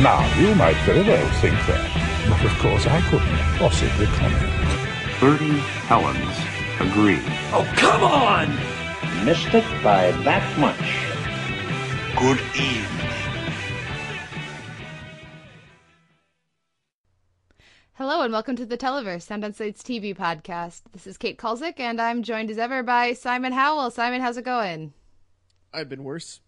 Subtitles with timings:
[0.00, 5.18] Now, you might very well think that, but of course I couldn't possibly comment.
[5.18, 6.36] Bertie Helens
[6.78, 7.18] agree.
[7.50, 9.24] Oh, come on!
[9.24, 10.76] Missed it by that much.
[12.20, 13.10] Good evening.
[17.94, 20.82] Hello and welcome to the Televerse, Sound on Sight's TV podcast.
[20.92, 23.90] This is Kate Kulzick, and I'm joined as ever by Simon Howell.
[23.90, 24.92] Simon, how's it going?
[25.72, 26.40] I've been worse.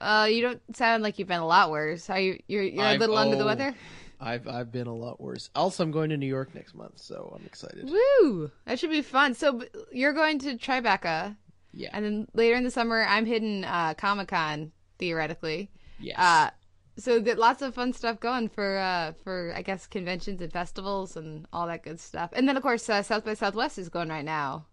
[0.00, 2.08] Uh, you don't sound like you've been a lot worse.
[2.10, 2.38] Are you?
[2.48, 3.74] You're, you're a little under the oh, weather.
[4.20, 5.50] I've I've been a lot worse.
[5.54, 7.90] Also, I'm going to New York next month, so I'm excited.
[7.90, 8.50] Woo!
[8.66, 9.34] That should be fun.
[9.34, 11.36] So you're going to Tribeca,
[11.72, 11.90] Yeah.
[11.92, 15.70] and then later in the summer, I'm hitting uh, Comic Con theoretically.
[15.98, 16.18] yes.
[16.18, 16.50] Uh,
[16.96, 21.16] so that lots of fun stuff going for uh for I guess conventions and festivals
[21.16, 22.30] and all that good stuff.
[22.34, 24.66] And then of course uh, South by Southwest is going right now.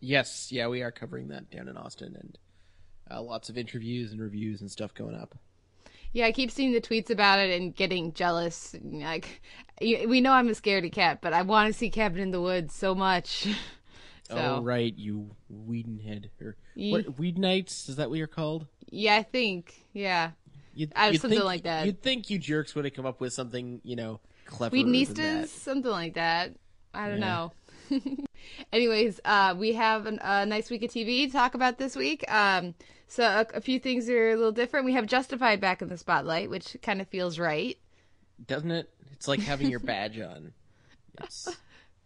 [0.00, 0.50] yes.
[0.50, 2.38] Yeah, we are covering that down in Austin, and
[3.10, 5.36] uh, lots of interviews and reviews and stuff going up.
[6.12, 8.76] Yeah, I keep seeing the tweets about it and getting jealous.
[8.82, 9.40] Like,
[9.80, 12.74] we know I'm a scaredy cat, but I want to see Cabin in the Woods
[12.74, 13.48] so much.
[14.28, 17.16] so, Oh right, you Whedonhead or Ye- what?
[17.16, 17.88] Whedonites?
[17.88, 18.66] Is that what you're called?
[18.90, 20.32] yeah, I think, yeah,
[20.74, 21.86] You'd, Uh, you'd something think- like that.
[21.86, 24.76] You'd think you jerks would have come up with something, you know, clever.
[24.76, 26.52] Whedonistas, something like that.
[26.94, 27.26] I don't Yeah.
[27.26, 27.52] know.
[28.72, 32.24] Anyways, uh, we have an, a nice week of TV to talk about this week.
[32.32, 32.74] Um,
[33.08, 34.86] so a, a few things are a little different.
[34.86, 37.76] We have Justified back in the spotlight, which kind of feels right.
[38.46, 38.90] doesn't it?
[39.12, 40.52] It's like having your badge on.
[41.22, 41.48] It's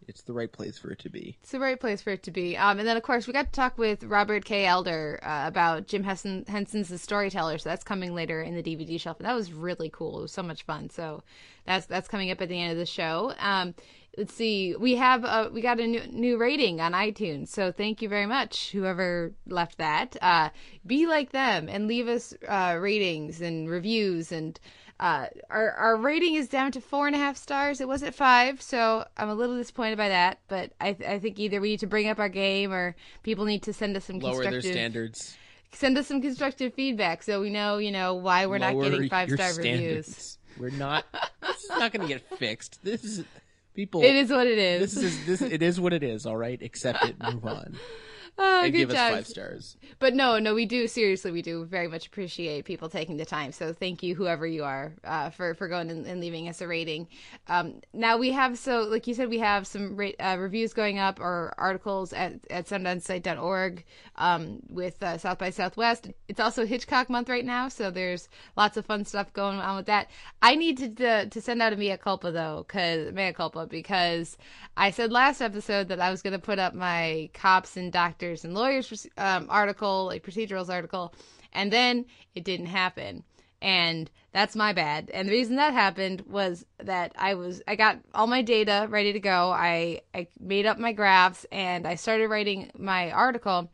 [0.07, 1.37] it's the right place for it to be.
[1.41, 2.55] It's the right place for it to be.
[2.55, 4.65] Um, and then, of course, we got to talk with Robert K.
[4.65, 7.57] Elder uh, about Jim Henson, Henson's The Storyteller.
[7.57, 9.17] So that's coming later in the DVD shelf.
[9.19, 10.19] And that was really cool.
[10.19, 10.89] It was so much fun.
[10.89, 11.23] So
[11.65, 13.33] that's that's coming up at the end of the show.
[13.37, 13.75] Um,
[14.17, 14.75] let's see.
[14.75, 17.49] We have uh, we got a new, new rating on iTunes.
[17.49, 20.17] So thank you very much, whoever left that.
[20.21, 20.49] Uh,
[20.85, 24.59] be like them and leave us uh, ratings and reviews and.
[24.99, 27.79] Uh, our our rating is down to four and a half stars.
[27.79, 30.39] It was at five, so I'm a little disappointed by that.
[30.47, 33.45] But I th- I think either we need to bring up our game, or people
[33.45, 35.37] need to send us some Lower their constructive standards.
[35.71, 39.29] send us some constructive feedback, so we know you know why we're not getting five
[39.29, 40.07] star reviews.
[40.07, 40.37] standards.
[40.57, 41.05] We're not.
[41.43, 42.79] this is not going to get fixed.
[42.83, 43.23] This is
[43.77, 44.03] people.
[44.03, 44.95] It is what it is.
[44.95, 45.41] This is this.
[45.41, 46.25] It is what it is.
[46.25, 47.15] All right, accept it.
[47.33, 47.77] Move on.
[48.39, 49.13] Oh, and good give us job.
[49.13, 49.77] five stars.
[49.99, 53.51] But no, no, we do seriously, we do very much appreciate people taking the time.
[53.51, 56.67] So thank you, whoever you are, uh, for for going and, and leaving us a
[56.67, 57.07] rating.
[57.47, 60.99] Um, now we have so like you said, we have some ra- uh, reviews going
[60.99, 63.83] up or articles at at soundonsight.org
[64.17, 66.09] um, with uh, South by Southwest.
[66.27, 69.87] It's also Hitchcock Month right now, so there's lots of fun stuff going on with
[69.87, 70.09] that.
[70.43, 74.37] I need to to, to send out a mea culpa though, cause mea culpa because
[74.75, 78.26] I said last episode that I was going to put up my cops and doctors
[78.43, 81.13] and lawyers um, article, like procedurals article,
[81.53, 82.05] and then
[82.35, 83.23] it didn't happen.
[83.61, 85.09] And that's my bad.
[85.11, 89.13] And the reason that happened was that I was I got all my data ready
[89.13, 89.51] to go.
[89.51, 93.71] I I made up my graphs and I started writing my article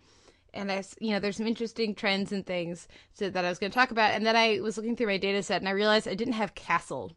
[0.54, 2.88] and I, you know, there's some interesting trends and things
[3.18, 4.12] to, that I was going to talk about.
[4.12, 6.56] And then I was looking through my data set and I realized I didn't have
[6.56, 7.12] Castle,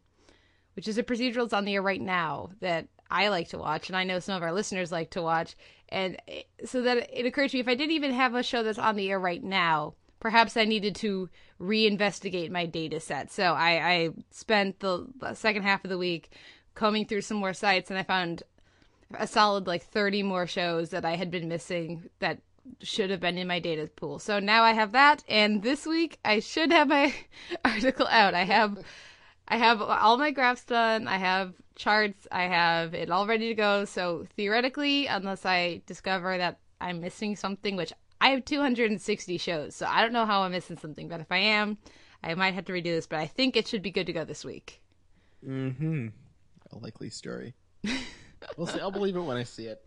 [0.75, 3.89] which is a procedural that's on the air right now that I like to watch,
[3.89, 5.55] and I know some of our listeners like to watch.
[5.89, 6.17] And
[6.65, 8.95] so that it occurred to me if I didn't even have a show that's on
[8.95, 11.29] the air right now, perhaps I needed to
[11.59, 13.31] reinvestigate my data set.
[13.31, 16.31] So I, I spent the second half of the week
[16.75, 18.43] combing through some more sites, and I found
[19.17, 22.39] a solid like 30 more shows that I had been missing that
[22.81, 24.19] should have been in my data pool.
[24.19, 27.13] So now I have that and this week I should have my
[27.65, 28.33] article out.
[28.33, 28.77] I have
[29.47, 31.07] I have all my graphs done.
[31.07, 32.27] I have charts.
[32.31, 33.85] I have it all ready to go.
[33.85, 39.85] So theoretically, unless I discover that I'm missing something, which I have 260 shows, so
[39.85, 41.77] I don't know how I'm missing something, but if I am,
[42.23, 44.25] I might have to redo this, but I think it should be good to go
[44.25, 44.81] this week.
[45.47, 46.07] Mm-hmm.
[46.71, 47.53] A likely story.
[48.57, 48.79] we'll see.
[48.79, 49.85] I'll believe it when I see it.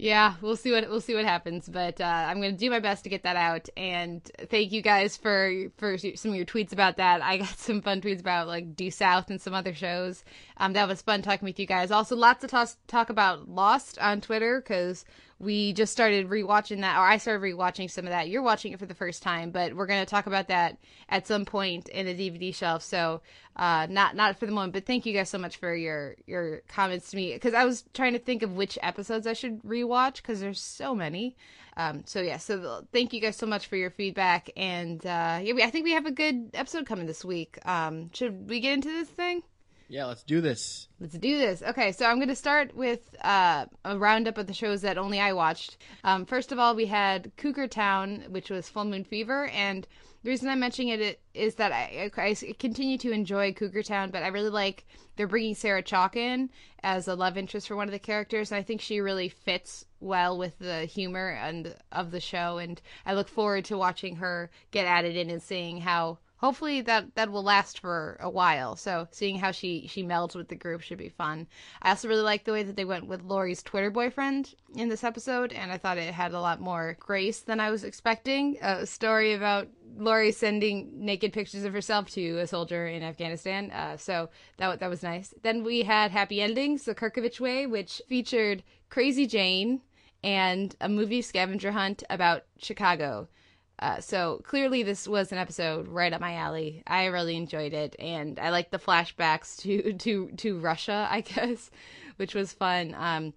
[0.00, 2.78] Yeah, we'll see what we'll see what happens, but uh, I'm going to do my
[2.78, 3.68] best to get that out.
[3.76, 7.20] And thank you guys for for some of your tweets about that.
[7.20, 10.22] I got some fun tweets about like Due South and some other shows.
[10.58, 11.90] Um, that was fun talking with you guys.
[11.90, 15.04] Also, lots of talk talk about Lost on Twitter because
[15.40, 18.28] we just started rewatching that, or I started rewatching some of that.
[18.28, 21.26] You're watching it for the first time, but we're going to talk about that at
[21.28, 22.82] some point in the DVD shelf.
[22.82, 23.20] So,
[23.54, 26.62] uh, not not for the moment, but thank you guys so much for your your
[26.68, 30.16] comments to me because I was trying to think of which episodes I should rewatch
[30.16, 31.36] because there's so many.
[31.76, 35.52] Um, so yeah, so thank you guys so much for your feedback, and uh, yeah,
[35.52, 37.58] we, I think we have a good episode coming this week.
[37.64, 39.44] Um, should we get into this thing?
[39.88, 40.88] Yeah, let's do this.
[41.00, 41.62] Let's do this.
[41.62, 45.18] Okay, so I'm going to start with uh, a roundup of the shows that only
[45.18, 45.78] I watched.
[46.04, 49.86] Um, first of all, we had Cougar Town, which was Full Moon Fever, and
[50.22, 54.22] the reason I'm mentioning it is that I, I continue to enjoy Cougar Town, but
[54.22, 54.84] I really like
[55.16, 56.50] they're bringing Sarah Chalke in
[56.82, 59.86] as a love interest for one of the characters, and I think she really fits
[60.00, 64.50] well with the humor and of the show, and I look forward to watching her
[64.70, 68.76] get added in and seeing how hopefully that that will last for a while.
[68.76, 71.46] So seeing how she she melds with the group should be fun.
[71.82, 75.04] I also really like the way that they went with Laurie's Twitter boyfriend in this
[75.04, 78.56] episode, and I thought it had a lot more grace than I was expecting.
[78.62, 83.70] A story about Laurie sending naked pictures of herself to a soldier in Afghanistan.
[83.70, 85.34] Uh, so that that was nice.
[85.42, 89.82] Then we had Happy Endings, the Kerkovich Way, which featured Crazy Jane
[90.24, 93.28] and a movie scavenger hunt about Chicago.
[93.78, 96.82] Uh, so clearly, this was an episode right up my alley.
[96.86, 101.70] I really enjoyed it, and I liked the flashbacks to to to Russia, I guess,
[102.16, 102.94] which was fun.
[102.98, 103.34] Um,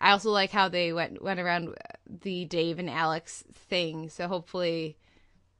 [0.00, 1.74] I also like how they went went around
[2.08, 4.08] the Dave and Alex thing.
[4.08, 4.96] So hopefully,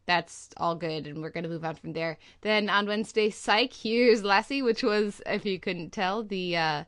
[0.06, 2.18] that's all good, and we're gonna move on from there.
[2.40, 6.84] Then on Wednesday, Psych here's Lassie, which was, if you couldn't tell, the uh,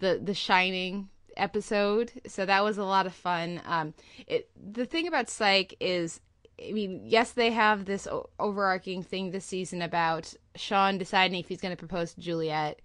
[0.00, 2.12] the the Shining episode.
[2.26, 3.62] So that was a lot of fun.
[3.64, 3.94] Um,
[4.26, 6.20] it the thing about Psych is
[6.62, 8.06] I mean, yes, they have this
[8.38, 12.80] overarching thing this season about Sean deciding if he's going to propose to Juliet,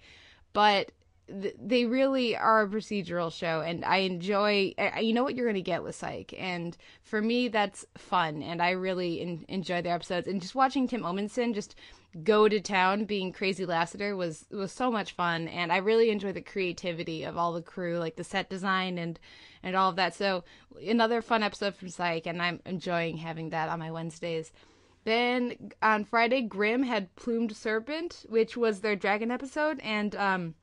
[0.54, 0.92] but
[1.28, 4.74] th- they really are a procedural show, and I enjoy.
[4.78, 8.42] I, you know what you're going to get with Psych, and for me, that's fun,
[8.44, 10.28] and I really in- enjoy their episodes.
[10.28, 11.76] And just watching Tim Omundson just
[12.24, 16.32] go to town being crazy Lassiter was was so much fun, and I really enjoy
[16.32, 19.20] the creativity of all the crew, like the set design and
[19.66, 20.14] and all of that.
[20.14, 20.46] So
[20.88, 24.54] another fun episode from Psych, and I'm enjoying having that on my Wednesdays.
[25.04, 30.56] Then on Friday, Grimm had Plumed Serpent, which was their dragon episode, and um,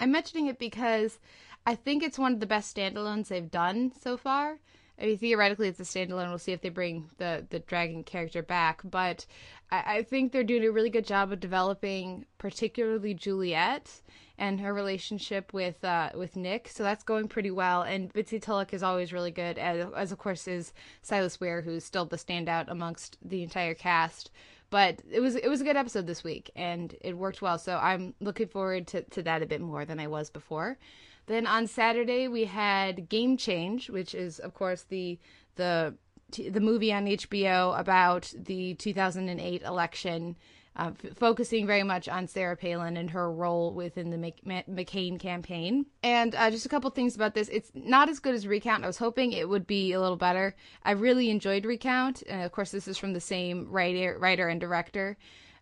[0.00, 1.18] I'm mentioning it because
[1.66, 4.58] I think it's one of the best standalones they've done so far.
[5.02, 6.28] I mean, theoretically, it's a standalone.
[6.28, 9.26] We'll see if they bring the the dragon character back, but
[9.72, 13.90] I, I think they're doing a really good job of developing, particularly Juliet
[14.38, 16.68] and her relationship with uh, with Nick.
[16.68, 17.82] So that's going pretty well.
[17.82, 20.72] And Bitsy Tulloch is always really good, as, as of course is
[21.02, 24.30] Silas Weir, who's still the standout amongst the entire cast.
[24.70, 27.58] But it was it was a good episode this week, and it worked well.
[27.58, 30.78] So I'm looking forward to, to that a bit more than I was before.
[31.26, 35.18] Then on Saturday we had Game Change, which is of course the
[35.56, 35.94] the
[36.30, 40.36] the movie on HBO about the 2008 election,
[40.76, 45.20] uh, f- focusing very much on Sarah Palin and her role within the Mc- McCain
[45.20, 45.84] campaign.
[46.02, 48.84] And uh, just a couple things about this: it's not as good as Recount.
[48.84, 50.56] I was hoping it would be a little better.
[50.84, 54.60] I really enjoyed Recount, and of course, this is from the same writer, writer and
[54.60, 55.18] director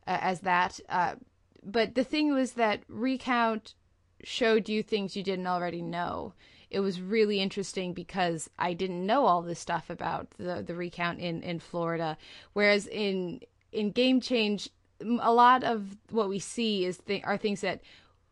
[0.07, 0.79] uh, as that.
[0.89, 1.17] Uh,
[1.63, 3.75] but the thing was that Recount
[4.25, 6.35] showed you things you didn't already know.
[6.71, 11.19] It was really interesting because I didn't know all this stuff about the the recount
[11.19, 12.17] in in Florida,
[12.53, 13.41] whereas in
[13.73, 14.69] in Game Change,
[15.01, 17.81] a lot of what we see is th- are things that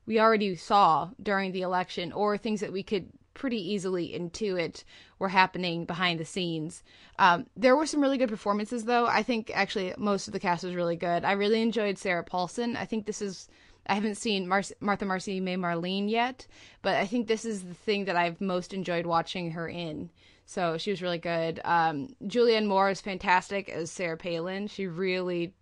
[0.06, 4.82] we already saw during the election, or things that we could pretty easily intuit
[5.18, 6.82] were happening behind the scenes.
[7.18, 9.06] Um, there were some really good performances, though.
[9.06, 11.24] I think actually most of the cast was really good.
[11.24, 12.76] I really enjoyed Sarah Paulson.
[12.76, 13.48] I think this is
[13.88, 16.46] I haven't seen Mar- Martha Marcy May Marlene yet,
[16.82, 20.10] but I think this is the thing that I've most enjoyed watching her in.
[20.44, 21.60] So she was really good.
[21.64, 24.66] Um, Julianne Moore is fantastic as Sarah Palin.
[24.66, 25.54] She really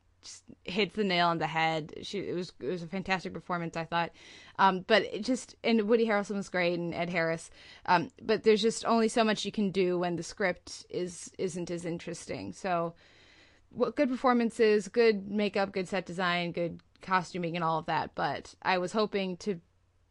[0.64, 1.92] hits the nail on the head.
[2.02, 4.12] She it was it was a fantastic performance, I thought.
[4.58, 7.50] Um, but it just and Woody Harrelson was great and Ed Harris.
[7.86, 11.70] Um, but there's just only so much you can do when the script is isn't
[11.70, 12.52] as interesting.
[12.52, 12.94] So,
[13.70, 18.54] what good performances, good makeup, good set design, good costuming and all of that, but
[18.62, 19.60] I was hoping to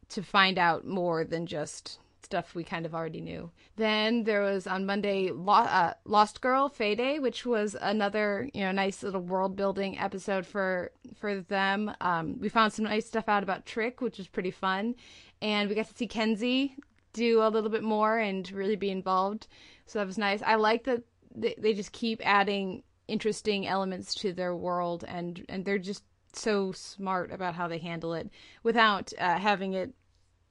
[0.08, 3.50] to find out more than just stuff we kind of already knew.
[3.76, 8.72] Then there was on Monday uh, Lost Girl Fae Day, which was another you know
[8.72, 11.92] nice little world building episode for for them.
[12.00, 14.94] Um, we found some nice stuff out about Trick, which was pretty fun,
[15.40, 16.72] and we got to see Kenzi
[17.12, 19.46] do a little bit more and really be involved.
[19.86, 20.42] So that was nice.
[20.42, 21.02] I like that
[21.34, 26.02] they, they just keep adding interesting elements to their world and and they're just
[26.38, 28.30] so smart about how they handle it
[28.62, 29.94] without uh, having it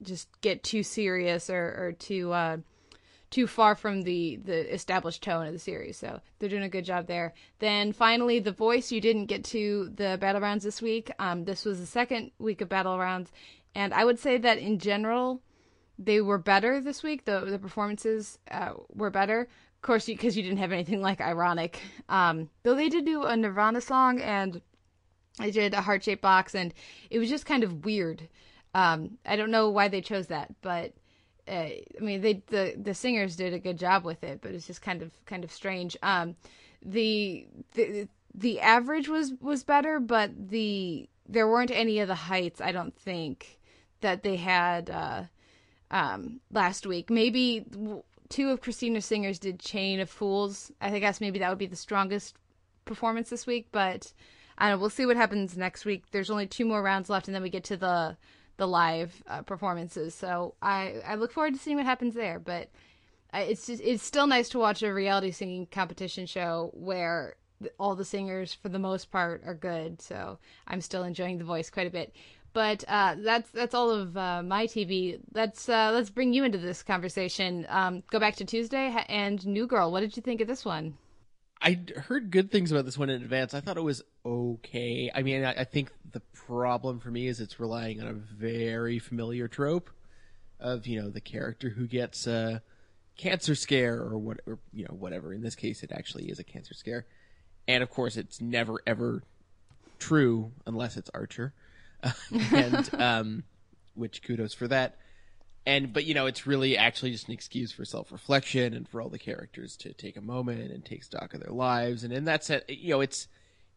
[0.02, 2.58] just get too serious or, or too uh,
[3.30, 5.96] too far from the the established tone of the series.
[5.96, 7.34] So they're doing a good job there.
[7.58, 8.92] Then finally, The Voice.
[8.92, 11.10] You didn't get to the battle rounds this week.
[11.18, 13.32] Um, this was the second week of battle rounds,
[13.74, 15.42] and I would say that in general,
[15.98, 17.24] they were better this week.
[17.24, 19.48] The the performances uh, were better.
[19.76, 21.80] Of course, because you, you, didn't have anything like ironic.
[22.08, 24.60] Um, though they did do a Nirvana song and
[25.38, 26.72] I did a heart shaped box, and
[27.10, 28.28] it was just kind of weird.
[28.74, 30.92] Um, I don't know why they chose that, but
[31.48, 34.66] uh, I mean, they the the singers did a good job with it, but it's
[34.66, 35.96] just kind of kind of strange.
[36.02, 36.36] Um,
[36.82, 42.60] the the the average was was better, but the there weren't any of the heights.
[42.60, 43.60] I don't think
[44.00, 45.24] that they had uh,
[45.90, 47.10] um, last week.
[47.10, 47.64] Maybe
[48.28, 50.72] two of Christina Singer's did Chain of Fools.
[50.80, 52.36] I guess maybe that would be the strongest
[52.84, 54.12] performance this week, but
[54.58, 54.74] I.
[54.74, 56.04] We'll see what happens next week.
[56.10, 58.16] There's only two more rounds left, and then we get to the
[58.56, 60.14] the live uh, performances.
[60.14, 62.38] So I I look forward to seeing what happens there.
[62.38, 62.70] But
[63.34, 67.36] it's just, it's still nice to watch a reality singing competition show where
[67.78, 70.00] all the singers for the most part are good.
[70.00, 72.14] So I'm still enjoying the voice quite a bit.
[72.52, 75.20] But uh, that's that's all of uh, my TV.
[75.34, 77.66] Let's uh, let's bring you into this conversation.
[77.68, 79.92] Um, go back to Tuesday and New Girl.
[79.92, 80.96] What did you think of this one?
[81.60, 83.54] I heard good things about this one in advance.
[83.54, 85.10] I thought it was okay.
[85.14, 88.98] I mean, I, I, think the problem for me is it's relying on a very
[88.98, 89.90] familiar trope
[90.60, 92.62] of you know the character who gets a
[93.16, 95.32] cancer scare or what or you know whatever.
[95.32, 97.06] In this case, it actually is a cancer scare,
[97.66, 99.22] and of course, it's never ever
[99.98, 101.54] true unless it's Archer,
[102.52, 103.44] and um,
[103.94, 104.98] which kudos for that
[105.66, 109.08] and but you know it's really actually just an excuse for self-reflection and for all
[109.08, 112.04] the characters to take a moment and take stock of their lives.
[112.04, 113.28] And in that sense you know it's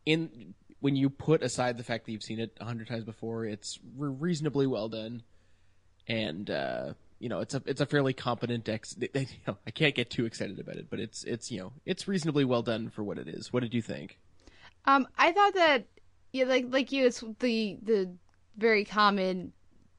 [0.06, 3.46] in when you put aside the fact that you've seen it a hundred times before
[3.46, 5.24] it's reasonably well done.
[6.08, 9.94] And uh, you know it's a it's a fairly competent ex you know, i can't
[9.94, 13.04] get too excited about it but it's it's you know it's reasonably well done for
[13.04, 13.52] what it is.
[13.52, 14.18] What did you think?
[14.86, 15.86] Um i thought that
[16.32, 18.12] yeah like like you it's the the
[18.58, 19.54] very common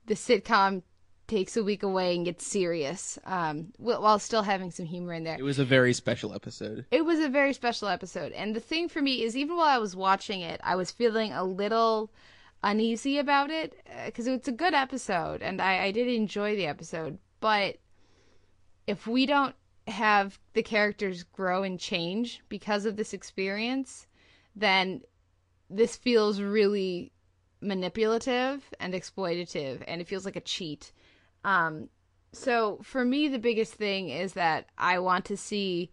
[0.06, 0.82] the sitcom
[1.30, 5.36] takes a week away and gets serious um, while still having some humor in there.
[5.38, 6.84] It was a very special episode.
[6.90, 8.32] It was a very special episode.
[8.32, 11.32] And the thing for me is, even while I was watching it, I was feeling
[11.32, 12.10] a little
[12.64, 16.66] uneasy about it because uh, it's a good episode and I, I did enjoy the
[16.66, 17.16] episode.
[17.38, 17.76] But
[18.88, 19.54] if we don't
[19.86, 24.06] have the characters grow and change because of this experience,
[24.56, 25.02] then
[25.70, 27.12] this feels really
[27.60, 30.92] manipulative and exploitative and it feels like a cheat
[31.44, 31.88] um,
[32.32, 35.90] so for me, the biggest thing is that I want to see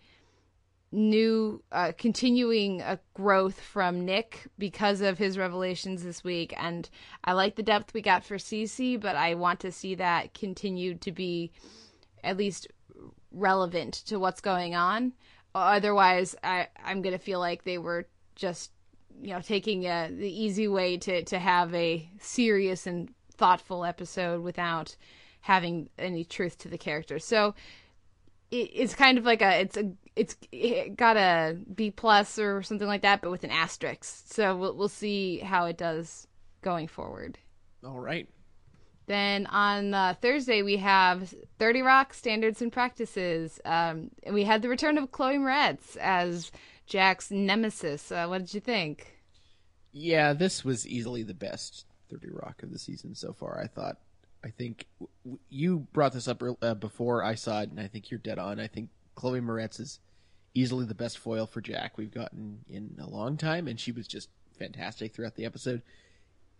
[0.91, 6.53] new uh, continuing a growth from Nick because of his revelations this week.
[6.57, 6.89] And
[7.23, 10.95] I like the depth we got for Cece but I want to see that continue
[10.95, 11.51] to be
[12.23, 12.67] at least
[13.31, 15.13] relevant to what's going on.
[15.53, 18.71] Otherwise I I'm going to feel like they were just
[19.21, 23.83] you know taking a, uh, the easy way to to have a serious and thoughtful
[23.83, 24.95] episode without
[25.41, 27.19] having any truth to the character.
[27.19, 27.55] So
[28.51, 32.63] it, it's kind of like a it's a it's it got a B plus or
[32.63, 34.03] something like that, but with an asterisk.
[34.33, 36.27] So we'll we'll see how it does
[36.61, 37.37] going forward.
[37.85, 38.27] All right.
[39.05, 43.59] Then on uh, Thursday we have Thirty Rock standards and practices.
[43.63, 46.51] Um, and we had the return of Chloe Moretz as
[46.85, 48.11] Jack's nemesis.
[48.11, 49.13] Uh, what did you think?
[49.93, 53.61] Yeah, this was easily the best Thirty Rock of the season so far.
[53.61, 53.97] I thought
[54.43, 58.09] I think w- you brought this up uh, before I saw it, and I think
[58.11, 58.59] you're dead on.
[58.59, 59.99] I think Chloe Moretz is
[60.53, 64.07] easily the best foil for Jack we've gotten in a long time, and she was
[64.07, 65.81] just fantastic throughout the episode.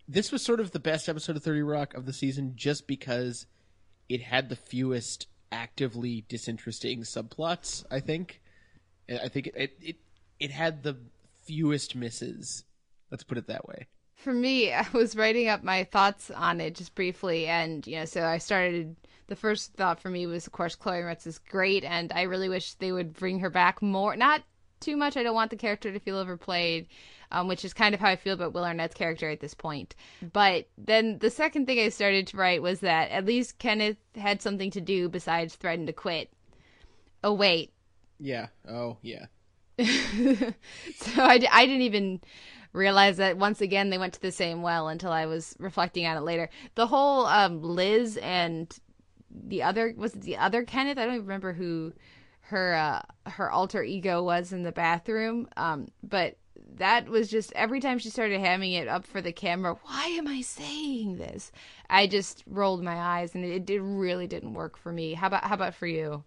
[0.06, 3.46] This was sort of the best episode of 30 Rock of the season just because
[4.08, 8.40] it had the fewest actively disinteresting subplots, I think.
[9.10, 9.96] I think it, it,
[10.38, 10.96] it had the
[11.42, 12.64] fewest misses.
[13.10, 13.86] Let's put it that way
[14.18, 18.04] for me, I was writing up my thoughts on it just briefly, and you know,
[18.04, 18.94] so I started.
[19.28, 22.48] The first thought for me was, of course, Chloe Moretz is great, and I really
[22.48, 24.16] wish they would bring her back more.
[24.16, 24.42] Not
[24.80, 25.18] too much.
[25.18, 26.88] I don't want the character to feel overplayed,
[27.30, 29.94] um, which is kind of how I feel about Will Arnett's character at this point.
[30.32, 34.40] But then the second thing I started to write was that at least Kenneth had
[34.40, 36.32] something to do besides threaten to quit.
[37.22, 37.72] Oh wait.
[38.18, 38.46] Yeah.
[38.66, 39.26] Oh yeah.
[39.78, 42.20] so I, I didn't even
[42.78, 46.16] realize that once again they went to the same well until I was reflecting on
[46.16, 46.48] it later.
[46.74, 48.74] The whole um, Liz and
[49.30, 50.98] the other was it the other Kenneth?
[50.98, 51.92] I don't even remember who
[52.48, 55.48] her uh, her alter ego was in the bathroom.
[55.56, 56.36] Um, but
[56.76, 59.76] that was just every time she started hamming it up for the camera.
[59.82, 61.52] Why am I saying this?
[61.90, 65.14] I just rolled my eyes, and it, it really didn't work for me.
[65.14, 66.24] How about how about for you?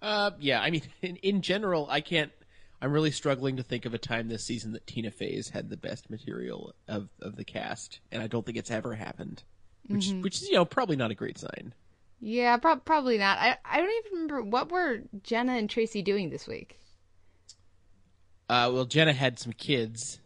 [0.00, 2.32] Uh, yeah, I mean, in, in general, I can't.
[2.80, 5.76] I'm really struggling to think of a time this season that Tina Fey's had the
[5.76, 9.42] best material of, of the cast, and I don't think it's ever happened.
[9.88, 11.72] Which, which is, you know, probably not a great sign.
[12.20, 13.38] Yeah, prob probably not.
[13.38, 16.78] I I don't even remember what were Jenna and Tracy doing this week.
[18.48, 20.18] Uh, well, Jenna had some kids,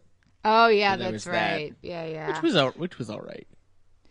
[0.44, 1.54] Oh yeah, So that's was that.
[1.54, 1.74] right.
[1.82, 2.26] Yeah, yeah.
[2.26, 3.46] which was all, which was all right.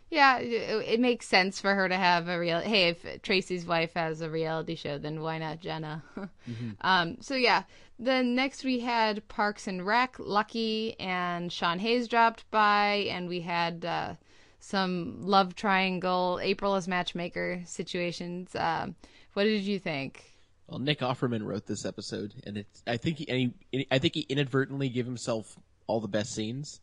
[0.09, 2.59] Yeah, it, it makes sense for her to have a real.
[2.59, 6.03] Hey, if Tracy's wife has a reality show, then why not Jenna?
[6.81, 7.63] um, so yeah,
[8.01, 13.41] then next we had Parks and Rec, Lucky, and Sean Hayes dropped by, and we
[13.41, 14.15] had uh,
[14.59, 18.55] some love triangle, April as matchmaker situations.
[18.55, 18.95] Um,
[19.33, 20.23] what did you think?
[20.67, 22.81] Well, Nick Offerman wrote this episode, and it's.
[22.87, 25.55] I think he, he, I think he inadvertently gave himself
[25.85, 26.79] all the best scenes,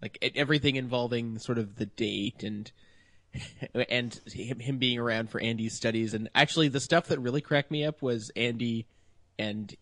[0.00, 2.70] like everything involving sort of the date and
[3.88, 6.14] and him, him being around for Andy's studies.
[6.14, 8.86] And actually, the stuff that really cracked me up was Andy
[9.38, 9.74] and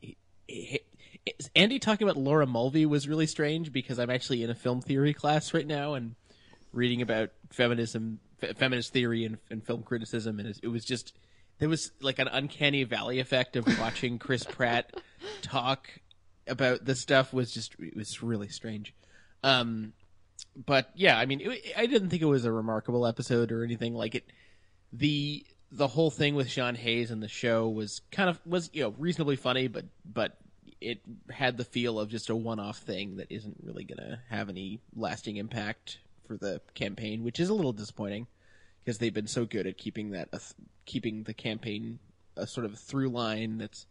[1.55, 5.13] Andy talking about Laura Mulvey was really strange because I'm actually in a film theory
[5.13, 6.15] class right now and
[6.73, 11.15] reading about feminism, fe- feminist theory, and, and film criticism, and it, it was just
[11.59, 14.95] there was like an uncanny valley effect of watching Chris Pratt
[15.43, 15.89] talk
[16.47, 18.95] about this stuff was just it was really strange.
[19.43, 19.93] Um,
[20.57, 23.95] but yeah, I mean, it, I didn't think it was a remarkable episode or anything
[23.95, 24.25] like it.
[24.93, 28.83] The the whole thing with Sean Hayes and the show was kind of was you
[28.83, 30.37] know reasonably funny, but but
[30.81, 34.49] it had the feel of just a one off thing that isn't really gonna have
[34.49, 38.27] any lasting impact for the campaign, which is a little disappointing
[38.85, 40.39] because they've been so good at keeping that uh,
[40.87, 41.99] keeping the campaign
[42.37, 43.87] a sort of through line that's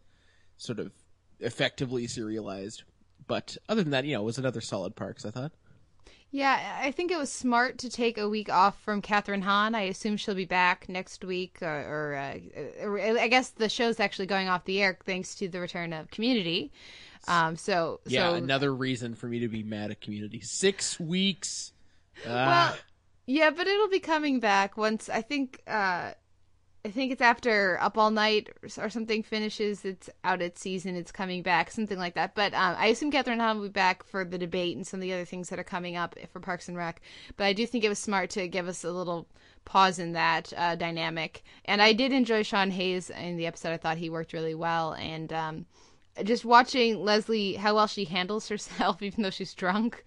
[0.58, 0.92] sort of
[1.40, 2.84] effectively serialized.
[3.28, 5.26] But other than that, you know, it was another solid Parks.
[5.26, 5.52] I thought.
[6.32, 9.74] Yeah, I think it was smart to take a week off from Kathryn Hahn.
[9.74, 14.00] I assume she'll be back next week, or, or, uh, or I guess the show's
[14.00, 16.72] actually going off the air thanks to the return of Community.
[17.28, 20.40] Um, so Yeah, so, another reason for me to be mad at Community.
[20.40, 21.74] Six weeks.
[22.26, 22.78] Well, Ah,
[23.26, 25.10] yeah, but it'll be coming back once.
[25.10, 25.62] I think.
[25.68, 26.12] Uh,
[26.86, 29.84] I think it's after Up All Night or, something finishes.
[29.84, 30.96] It's out its season.
[30.96, 32.36] It's coming back, something like that.
[32.36, 35.02] But um, I assume Kathryn Hahn will be back for the debate and some of
[35.02, 37.02] the other things that are coming up for Parks and Rec.
[37.36, 39.28] But I do think it was smart to give us a little
[39.66, 41.44] pause in that uh, dynamic.
[41.66, 43.74] And I did enjoy Sean Hayes in the episode.
[43.74, 44.94] I thought he worked really well.
[44.94, 45.66] And um,
[46.24, 50.04] just watching Leslie how well she handles herself even though she's drunk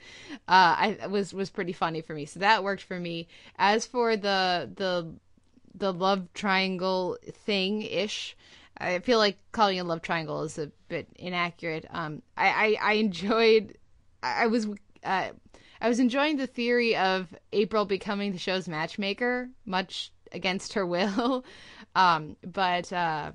[0.48, 4.16] uh I was was pretty funny for me so that worked for me as for
[4.16, 5.14] the the
[5.74, 8.36] the love triangle thing ish
[8.78, 11.86] I feel like calling it a love triangle is a bit inaccurate.
[11.90, 13.78] Um I I, I enjoyed
[14.22, 14.66] I, I was
[15.04, 15.30] uh
[15.80, 21.44] I was enjoying the theory of April becoming the show's matchmaker much against her will.
[21.94, 23.32] Um but uh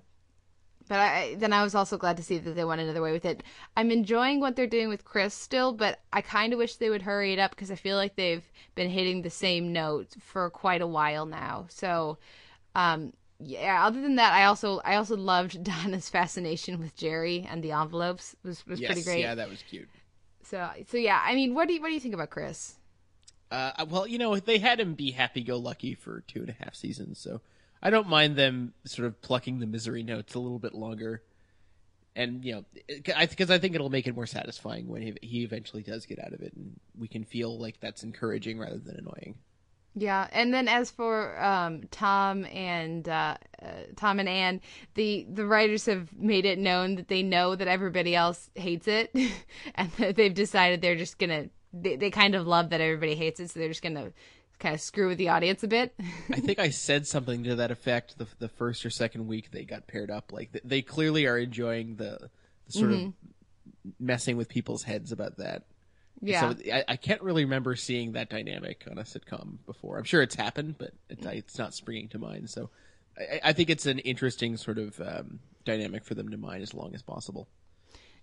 [0.88, 3.26] but I, then I was also glad to see that they went another way with
[3.26, 3.43] it.
[3.76, 7.02] I'm enjoying what they're doing with Chris still, but I kind of wish they would
[7.02, 8.45] hurry it up because I feel like they've
[8.76, 11.65] been hitting the same note for quite a while now.
[11.69, 12.17] So,
[12.76, 13.86] um, yeah.
[13.86, 18.36] Other than that, I also I also loved Donna's fascination with Jerry and the envelopes
[18.43, 19.19] was was yes, pretty great.
[19.21, 19.89] yeah, that was cute.
[20.43, 22.76] So so yeah, I mean, what do you what do you think about Chris?
[23.50, 27.17] Uh, well, you know, they had him be happy-go-lucky for two and a half seasons,
[27.17, 27.39] so
[27.81, 31.23] I don't mind them sort of plucking the misery notes a little bit longer.
[32.15, 35.83] And you know, because I, think it'll make it more satisfying when he, he eventually
[35.83, 39.35] does get out of it, and we can feel like that's encouraging rather than annoying.
[39.99, 44.61] Yeah, and then as for um, Tom and uh, uh, Tom and Anne,
[44.93, 49.15] the the writers have made it known that they know that everybody else hates it,
[49.75, 53.39] and that they've decided they're just gonna they, they kind of love that everybody hates
[53.39, 54.11] it, so they're just gonna
[54.60, 55.93] kind of screw with the audience a bit.
[56.32, 59.63] I think I said something to that effect the the first or second week they
[59.63, 60.32] got paired up.
[60.32, 62.30] Like th- they clearly are enjoying the,
[62.65, 63.13] the sort of
[64.00, 65.63] messing with people's heads about that.
[66.22, 69.98] yeah, So I, I can't really remember seeing that dynamic on a sitcom before.
[69.98, 72.50] I'm sure it's happened, but it, it's not springing to mind.
[72.50, 72.70] So
[73.17, 76.74] I, I think it's an interesting sort of um, dynamic for them to mine as
[76.74, 77.48] long as possible.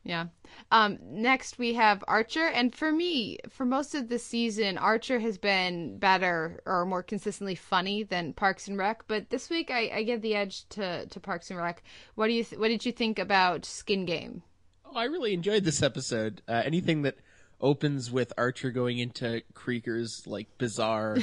[0.05, 0.27] Yeah.
[0.71, 5.39] Um, next we have Archer, and for me, for most of the season, Archer has
[5.39, 9.05] been better or more consistently funny than Parks and Rec.
[9.09, 11.83] But this week, I, I give the edge to, to Parks and Rec.
[12.17, 14.43] What do you th- What did you think about Skin Game?
[14.85, 16.43] Oh, I really enjoyed this episode.
[16.47, 17.17] Uh, anything that
[17.61, 21.17] opens with Archer going into Krieger's like bizarre,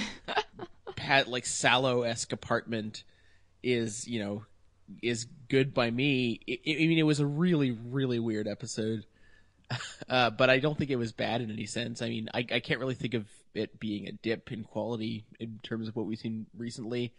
[0.95, 3.03] pat like sallow esque apartment
[3.63, 4.43] is you know
[5.01, 6.39] is good by me.
[6.49, 9.05] I, I mean, it was a really really weird episode,
[10.09, 12.01] uh, but I don't think it was bad in any sense.
[12.01, 15.59] I mean, I, I can't really think of it being a dip in quality in
[15.63, 17.13] terms of what we've seen recently.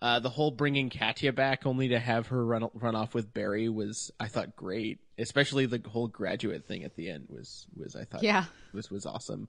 [0.00, 3.68] Uh, the whole bringing Katya back only to have her run run off with Barry
[3.68, 4.98] was I thought great.
[5.16, 8.46] Especially the whole graduate thing at the end was was I thought Yeah.
[8.72, 9.46] was was awesome.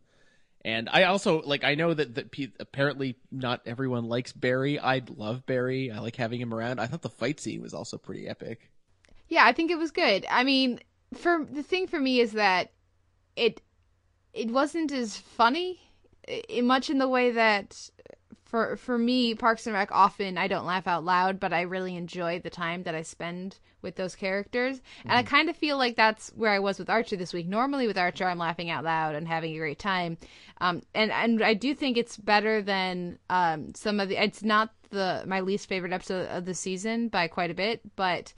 [0.65, 4.79] And I also like I know that that apparently not everyone likes Barry.
[4.79, 5.91] I love Barry.
[5.91, 6.79] I like having him around.
[6.79, 8.71] I thought the fight scene was also pretty epic.
[9.27, 10.25] Yeah, I think it was good.
[10.29, 10.79] I mean,
[11.13, 12.71] for the thing for me is that
[13.35, 13.61] it
[14.33, 15.79] it wasn't as funny
[16.27, 17.89] i much in the way that
[18.53, 21.95] for for me Parks and Rec often I don't laugh out loud, but I really
[21.95, 24.79] enjoy the time that I spend with those characters.
[25.01, 27.47] And I kind of feel like that's where I was with Archer this week.
[27.47, 30.19] Normally with Archer I'm laughing out loud and having a great time.
[30.61, 34.69] Um and and I do think it's better than um some of the it's not
[34.91, 38.35] the my least favorite episode of the season by quite a bit, but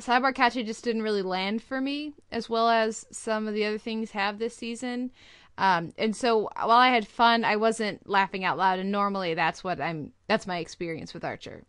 [0.00, 3.78] Cyborg Catcher just didn't really land for me as well as some of the other
[3.78, 5.12] things have this season.
[5.58, 9.62] Um, and so while I had fun, I wasn't laughing out loud, and normally that's
[9.62, 10.12] what I'm.
[10.28, 11.64] That's my experience with Archer.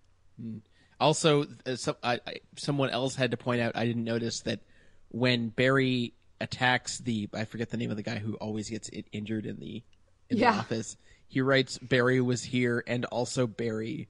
[1.00, 4.62] Also, uh, some, I, I, someone else had to point out I didn't notice that
[5.10, 9.46] when Barry attacks the I forget the name of the guy who always gets injured
[9.46, 9.84] in the
[10.30, 10.54] in Yeah.
[10.54, 10.98] the office.
[11.28, 14.08] He writes Barry was here and also Barry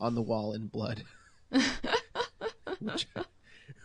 [0.00, 1.04] on the wall in blood,
[2.80, 3.06] which,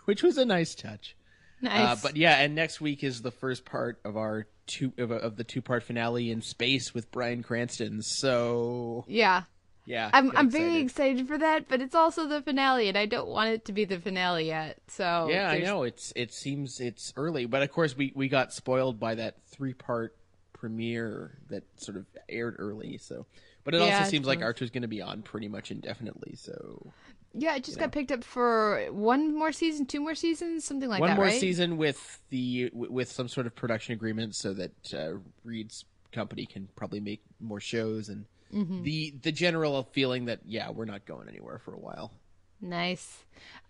[0.06, 1.16] which was a nice touch.
[1.62, 1.98] Nice.
[1.98, 5.36] Uh, but yeah, and next week is the first part of our two of, of
[5.36, 8.02] the two part finale in space with Bryan Cranston.
[8.02, 9.44] So yeah,
[9.86, 10.32] yeah, I'm.
[10.36, 11.20] I'm very excited.
[11.20, 13.86] excited for that, but it's also the finale, and I don't want it to be
[13.86, 14.80] the finale yet.
[14.88, 18.54] So Yeah, I know it's it seems it's early, but of course we we got
[18.54, 20.16] spoiled by that three part
[20.54, 22.98] premiere that sort of aired early.
[22.98, 23.26] So,
[23.64, 24.42] but it Yeah, also seems like.
[24.42, 26.36] Archer's going to be on pretty much indefinitely.
[26.36, 26.94] So
[27.34, 31.00] Yeah, it just got picked up for one more season, two more seasons, something like
[31.00, 31.40] one that, One more right?
[31.40, 36.68] season with the with some sort of production agreement so that uh, Reed's company can
[36.76, 38.82] probably make more shows and Mm-hmm.
[38.82, 42.12] the the general feeling that yeah we're not going anywhere for a while.
[42.60, 43.24] Nice.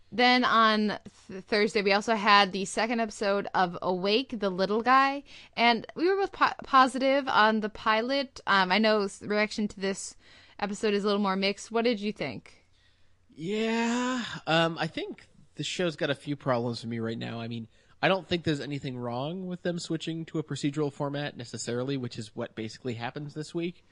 [0.09, 5.23] Then on th- Thursday, we also had the second episode of Awake, the Little Guy,
[5.57, 8.39] and we were both po- positive on the pilot.
[8.47, 10.15] Um, I know reaction to this
[10.59, 11.71] episode is a little more mixed.
[11.73, 12.58] What did you think?
[13.41, 15.25] Yeah, um, I think
[15.55, 17.39] the show's got a few problems for me right now.
[17.39, 17.69] I mean,
[18.01, 22.19] I don't think there's anything wrong with them switching to a procedural format necessarily, which
[22.19, 23.85] is what basically happens this week.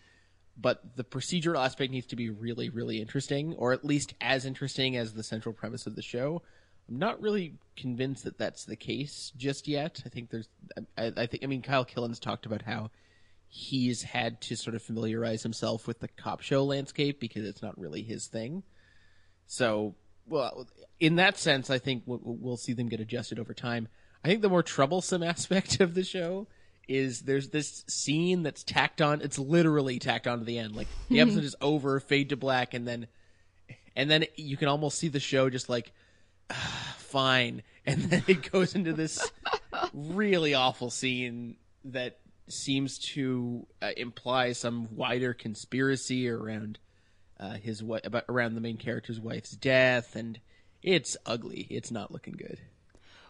[0.57, 4.97] But the procedural aspect needs to be really, really interesting, or at least as interesting
[4.97, 6.41] as the central premise of the show.
[6.89, 10.01] I'm not really convinced that that's the case just yet.
[10.05, 10.49] I think there's,
[10.97, 12.91] I, I think, I mean, Kyle Killen's talked about how
[13.47, 17.79] he's had to sort of familiarize himself with the cop show landscape because it's not
[17.79, 18.63] really his thing.
[19.47, 19.95] So,
[20.27, 20.67] well,
[20.99, 23.87] in that sense, I think we'll, we'll see them get adjusted over time.
[24.23, 26.47] I think the more troublesome aspect of the show
[26.87, 29.21] is there's this scene that's tacked on.
[29.21, 30.75] It's literally tacked on to the end.
[30.75, 33.07] Like the episode is over, fade to black, and then,
[33.95, 35.91] and then you can almost see the show just like,
[36.49, 39.31] "Ah, fine, and then it goes into this
[39.93, 46.79] really awful scene that seems to uh, imply some wider conspiracy around
[47.39, 50.39] uh, his what about around the main character's wife's death, and
[50.81, 51.67] it's ugly.
[51.69, 52.59] It's not looking good.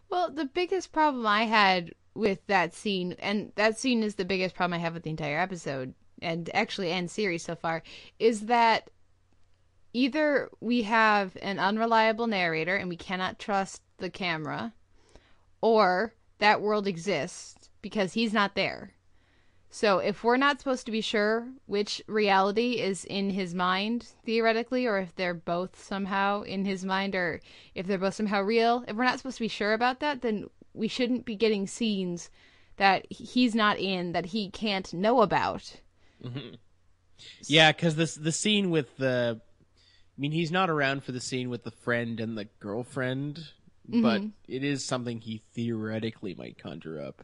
[0.10, 4.56] Well, the biggest problem I had with that scene, and that scene is the biggest
[4.56, 7.84] problem I have with the entire episode, and actually and series so far,
[8.20, 8.90] is that
[9.94, 14.74] either we have an unreliable narrator and we cannot trust the camera,
[15.62, 18.94] or that world exists because he's not there.
[19.70, 24.86] So if we're not supposed to be sure which reality is in his mind theoretically
[24.86, 27.42] or if they're both somehow in his mind or
[27.76, 30.46] if they're both somehow real, if we're not supposed to be sure about that, then
[30.74, 32.30] we shouldn't be getting scenes
[32.78, 35.82] that he's not in that he can't know about.
[36.24, 36.56] Mm-hmm.
[37.44, 41.50] Yeah, because this the scene with the, I mean, he's not around for the scene
[41.50, 43.40] with the friend and the girlfriend,
[43.88, 44.28] but mm-hmm.
[44.48, 47.24] it is something he theoretically might conjure up.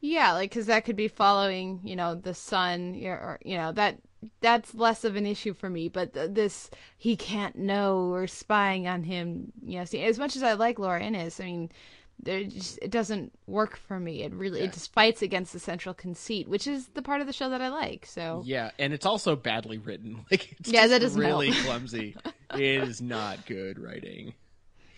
[0.00, 3.72] Yeah, like cuz that could be following, you know, the sun or or, you know,
[3.72, 3.98] that
[4.40, 8.86] that's less of an issue for me, but th- this he can't know or spying
[8.86, 11.70] on him, you know, see, as much as I like Laura Innes, I mean,
[12.22, 14.22] there just it doesn't work for me.
[14.22, 17.32] It really it just fights against the central conceit, which is the part of the
[17.32, 18.04] show that I like.
[18.04, 20.24] So, Yeah, and it's also badly written.
[20.30, 21.64] Like, it's Yeah, that is really help.
[21.66, 22.14] clumsy.
[22.54, 24.34] it is not good writing.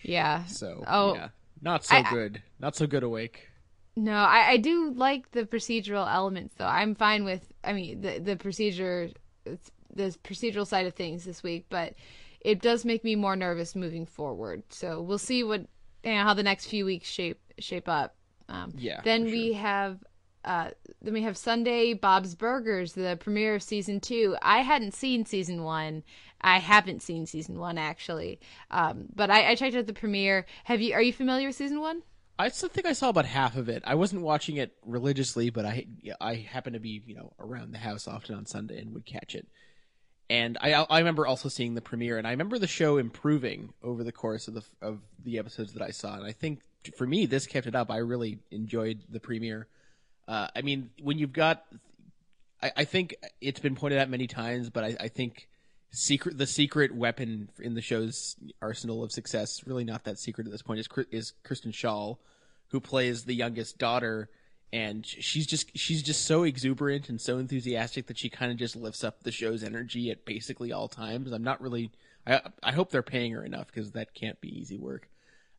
[0.01, 0.43] yeah.
[0.45, 1.15] So, Oh.
[1.15, 1.29] yeah,
[1.61, 2.41] not so I- good.
[2.59, 3.03] Not so good.
[3.03, 3.49] Awake.
[3.95, 6.65] No, I, I do like the procedural elements though.
[6.65, 9.09] I'm fine with I mean the the procedure
[9.45, 11.93] the procedural side of things this week, but
[12.41, 14.63] it does make me more nervous moving forward.
[14.69, 15.61] So we'll see what
[16.03, 18.15] you know how the next few weeks shape shape up.
[18.49, 20.03] Um, Yeah, Then we have
[20.43, 24.35] uh, then we have Sunday Bob's Burgers, the premiere of season two.
[24.41, 26.03] I hadn't seen season one.
[26.41, 28.39] I haven't seen season one actually,
[28.71, 30.45] um, but I, I checked out the premiere.
[30.65, 30.93] Have you?
[30.93, 32.01] Are you familiar with season one?
[32.37, 33.83] I still think I saw about half of it.
[33.85, 35.85] I wasn't watching it religiously, but I
[36.19, 39.35] I happened to be you know around the house often on Sunday and would catch
[39.35, 39.47] it.
[40.29, 44.03] And I I remember also seeing the premiere, and I remember the show improving over
[44.03, 46.15] the course of the of the episodes that I saw.
[46.15, 46.61] And I think
[46.97, 47.91] for me, this kept it up.
[47.91, 49.67] I really enjoyed the premiere.
[50.27, 51.65] Uh, I mean, when you've got,
[52.61, 55.47] I, I think it's been pointed out many times, but I, I think
[55.95, 60.51] secret the secret weapon in the show's arsenal of success really not that secret at
[60.51, 62.17] this point is is Kristen Schaal
[62.73, 64.29] who plays the youngest daughter.
[64.73, 68.75] And she's just she's just so exuberant and so enthusiastic that she kind of just
[68.75, 71.31] lifts up the show's energy at basically all times.
[71.31, 71.91] I'm not really
[72.25, 75.07] I I hope they're paying her enough because that can't be easy work.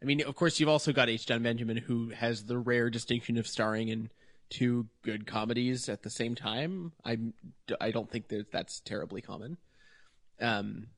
[0.03, 1.27] I mean of course you've also got H.
[1.27, 4.11] Jon Benjamin who has the rare distinction of starring in
[4.51, 6.90] two good comedies at the same time.
[7.05, 7.35] I'm
[7.81, 9.59] I don't think that that's terribly common
[10.40, 10.88] um,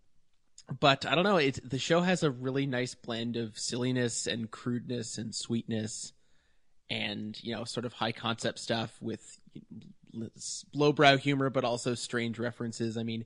[0.81, 1.37] but I don't know.
[1.37, 6.13] It the show has a really nice blend of silliness and crudeness and sweetness,
[6.91, 9.39] and you know, sort of high concept stuff with
[10.75, 12.97] lowbrow humor, but also strange references.
[12.97, 13.25] I mean,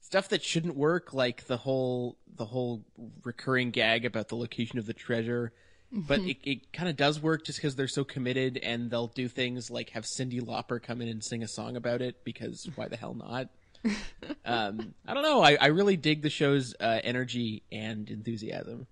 [0.00, 2.84] stuff that shouldn't work, like the whole the whole
[3.24, 5.52] recurring gag about the location of the treasure.
[5.92, 9.28] But it, it kind of does work just because they're so committed, and they'll do
[9.28, 12.88] things like have Cyndi Lauper come in and sing a song about it because why
[12.88, 13.48] the hell not?
[14.44, 15.42] um, I don't know.
[15.42, 18.86] I, I really dig the show's uh, energy and enthusiasm.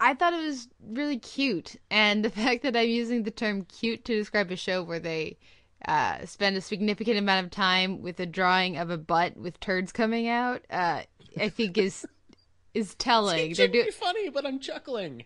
[0.00, 4.04] I thought it was really cute, and the fact that I'm using the term "cute"
[4.06, 5.38] to describe a show where they
[5.86, 9.92] uh, spend a significant amount of time with a drawing of a butt with turds
[9.92, 11.02] coming out, uh,
[11.38, 12.06] I think is
[12.74, 13.54] is telling.
[13.54, 15.24] They're doing funny, but I'm chuckling.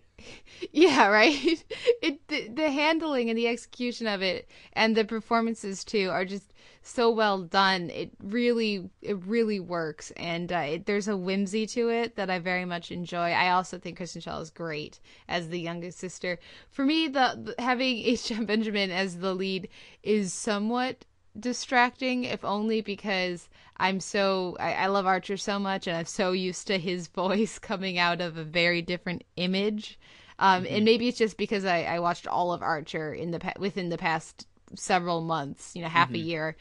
[0.73, 1.65] Yeah, right.
[2.03, 6.53] It the, the handling and the execution of it and the performances too are just
[6.91, 7.91] so well done.
[7.91, 12.39] It really, it really works, and uh, it, there's a whimsy to it that I
[12.39, 13.31] very much enjoy.
[13.31, 16.39] I also think Kristen Schaal is great as the youngest sister.
[16.71, 18.27] For me, the, the having H.
[18.27, 19.69] Jon Benjamin as the lead
[20.03, 21.05] is somewhat
[21.39, 26.33] distracting, if only because I'm so I, I, love Archer so much, and I'm so
[26.33, 29.99] used to his voice coming out of a very different image.
[30.39, 30.75] Um, mm-hmm.
[30.75, 33.99] And maybe it's just because I, I watched all of Archer in the within the
[33.99, 36.17] past several months, you know, half mm-hmm.
[36.17, 36.57] a year.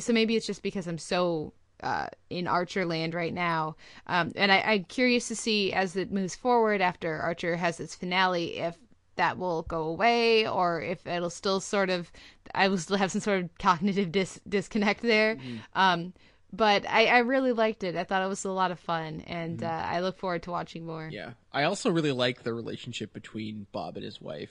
[0.00, 3.76] So maybe it's just because I'm so uh, in Archer land right now.
[4.06, 7.94] Um, and I, am curious to see as it moves forward after Archer has its
[7.94, 8.76] finale if
[9.16, 12.10] that will go away or if it'll still sort of
[12.54, 15.36] I will still have some sort of cognitive dis- disconnect there.
[15.36, 15.56] Mm-hmm.
[15.74, 16.12] Um,
[16.52, 17.94] but I, I, really liked it.
[17.94, 19.66] I thought it was a lot of fun, and mm-hmm.
[19.66, 21.08] uh, I look forward to watching more.
[21.08, 24.50] Yeah, I also really like the relationship between Bob and his wife.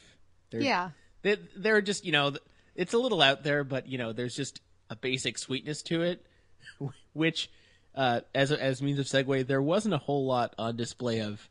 [0.49, 0.91] They're, yeah,
[1.23, 2.33] they, they're just you know
[2.75, 6.25] it's a little out there, but you know, there's just a basic sweetness to it,
[7.13, 7.49] which,
[7.95, 11.49] uh, as as means of segue, there wasn't a whole lot on display of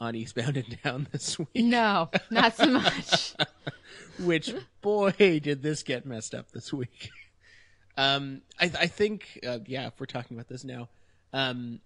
[0.00, 1.48] on Eastbound and Down this week.
[1.54, 3.34] No, not so much.
[4.18, 7.10] which boy did this get messed up this week.
[7.96, 10.88] Um, I, I think, uh, yeah, if we're talking about this now,
[11.32, 11.80] um,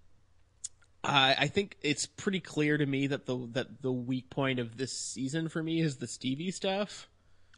[1.02, 4.76] I, I think it's pretty clear to me that the that the weak point of
[4.76, 7.08] this season for me is the Stevie stuff.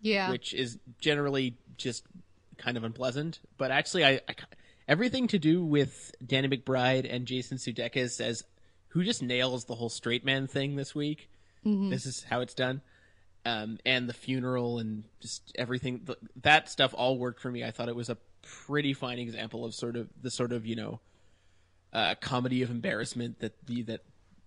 [0.06, 0.30] Yeah.
[0.30, 2.04] Which is generally just
[2.58, 3.40] kind of unpleasant.
[3.58, 4.34] But actually, I, I
[4.88, 8.44] everything to do with Danny McBride and Jason Sudeikis as
[8.88, 11.28] who just nails the whole straight man thing this week.
[11.64, 11.90] Mm-hmm.
[11.90, 12.80] This is how it's done.
[13.44, 16.06] Um, and the funeral and just everything
[16.42, 17.62] that stuff all worked for me.
[17.64, 20.76] I thought it was a pretty fine example of sort of the sort of you
[20.76, 21.00] know
[21.92, 24.00] uh, comedy of embarrassment that the that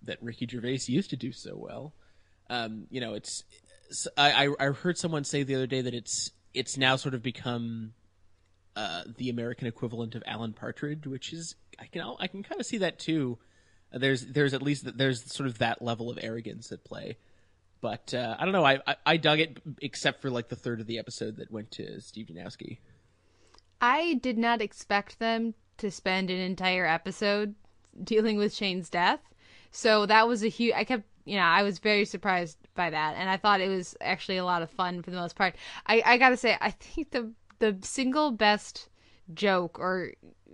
[0.04, 1.94] that Ricky Gervais used to do so well.
[2.50, 3.44] Um, you know, it's
[4.18, 7.94] I, I heard someone say the other day that it's it's now sort of become
[8.76, 12.66] uh, the American equivalent of Alan Partridge, which is I can I can kind of
[12.66, 13.38] see that too.
[13.94, 17.18] Uh, there's there's at least there's sort of that level of arrogance at play,
[17.82, 18.66] but uh, I don't know.
[18.66, 21.72] I, I, I dug it except for like the third of the episode that went
[21.72, 22.78] to Steve Janowski.
[23.82, 27.56] I did not expect them to spend an entire episode
[28.04, 29.22] dealing with Shane's death,
[29.72, 30.74] so that was a huge.
[30.76, 33.96] I kept you know, I was very surprised by that, and I thought it was
[34.02, 35.56] actually a lot of fun for the most part.
[35.86, 38.90] I, I gotta say, I think the the single best
[39.34, 40.14] joke or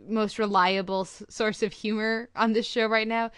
[0.09, 3.31] most reliable s- source of humor on this show right now,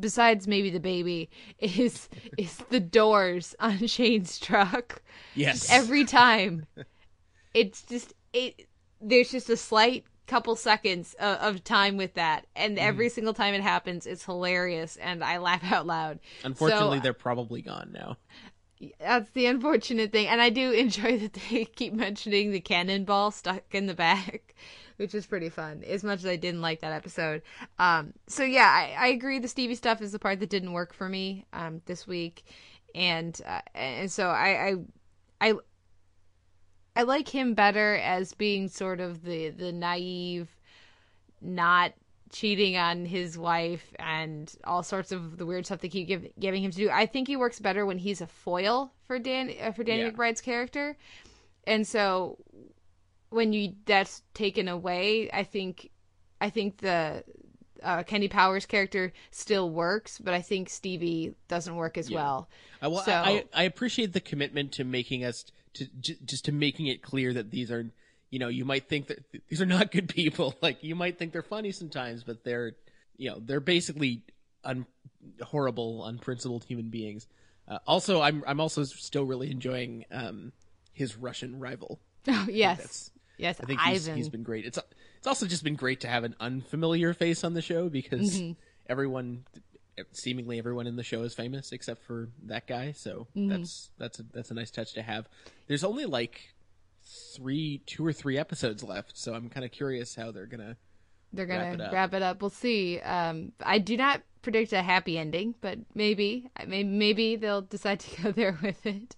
[0.00, 5.00] besides maybe the baby, is is the doors on Shane's truck.
[5.36, 6.66] Yes, just every time,
[7.54, 8.66] it's just it.
[9.00, 12.80] There's just a slight couple seconds of, of time with that, and mm.
[12.80, 16.20] every single time it happens, it's hilarious, and I laugh out loud.
[16.44, 18.16] Unfortunately, so, they're probably gone now.
[19.00, 23.74] That's the unfortunate thing, and I do enjoy that they keep mentioning the cannonball stuck
[23.74, 24.54] in the back,
[24.98, 25.82] which is pretty fun.
[25.84, 27.42] As much as I didn't like that episode,
[27.80, 29.40] um, so yeah, I, I agree.
[29.40, 32.44] The Stevie stuff is the part that didn't work for me um, this week,
[32.94, 34.74] and uh, and so I, I
[35.40, 35.54] I
[36.96, 40.48] I like him better as being sort of the the naive,
[41.40, 41.92] not
[42.32, 46.62] cheating on his wife and all sorts of the weird stuff they keep give, giving
[46.62, 46.90] him to do.
[46.90, 50.10] I think he works better when he's a foil for Dan uh, for Danny Yeah.
[50.10, 50.96] McBride's character,
[51.64, 52.38] and so
[53.30, 55.90] when you that's taken away, I think
[56.40, 57.24] I think the
[57.82, 62.48] uh, Kenny Powers character still works, but I think Stevie doesn't work as well.
[62.82, 66.52] I, well, So- I, I appreciate the commitment to making us to j- just to
[66.52, 67.90] making it clear that these are,
[68.30, 70.54] you know, you might think that these are not good people.
[70.62, 72.72] Like you might think they're funny sometimes, but they're,
[73.16, 74.22] you know, they're basically
[74.64, 74.86] un-
[75.42, 77.26] horrible, unprincipled human beings.
[77.68, 80.52] Uh, also, I'm I'm also still really enjoying um,
[80.92, 82.00] his Russian rival.
[82.28, 84.66] Oh yes, That's- yes, I think he's, he's been great.
[84.66, 84.78] It's
[85.18, 88.52] it's also just been great to have an unfamiliar face on the show because Mm-hmm.
[88.88, 89.44] everyone,
[90.12, 92.92] seemingly everyone in the show is famous except for that guy.
[92.92, 93.48] So Mm-hmm.
[93.48, 95.28] that's that's a, that's a nice touch to have.
[95.66, 96.54] There's only like
[97.34, 100.76] three, two or three episodes left, so I'm kind of curious how they're gonna.
[101.32, 102.40] They're gonna it wrap it up.
[102.40, 102.98] We'll see.
[103.00, 108.22] Um, I do not predict a happy ending, but maybe, maybe, maybe they'll decide to
[108.22, 109.14] go there with it.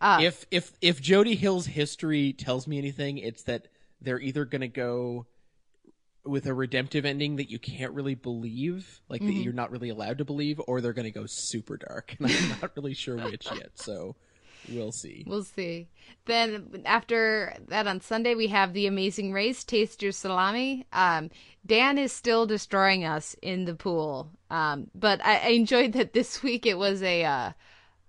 [0.00, 3.68] Uh, if if if Jody Hill's history tells me anything, it's that
[4.00, 5.26] they're either gonna go
[6.24, 9.34] with a redemptive ending that you can't really believe, like Mm-hmm.
[9.34, 12.16] that you're not really allowed to believe, or they're gonna go super dark.
[12.18, 14.16] And I'm not really sure which yet, so
[14.70, 15.24] we'll see.
[15.26, 15.88] We'll see.
[16.24, 19.64] Then after that on Sunday we have the Amazing Race.
[19.64, 20.86] Taste your salami.
[20.92, 21.30] Um,
[21.66, 24.30] Dan is still destroying us in the pool.
[24.50, 27.52] Um, but I, I enjoyed that this week it was a uh,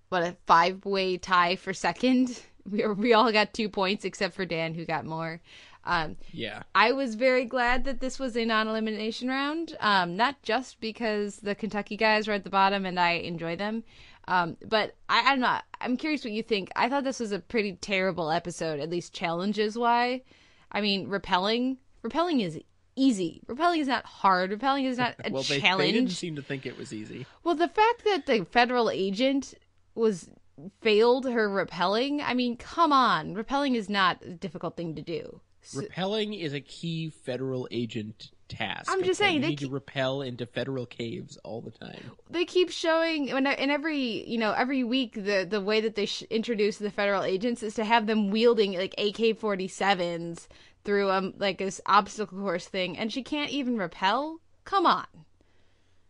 [0.10, 2.40] what a five way tie for second.
[2.68, 5.40] We we all got two points except for Dan who got more.
[5.86, 6.64] Um, Yeah.
[6.74, 11.56] I was very glad that this was a non-elimination round, um, not just because the
[11.56, 13.84] Kentucky guys were at the bottom and I enjoy them,
[14.28, 15.64] um, but I, I'm not.
[15.80, 16.70] I'm curious what you think.
[16.76, 20.24] I thought this was a pretty terrible episode, at least challenges why.
[20.72, 22.60] I mean, rappelling, rappelling is
[22.96, 23.42] easy.
[23.46, 24.52] Rappelling is not hard.
[24.52, 25.88] Rappelling is not a Well, they, challenge.
[25.88, 27.28] they didn't seem to think it was easy.
[27.44, 29.54] Well, the fact that the federal agent
[29.94, 30.30] was
[30.82, 33.36] failed her rappelling, I mean, come on.
[33.36, 35.42] Rappelling is not a difficult thing to do.
[35.74, 38.92] Rappelling is a key federal agent task.
[38.92, 39.30] I'm just okay?
[39.30, 42.12] saying, you they need to keep- rappel into federal caves all the time.
[42.30, 46.06] they keep showing when in every you know every week the the way that they
[46.06, 50.48] sh- introduce the federal agents is to have them wielding like AK-47s
[50.84, 55.06] through um like this obstacle course thing and she can't even rappel come on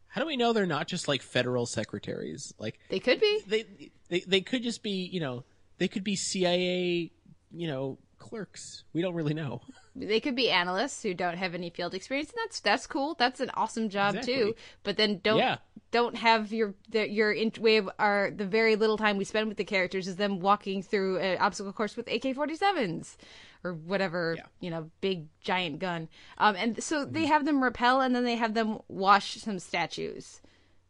[0.08, 2.54] How do we know they're not just like federal secretaries?
[2.60, 3.66] Like they could be they
[4.10, 5.44] they they could just be, you know,
[5.78, 7.12] they could be CIA,
[7.52, 7.98] you know,
[8.30, 8.84] clerks.
[8.94, 9.62] We don't really know.
[9.96, 13.40] they could be analysts who don't have any field experience and that's that's cool that's
[13.40, 14.34] an awesome job Exactly.
[14.36, 15.58] too but then don't Yeah.
[15.92, 19.48] don't have your the, your in, way of our the very little time we spend
[19.48, 23.16] with the characters is them walking through an obstacle course with AK-47s
[23.64, 24.44] or whatever Yeah.
[24.60, 26.10] you know big giant gun
[26.40, 27.14] um and so Mm-hmm.
[27.14, 30.42] they have them rappel and then they have them wash some statues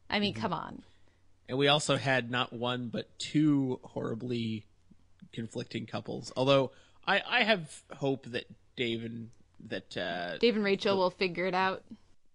[0.09, 0.21] i Mm-hmm.
[0.21, 0.81] mean come on
[1.47, 4.65] And we also had not one but two horribly
[5.31, 6.31] conflicting couples.
[6.35, 6.71] Although
[7.07, 9.29] I I have hope that Dave and
[9.67, 11.81] that uh dave and rachel will figure it out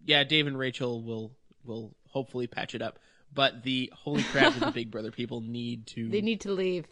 [0.05, 1.33] yeah, Dave and Rachel will
[1.65, 2.99] will hopefully patch it up.
[3.33, 6.87] But the holy crap the Big Brother people need to they need to leave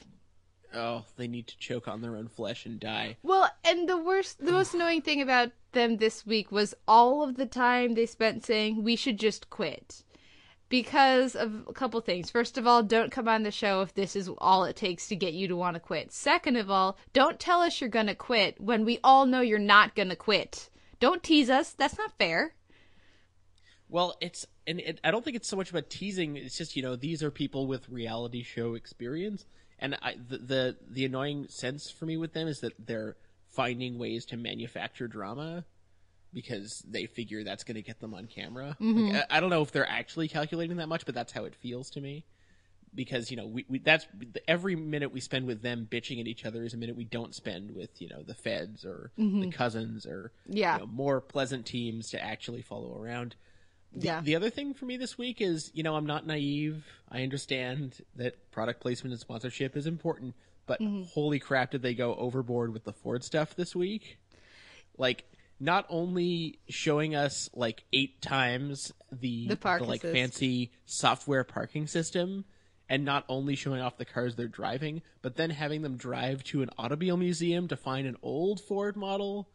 [0.75, 3.17] oh, they need to choke on their own flesh and die.
[3.23, 7.37] Well, and the worst, the most annoying thing about them this week was all of
[7.37, 10.05] the time they spent saying we should just quit.
[10.69, 12.31] Because of a couple things.
[12.31, 15.17] First of all, don't come on the show if this is all it takes to
[15.17, 16.13] get you to want to quit.
[16.13, 19.59] Second of all, don't tell us you're going to quit when we all know you're
[19.59, 20.69] not going to quit.
[21.01, 21.73] Don't tease us.
[21.73, 22.55] That's not fair.
[23.89, 26.37] Well, it's and it, I don't think it's so much about teasing.
[26.37, 29.47] It's just you know these are people with reality show experience,
[29.79, 33.99] and I, the, the the annoying sense for me with them is that they're finding
[33.99, 35.65] ways to manufacture drama
[36.33, 38.69] because they figure that's going to get them on camera.
[38.69, 39.17] Like, mm-hmm.
[39.17, 41.91] I, I don't know if they're actually calculating that much, but that's how it feels
[41.91, 42.25] to me.
[42.95, 44.07] Because you know, we, we that's
[44.47, 47.35] every minute we spend with them bitching at each other is a minute we don't
[47.35, 49.51] spend with you know the feds or the mm-hmm.
[49.51, 50.75] cousins or Yeah.
[50.75, 53.37] you know, more pleasant teams to actually follow around.
[53.93, 54.21] The, Yeah.
[54.23, 56.85] the other thing for me this week is, you know, I'm not naive.
[57.11, 60.35] I understand that product placement and sponsorship is important,
[60.67, 61.05] but mm-hmm.
[61.13, 64.19] holy crap, did they go overboard with the Ford stuff this week?
[64.97, 65.25] Like,
[65.61, 70.15] not only showing us like eight times the, The park like assist.
[70.15, 72.45] fancy software parking system
[72.89, 76.63] and not only showing off the cars they're driving, but then having them drive to
[76.63, 79.49] an automobile museum to find an old Ford model.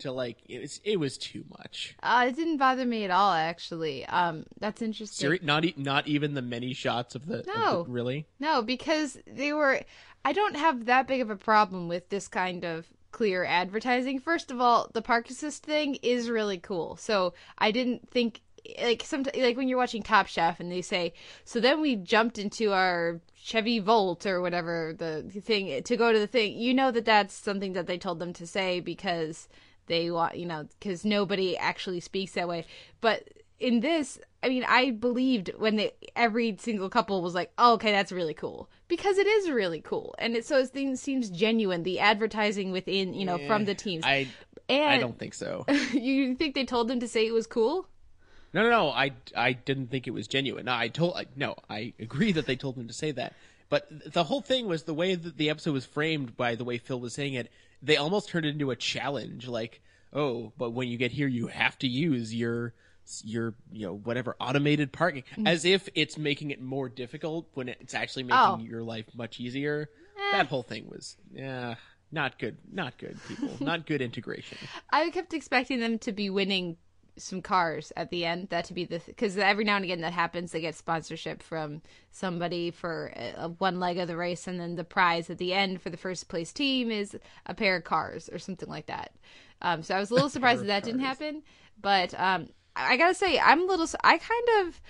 [0.00, 1.94] To like, it was it was too much.
[2.02, 4.04] Uh, it didn't bother me at all, actually.
[4.06, 5.22] Um, that's interesting.
[5.24, 7.86] Seri- not e- not even the many shots of the, of the- No.
[7.88, 8.26] really.
[8.40, 9.82] No, because they were.
[10.24, 14.18] I don't have that big of a problem with this kind of clear advertising.
[14.18, 16.96] First of all, the park assist thing is really cool.
[16.96, 18.42] So I didn't think
[18.82, 21.12] like some like when you're watching Top Chef and they say,
[21.44, 26.18] so then we jumped into our Chevy Volt or whatever the thing to go to
[26.18, 26.58] the thing.
[26.58, 29.48] You know that that's something that they told them to say because
[29.86, 32.66] they want you know because nobody actually speaks that way.
[33.00, 33.28] But
[33.60, 37.90] in this, I mean, I believed when they every single couple was like, oh, "Okay,
[37.92, 41.82] that's really cool," because it is really cool, and it so it seems- seems genuine.
[41.82, 44.04] The advertising within, you know, from the teams.
[44.04, 44.28] I
[44.68, 45.64] and I don't think so.
[45.92, 47.88] you think they told them to say it was cool?
[48.52, 48.90] No, no, no.
[48.90, 50.66] I, I didn't think it was genuine.
[50.66, 51.16] No, I told.
[51.16, 53.34] I, no, I agree that they told them to say that.
[53.68, 56.78] But the whole thing was the way that the episode was framed by the way
[56.78, 57.50] Phil was saying it.
[57.82, 59.82] They almost turned it into a challenge, like,
[60.12, 62.74] oh, but when you get here, you have to use your
[63.24, 67.94] your you know whatever automated parking, as if it's making it more difficult when it's
[67.94, 68.58] actually making Oh.
[68.58, 69.88] your life much easier.
[70.32, 71.74] That whole thing was, yeah,
[72.10, 72.56] not good.
[72.72, 73.50] Not good, people.
[73.60, 74.58] not good integration.
[74.90, 76.76] I kept expecting them to be winning
[77.16, 78.48] some cars at the end.
[78.48, 80.50] That to be the because every now and again that happens.
[80.52, 84.84] They get sponsorship from somebody for uh, one leg of the race, and then the
[84.84, 88.38] prize at the end for the first place team is a pair of cars or
[88.38, 89.12] something like that.
[89.62, 91.42] Um, so I was a little surprised that that didn't happen,
[91.80, 93.86] but um, I gotta say I'm a little.
[94.02, 94.80] I kind of.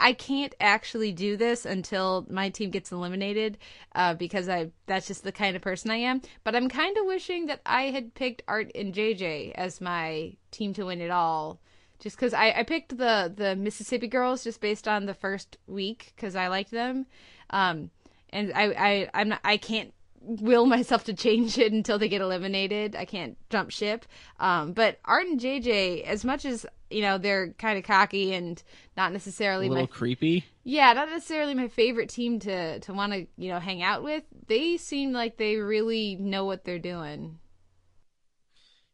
[0.00, 3.56] I can't actually do this until my team gets eliminated,
[3.94, 6.22] uh, because I that's just the kind of person I am.
[6.44, 10.74] But I'm kind of wishing that I had picked Art and JJ as my team
[10.74, 11.60] to win it all,
[12.00, 16.12] just because I, I picked the the Mississippi girls just based on the first week
[16.16, 17.06] because I liked them,
[17.50, 17.90] um,
[18.30, 19.92] and I I I'm not, I can't
[20.26, 22.96] will myself to change it until they get eliminated.
[22.96, 24.04] I can't jump ship.
[24.40, 28.62] Um, but Art and JJ, as much as you know, they're kind of cocky and
[28.96, 30.44] not A necessarily little my creepy.
[30.64, 34.24] yeah, not necessarily my favorite team to to want to you know hang out with.
[34.46, 37.38] They seem like they really know what they're doing.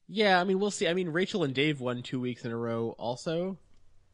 [0.08, 0.88] Yeah, I mean, we'll see.
[0.88, 3.56] I mean, Rachel and Dave won two weeks in a row, also.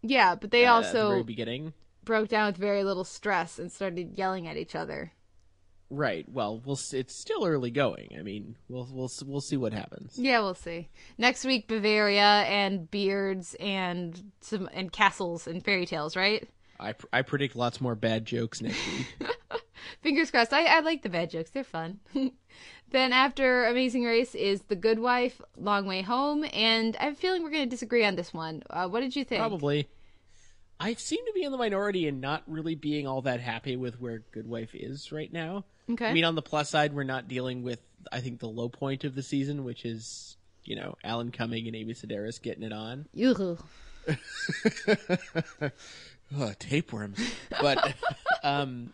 [0.03, 1.73] Yeah, but they uh, the also beginning.
[2.05, 5.13] broke down with very little stress and started yelling at each other.
[5.91, 6.27] Right.
[6.29, 6.79] Well, we'll.
[6.93, 8.15] It's still early going.
[8.19, 10.19] I mean, we'll we'll we'll see what happens.
[10.19, 10.89] Yeah, we'll see.
[11.17, 16.47] Next week, Bavaria and beards and some and castles and fairy tales, right?
[16.79, 19.07] I pr- I predict lots more bad jokes next week.
[20.03, 20.53] Fingers crossed.
[20.53, 21.51] I, I like the bad jokes.
[21.51, 22.01] They're fun.
[22.91, 27.17] then after Amazing Race is The Good Wife, Long Way Home, and I have a
[27.17, 28.63] feeling we're going to disagree on this one.
[28.71, 29.41] Uh, what did you think?
[29.41, 29.89] Probably.
[30.81, 34.01] I seem to be in the minority and not really being all that happy with
[34.01, 35.65] where Good Wife is right now.
[35.91, 36.07] Okay.
[36.07, 37.81] I mean, on the plus side, we're not dealing with
[38.13, 41.75] I think the low point of the season, which is you know Alan Cumming and
[41.75, 43.07] Amy Sedaris getting it on.
[43.21, 43.59] Ugh.
[46.39, 47.19] oh, tapeworms.
[47.61, 47.95] But
[48.43, 48.93] um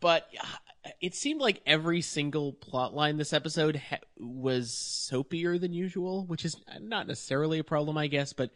[0.00, 5.72] but uh, it seemed like every single plot line this episode ha- was soapier than
[5.72, 8.50] usual, which is not necessarily a problem, I guess, but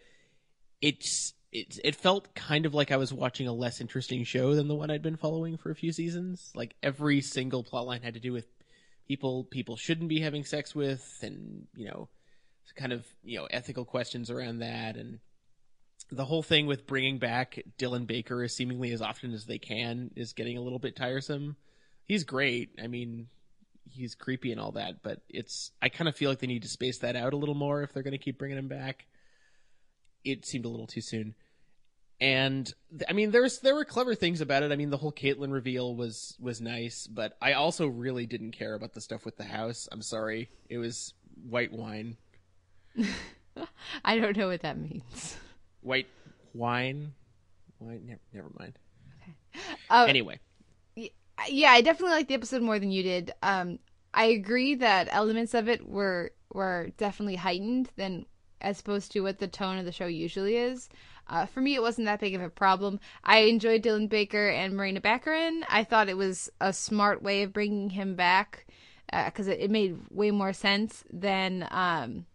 [0.82, 4.68] it's it, it felt kind of like I was watching a less interesting show than
[4.68, 6.50] the one I'd been following for a few seasons.
[6.54, 8.46] Like every single plot line had to do with
[9.06, 12.08] people people shouldn't be having sex with and, you know,
[12.76, 15.20] kind of, you know, ethical questions around that and
[16.10, 20.10] the whole thing with bringing back Dylan Baker as seemingly as often as they can
[20.16, 21.56] is getting a little bit tiresome.
[22.04, 22.70] He's great.
[22.82, 23.28] I mean,
[23.90, 26.68] he's creepy and all that, but it's I kind of feel like they need to
[26.68, 29.06] space that out a little more if they're going to keep bringing him back.
[30.24, 31.34] It seemed a little too soon.
[32.20, 32.72] And
[33.08, 34.72] I mean, there's there were clever things about it.
[34.72, 38.74] I mean, the whole Caitlyn reveal was was nice, but I also really didn't care
[38.74, 39.88] about the stuff with the house.
[39.92, 41.14] I'm sorry, it was
[41.48, 42.16] white wine,
[44.04, 45.36] I don't know what that means.
[45.80, 46.08] white
[46.54, 47.12] wine,
[47.78, 48.02] wine.
[48.06, 48.78] Never, never mind.
[49.90, 50.40] Uh, Anyway,
[51.48, 53.32] yeah, I definitely liked the episode more than you did.
[53.42, 53.78] Um,
[54.12, 58.26] I agree that elements of it were were definitely heightened than
[58.60, 60.88] as opposed to what the tone of the show usually is.
[61.28, 62.98] Uh, for me, it wasn't that big of a problem.
[63.22, 65.62] I enjoyed Dylan Baker and Marina Baccarin.
[65.68, 68.66] I thought it was a smart way of bringing him back
[69.26, 72.26] because it, it made way more sense than um,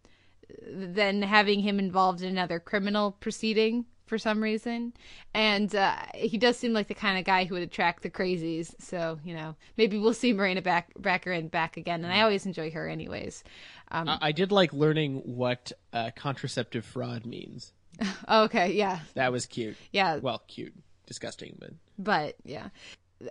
[0.68, 4.94] than having him involved in another criminal proceeding for some reason.
[5.34, 8.74] And uh, he does seem like the kind of guy who would attract the crazies.
[8.80, 12.04] So, you know, maybe we'll see Marina back, Baccarin back again.
[12.04, 13.44] And I always enjoy her anyways.
[13.92, 17.72] Um, I, I did like learning what uh, contraceptive fraud means.
[18.30, 19.00] okay, yeah.
[19.14, 19.78] That was cute.
[19.92, 20.18] Yeah.
[20.18, 20.74] Well, cute,
[21.06, 22.70] disgusting, but But yeah.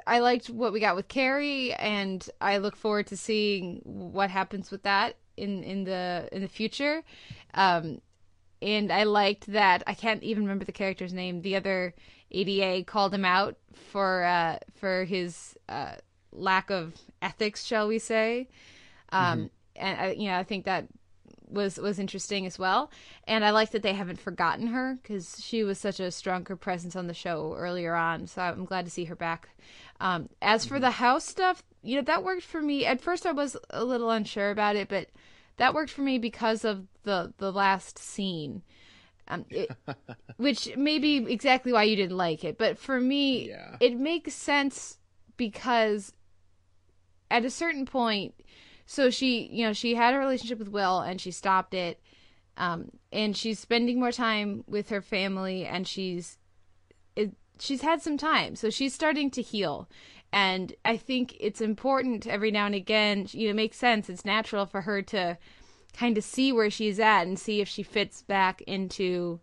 [0.07, 4.71] I liked what we got with Carrie, and I look forward to seeing what happens
[4.71, 7.03] with that in in the in the future.
[7.55, 8.01] Um,
[8.63, 11.43] and I liked that I can't even remember the character's name.
[11.43, 11.95] The other
[12.31, 13.57] ADA called him out
[13.91, 15.97] for uh, for his uh,
[16.33, 18.49] lack of ethics, shall we say?
[19.11, 20.87] Um, And I, you know, I think that
[21.49, 22.91] was was interesting as well.
[23.27, 26.97] And I like that they haven't forgotten her because she was such a stronger presence
[26.97, 28.27] on the show earlier on.
[28.27, 29.49] So I'm glad to see her back.
[30.01, 32.87] Um, as for the house stuff, you know, that worked for me.
[32.87, 35.09] At first, I was a little unsure about it, but
[35.57, 38.63] that worked for me because of the the last scene.
[39.29, 39.71] Um, it,
[40.37, 43.77] which may be exactly why you didn't like it, but for me, Yeah.
[43.81, 44.99] it makes sense
[45.37, 46.13] because
[47.31, 48.35] at a certain point,
[48.85, 52.01] so she, you know, she had a relationship with Will and she stopped it,
[52.57, 56.39] um, and she's spending more time with her family, and she's,
[57.17, 59.89] it, she's had some time, so she's starting to heal,
[60.33, 64.09] and I think it's important every now and again, you know, it makes sense.
[64.09, 65.37] It's natural for her to
[65.93, 69.41] kind of see where she's at and see if she fits back into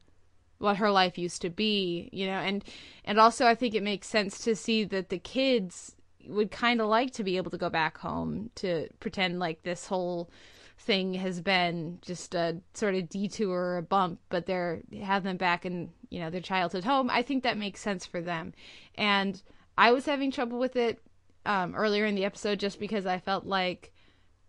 [0.58, 2.64] what her life used to be, you know, and
[3.06, 5.96] and also I think it makes sense to see that the kids
[6.28, 9.88] would kind of like to be able to go back home to pretend like this
[9.88, 10.30] whole
[10.78, 15.38] thing has been just a sort of detour or a bump, but they're have them
[15.38, 17.10] back in you know their childhood home.
[17.12, 18.54] I think that makes sense for them,
[18.96, 19.42] and
[19.80, 21.00] I was having trouble with it
[21.46, 23.94] um, earlier in the episode just because I felt like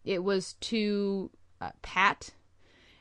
[0.05, 2.31] it was too uh, pat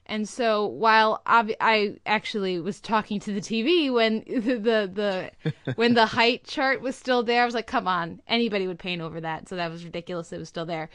[0.06, 5.32] and so while obvi- I actually was talking to the TV when the the
[5.76, 9.04] when the height chart was still there, I was like, "Come on, anybody would paint
[9.04, 10.34] over that." So that was ridiculous.
[10.34, 10.90] It was still there,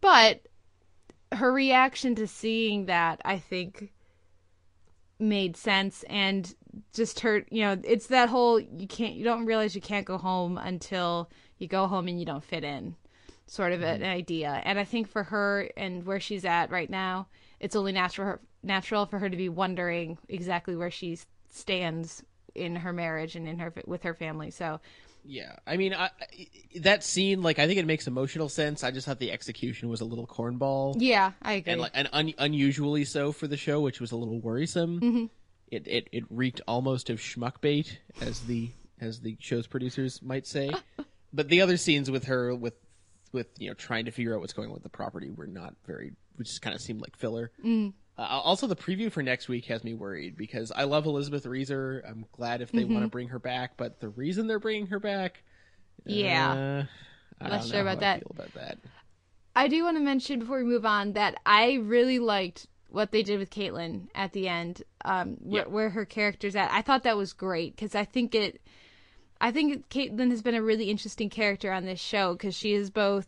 [0.00, 0.42] but
[1.32, 3.92] her reaction to seeing that, I think,
[5.18, 6.54] made sense and
[6.94, 10.18] just hurt You know, it's that whole you can't you don't realize you can't go
[10.18, 12.96] home until you go home and you don't fit in,
[13.46, 14.60] sort of an idea.
[14.64, 17.28] And I think for her and where she's at right now,
[17.60, 21.18] it's only natural natural for her to be wondering exactly where she
[21.50, 22.22] stands
[22.54, 24.50] in her marriage and in her with her family.
[24.50, 24.80] So
[25.24, 26.46] Yeah, I mean, I, I-
[26.80, 28.82] that scene, like, I think it makes emotional sense.
[28.82, 31.72] I just thought the execution was a little cornball, yeah, I agree.
[31.72, 35.00] and like, and un- unusually so for the show, which was a little worrisome.
[35.00, 35.24] Mm-hmm.
[35.72, 38.70] It, it it reeked almost of schmuck bait, as the
[39.00, 40.70] as the show's producers might say.
[41.32, 42.74] but the other scenes with her with
[43.32, 45.74] with you know trying to figure out what's going on with the property were not
[45.86, 47.50] very, which just kind of seemed like filler.
[47.64, 47.94] Mm.
[48.18, 52.04] Uh, also, the preview for next week has me worried because I love Elizabeth Reaser.
[52.06, 52.92] I'm glad if they Mm-hmm.
[52.92, 55.42] want to bring her back, but the reason they're bringing her back,
[56.04, 56.52] yeah.
[56.52, 56.84] uh,
[57.40, 58.18] I Not don't sure know about how I that.
[58.20, 58.78] feel about that.
[59.56, 63.22] I do want to mention before we move on that I really liked what they
[63.22, 65.68] did with Caitlyn at the end, um, where, Yeah.
[65.68, 66.70] where her character's at.
[66.70, 68.60] I thought that was great because I think it,
[69.40, 72.90] I think Caitlyn has been a really interesting character on this show because she is
[72.90, 73.26] both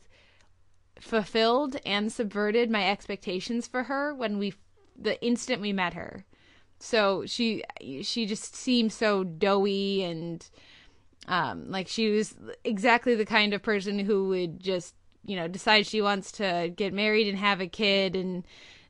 [1.00, 4.54] fulfilled and subverted my expectations for her when we,
[4.96, 6.24] the instant we met her.
[6.78, 7.62] So she
[8.02, 10.46] she just seemed so doughy and
[11.28, 14.94] um like she was exactly the kind of person who would just
[15.24, 18.44] you know decide she wants to get married and have a kid and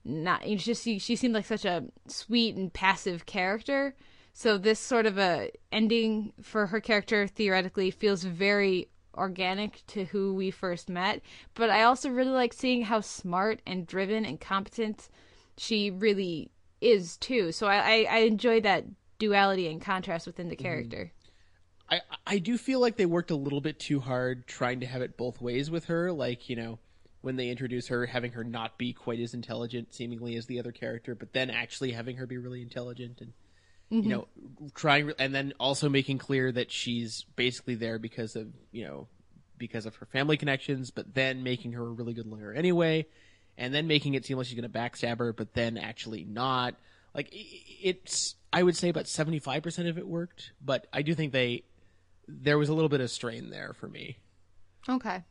[0.04, 3.94] not it's just she, she seemed like such a sweet and passive character.
[4.32, 10.34] So this sort of a ending for her character theoretically feels very organic to who
[10.34, 11.22] we first met.
[11.54, 15.08] But i also really like seeing how smart and driven and competent
[15.56, 16.50] she really
[16.80, 17.52] is too.
[17.52, 18.84] So i i, I enjoy that
[19.18, 20.64] duality and contrast within the mm-hmm.
[20.64, 21.12] character.
[21.90, 25.02] I I do feel like they worked a little bit too hard trying to have
[25.02, 26.12] it both ways with her.
[26.12, 26.78] Like you know,
[27.24, 30.72] when they introduce her, having her not be quite as intelligent, seemingly as the other
[30.72, 33.32] character, but then actually having her be really intelligent and
[33.90, 34.28] you know
[34.74, 39.08] trying, and then also making clear that she's basically there because of you know
[39.56, 43.06] because of her family connections, but then making her a really good lawyer anyway,
[43.56, 46.74] and then making it seem like she's going to backstab her, but then actually not.
[47.14, 51.14] Like it's, I would say about seventy five percent of it worked, but I do
[51.14, 51.64] think they
[52.28, 54.18] there was a little bit of strain there for me.
[54.86, 55.22] Okay.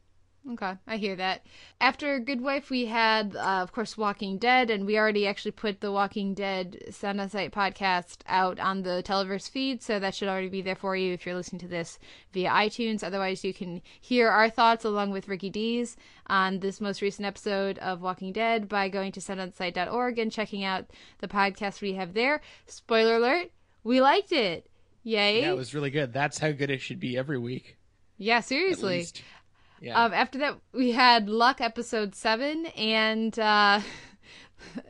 [0.52, 1.46] Okay, I hear that.
[1.80, 5.80] After Good Wife, we had, uh, of course, Walking Dead, and we already actually put
[5.80, 7.16] the Walking Dead Sight
[7.54, 11.26] podcast out on the Televerse feed, so that should already be there for you if
[11.26, 11.98] you're listening to this
[12.34, 13.06] via iTunes.
[13.06, 15.96] Otherwise, you can hear our thoughts along with Ricky D's
[16.28, 20.88] on this most recent episode of Walking Dead by going to soundonsight.org and checking out
[21.20, 22.42] the podcast we have there.
[22.68, 23.50] Spoiler alert,
[23.86, 24.70] we liked it.
[25.04, 25.42] Yay.
[25.42, 26.12] Yeah, it was really good.
[26.12, 27.78] That's how good it should be every week.
[28.18, 29.08] Yeah, seriously.
[29.84, 30.02] Yeah.
[30.02, 33.82] Um, after that, we had Luck episode seven, and uh,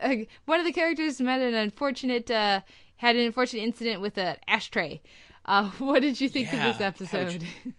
[0.44, 2.60] one of the characters met an unfortunate, uh,
[2.96, 5.02] had an unfortunate incident with an ashtray.
[5.44, 7.44] Uh, what did you think Yeah, of this episode?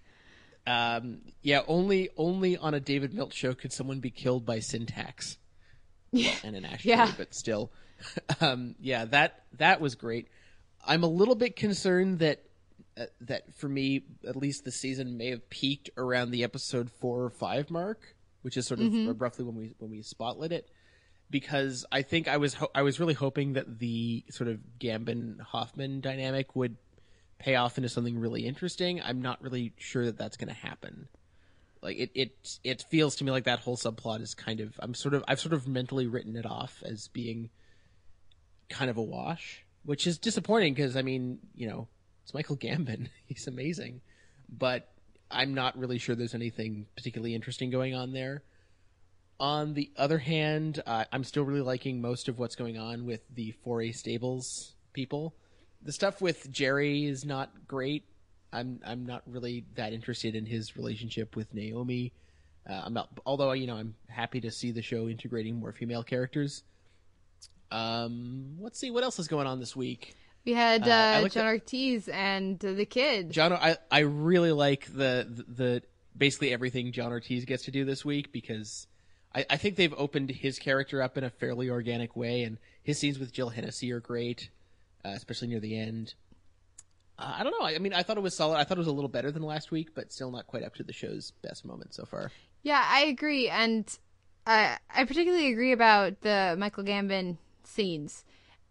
[0.68, 5.38] Um, yeah, only only on a David Milch show could someone be killed by syntax.
[6.12, 7.12] Well, and an ashtray, Yeah.
[7.16, 7.72] but still,
[8.42, 10.28] um, yeah, that that was great.
[10.84, 12.42] I'm a little bit concerned that
[12.98, 17.24] Uh, that for me, at least the season may have peaked around the episode four
[17.24, 19.18] or five mark, which is sort of mm-hmm.
[19.18, 20.70] roughly when we when we spotlit it.
[21.30, 25.42] Because I think I was ho- I was really hoping that the sort of Gambon
[25.42, 26.78] Hoffman dynamic would
[27.38, 29.02] pay off into something really interesting.
[29.02, 31.08] I'm not really sure that that's going to happen.
[31.82, 34.74] Like it, it, it feels to me like that whole subplot is kind of.
[34.80, 35.24] I'm sort of.
[35.28, 37.50] I've sort of mentally written it off as being
[38.70, 41.88] kind of a wash, which is disappointing because I mean, you know,
[42.26, 43.10] it's Michael Gambon.
[43.28, 44.02] He's amazing,
[44.50, 44.90] but
[45.30, 48.42] I'm not really sure there's anything particularly interesting going on there.
[49.40, 53.22] On the other hand, uh, I'm still really liking most of what's going on with
[53.36, 55.36] the 4A Stables people.
[55.84, 58.06] The stuff with Jerry is not great.
[58.52, 62.12] I'm I'm not really that interested in his relationship with Naomi.
[62.68, 66.02] Uh, I'm not, although you know I'm happy to see the show integrating more female
[66.02, 66.64] characters.
[67.70, 70.16] Um, let's see what else is going on this week.
[70.46, 73.32] We had Uh, uh, John Ortiz and uh, the kid.
[73.32, 75.82] John, I I really like the, the the
[76.16, 78.88] basically everything John Ortiz gets to do this week because
[79.34, 83.00] I, I think they've opened his character up in a fairly organic way, and his
[83.00, 84.50] scenes with Jill Hennessy are great,
[85.04, 86.14] uh, especially near the end.
[87.18, 87.66] Uh, I don't know.
[87.66, 88.58] I, I mean, I thought it was solid.
[88.58, 90.76] I thought it was a little better than last week, but still not quite up
[90.76, 92.32] to the show's best moment so far.
[92.62, 93.86] Yeah, I agree, and
[94.46, 98.24] I I particularly agree about the Michael Gambon scenes.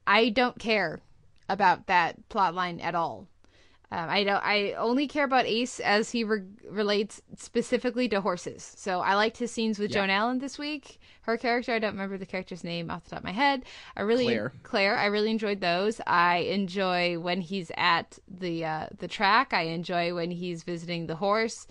[0.07, 1.01] I don't care
[1.49, 3.29] about that plot line at all.
[3.91, 4.43] Um, I don't.
[4.43, 8.73] I only care about Ace as he re- relates specifically to horses.
[8.77, 10.01] So I liked his scenes with Yeah.
[10.01, 10.99] Joan Allen this week.
[11.23, 13.63] Her character, I don't remember the character's name off the top of my head.
[13.97, 14.53] I really Claire.
[14.65, 14.99] Claire.
[14.99, 16.01] I really enjoyed those.
[16.07, 19.53] I enjoy when he's at the uh, the track.
[19.53, 21.67] I enjoy when he's visiting the horse.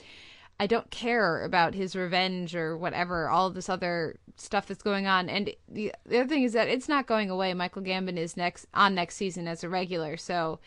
[0.59, 5.29] I don't care about his revenge or whatever, all this other stuff that's going on.
[5.29, 7.53] And the, the other thing is that it's not going away.
[7.53, 10.59] Michael Gambon is next on next season as a regular, so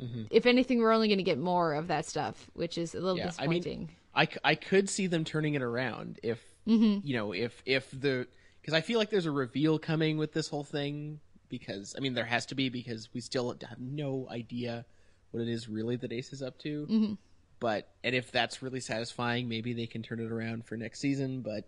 [0.00, 0.24] mm-hmm.
[0.30, 3.16] if anything, we're only going to get more of that stuff, which is a little
[3.16, 3.90] Yeah, I mean, disappointing.
[4.14, 7.06] I, I could see them turning it around if mm-hmm.
[7.06, 8.26] you know if if the
[8.60, 12.14] because I feel like there's a reveal coming with this whole thing because I mean
[12.14, 14.84] there has to be because we still have no idea
[15.30, 16.86] what it is really that Ace is up to.
[16.86, 17.14] Mm-hmm.
[17.60, 21.40] But and if that's really satisfying, maybe they can turn it around for next season.
[21.40, 21.64] But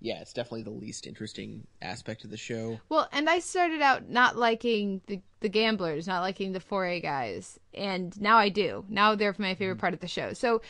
[0.00, 2.80] yeah, it's definitely the least interesting aspect of the show.
[2.88, 7.58] Well, and I started out not liking the the gamblers, not liking the 4A guys,
[7.74, 8.84] and now I do.
[8.88, 9.80] Now they're my favorite mm-hmm.
[9.80, 10.32] part of the show.
[10.32, 10.62] So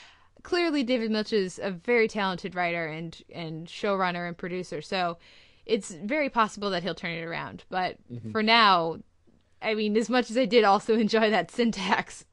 [0.43, 4.81] clearly, David Milch is a very talented writer and and showrunner and producer.
[4.81, 5.19] So
[5.65, 7.65] it's very possible that he'll turn it around.
[7.69, 8.31] But mm-hmm.
[8.31, 8.99] for now,
[9.61, 12.25] I mean, as much as I did also enjoy that syntax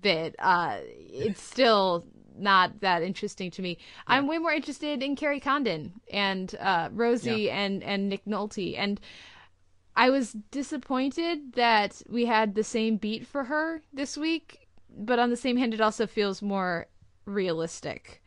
[0.00, 2.06] bit, uh, it's still
[2.38, 3.78] not that interesting to me.
[4.06, 9.00] I'm way more interested in Kerry Condon and uh, Rosie and and Nick Nolte, and
[9.96, 15.30] I was disappointed that we had the same beat for her this week, but on
[15.30, 16.86] the same hand, it also feels more
[17.24, 18.22] realistic.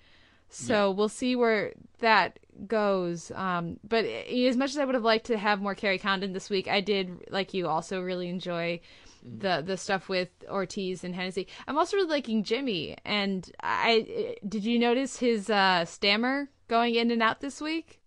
[0.51, 3.31] So we'll see where that goes.
[3.35, 6.49] Um, but as much as I would have liked to have more Kerry Condon this
[6.49, 8.81] week, I did, like you, also really enjoy
[9.23, 11.47] the the stuff with Ortiz and Hennessy.
[11.67, 12.97] I'm also really liking Jimmy.
[13.05, 17.99] And I did you notice his uh, stammer going in and out this week?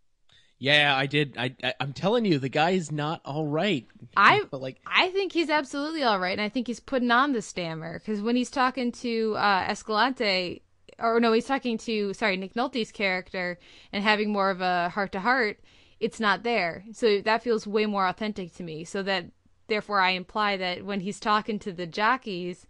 [0.63, 1.35] Yeah, I did.
[1.37, 3.85] I, I I'm telling you, the guy is not all right.
[4.17, 7.33] I but like I think he's absolutely all right, and I think he's putting on
[7.33, 10.63] the stammer because when he's talking to uh, Escalante,
[11.01, 13.59] or no, he's talking to sorry Nick Nolte's character
[13.93, 15.59] and having more of a heart to heart,
[15.99, 16.85] it's not there.
[16.93, 18.85] So that feels way more authentic to me.
[18.85, 19.27] So that
[19.69, 22.67] therefore I imply that when he's talking to the jockeys,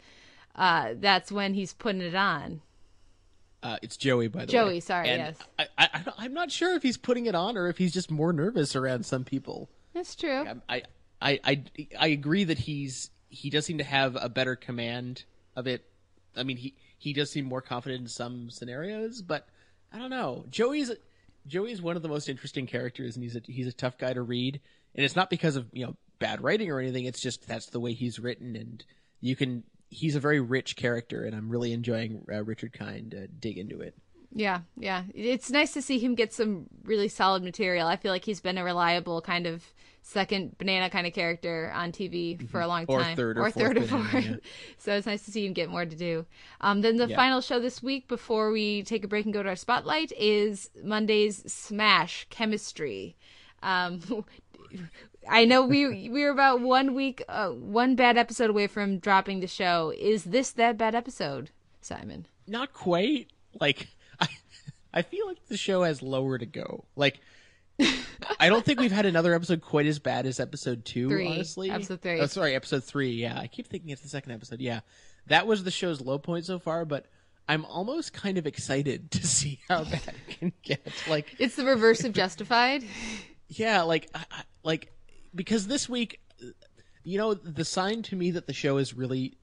[0.55, 2.61] uh, that's when he's putting it on.
[3.63, 4.53] Uh, it's Joey, by the way.
[4.53, 5.37] Joey, sorry, And yes.
[5.59, 8.33] I, I, I'm not sure if he's putting it on or if he's just more
[8.33, 9.71] nervous around some people.
[9.95, 10.45] That's true.
[10.69, 10.83] I,
[11.21, 11.63] I, I,
[11.99, 15.25] I agree that he's he does seem to have a better command
[15.57, 15.85] of it.
[16.37, 19.47] I mean, he he does seem more confident in some scenarios, but
[19.93, 20.45] I don't know.
[20.51, 20.91] Joey's
[21.47, 24.23] Joey's one of the most interesting characters, and he's a he's a tough guy to
[24.23, 24.61] read.
[24.95, 27.05] And it's not because of you know bad writing or anything.
[27.05, 28.85] It's just that's the way he's written, and
[29.21, 29.65] you can.
[29.91, 33.81] He's a very rich character, and I'm really enjoying uh, Richard Kind to dig into
[33.83, 33.95] it.
[34.35, 35.03] Yeah, yeah.
[35.15, 37.87] It's nice to see him get some really solid material.
[37.87, 39.63] I feel like he's been a reliable kind of
[40.01, 43.15] second banana kind of character on TV for a long Or time.
[43.15, 44.25] third or fourth third or banana, fourth.
[44.25, 44.37] yeah.
[44.79, 46.25] so it's nice to see him get more to do.
[46.63, 47.17] Um, then the Yeah.
[47.17, 50.71] final show this week before we take a break and go to our spotlight is
[50.83, 53.17] Monday's Smash Chemistry.
[53.63, 54.01] Um,
[55.29, 59.41] I know we we were about one week, uh, one bad episode away from dropping
[59.41, 59.93] the show.
[59.99, 61.51] Is this that bad episode,
[61.81, 62.27] Simon?
[62.49, 63.29] not quite
[63.61, 63.87] like
[64.95, 66.85] I feel like the show has lower to go.
[66.97, 67.21] Like,
[68.39, 71.09] I don't think we've had another episode quite as bad as episode two.
[71.09, 71.27] Three.
[71.29, 72.21] honestly, Episode three.
[72.21, 73.13] Oh, sorry, episode three.
[73.13, 74.61] Yeah, I keep thinking it's the second episode.
[74.61, 74.81] Yeah,
[75.29, 76.85] that was the show's low point so far.
[76.85, 77.07] But
[77.49, 80.87] I'm almost kind of excited to see how bad it can get.
[81.09, 82.85] Like, It's the reverse of Justified.
[83.49, 84.92] yeah, like, I- I- like
[85.35, 86.21] because this week,
[87.05, 89.37] you know, the sign to me that the show is really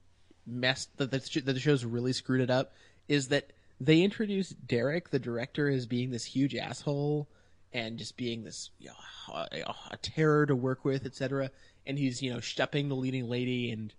[0.46, 2.72] messed that the, that the show's really screwed it up
[3.08, 7.28] is that they introduced Derek, the director, as being this huge asshole
[7.72, 9.46] and just being this you know,
[9.90, 11.50] a, terror to work with, etc.
[11.86, 13.92] And he's you know stepping the leading lady and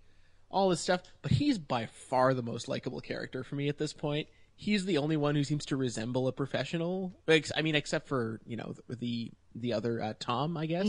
[0.50, 1.02] all this stuff.
[1.22, 4.28] But he's by far the most likable character for me at this point.
[4.54, 7.12] He's the only one who seems to resemble a professional.
[7.56, 10.86] I mean, except for you know the the other uh, Tom, I guess,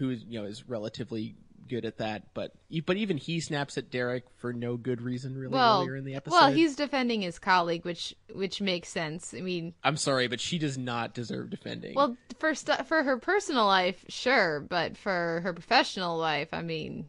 [0.00, 1.36] who you know is relatively
[1.68, 2.34] good at that.
[2.34, 2.52] But
[2.84, 6.16] but even he snaps at Derek for no good reason really Well, earlier in the
[6.16, 6.34] episode.
[6.34, 9.32] well, he's defending his colleague, which which makes sense.
[9.32, 11.94] I mean, I'm sorry, but she does not deserve defending.
[11.94, 17.08] well, for stu- for her personal life, sure, but for her professional life, I mean,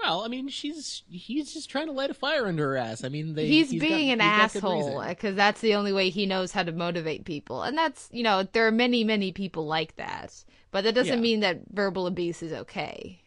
[0.00, 3.02] Well, I mean, she's he's just trying to light a fire under her ass.
[3.02, 6.10] I mean, they, he's, got- being an he's got asshole because that's the only way
[6.10, 9.66] he knows how to motivate people, and that's you know there are many many people
[9.66, 10.32] like that,
[10.70, 11.20] but that doesn't Yeah.
[11.22, 13.20] mean that verbal abuse is okay.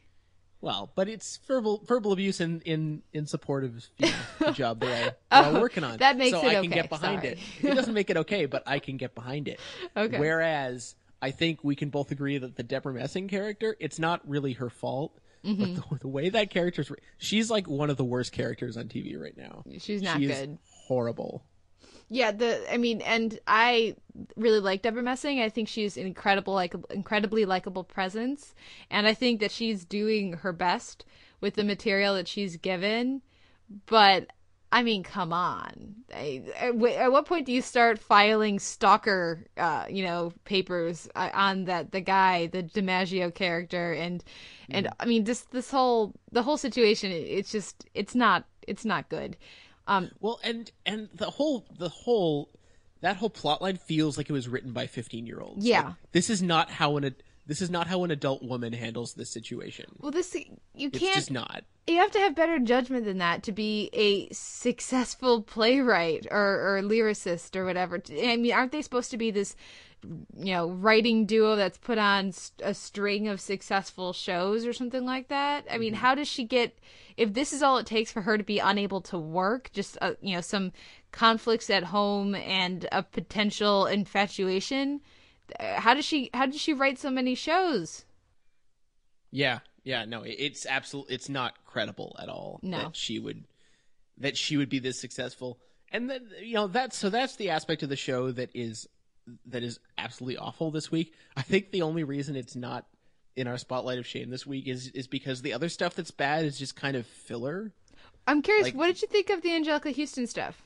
[0.61, 4.79] Well, but it's verbal verbal abuse in in in support of you know, the job
[4.81, 5.93] that I, that I'm working on.
[5.93, 7.33] Oh, that makes so it I can okay, get behind sorry.
[7.33, 7.39] it.
[7.63, 9.59] It doesn't make it okay, but I can get behind it.
[9.97, 10.19] Okay.
[10.19, 14.53] Whereas I think we can both agree that the Debra Messing character, it's not really
[14.53, 15.17] her fault.
[15.43, 15.73] Mm-hmm.
[15.73, 19.19] But the, the way that character's, she's like one of the worst characters on TV
[19.19, 19.63] right now.
[19.79, 20.59] She's not She good.
[20.87, 21.43] horrible.
[22.13, 23.95] Yeah, the I mean, and I
[24.35, 25.39] really like Debra Messing.
[25.39, 28.53] I think she's an incredible, like incredibly likable presence,
[28.89, 31.05] and I think that she's doing her best
[31.39, 33.21] with the material that she's given.
[33.85, 34.27] But
[34.73, 35.95] I mean, come on.
[36.13, 41.29] I, at at what point do you start filing stalker, uh, you know, papers uh,
[41.33, 44.21] on that the guy, the DiMaggio character, and
[44.69, 47.09] and I mean, just this whole the whole situation.
[47.13, 49.37] It's just it's not it's not good.
[49.91, 52.49] Um, Well, and and the whole the whole
[53.01, 55.65] that whole plotline feels like it was written by 15 year olds.
[55.65, 55.93] Yeah.
[56.11, 57.15] this is not how an
[57.47, 59.85] this is not how an adult woman handles this situation.
[59.99, 60.35] well, this
[60.73, 61.03] you can't.
[61.03, 61.63] It's just not.
[61.87, 66.81] you have to have better judgment than that to be a successful playwright or, or
[66.81, 68.01] lyricist or whatever.
[68.09, 69.55] I mean, aren't they supposed to be this,
[70.37, 72.31] you know, writing duo that's put on
[72.63, 75.65] a string of successful shows or something like that?
[75.69, 76.77] I mean, how does she get?
[77.21, 80.13] If this is all it takes for her to be unable to work, just uh,
[80.21, 80.71] you know, some
[81.11, 85.01] conflicts at home and a potential infatuation.
[85.59, 86.29] How does she?
[86.33, 88.05] How does she write so many shows?
[89.31, 92.77] Yeah, yeah, no, it's absolutely it's not credible at all No.
[92.77, 93.45] that she would
[94.17, 95.59] that she would be this successful.
[95.91, 98.87] And then you know that's so that's the aspect of the show that is
[99.45, 101.13] that is absolutely awful this week.
[101.35, 102.85] I think the only reason it's not
[103.35, 106.45] in our spotlight of shame this week is is because the other stuff that's bad
[106.45, 107.71] is just kind of filler,
[108.27, 108.65] I'm curious.
[108.65, 110.61] Like- what did you think of the Anjelica Huston stuff?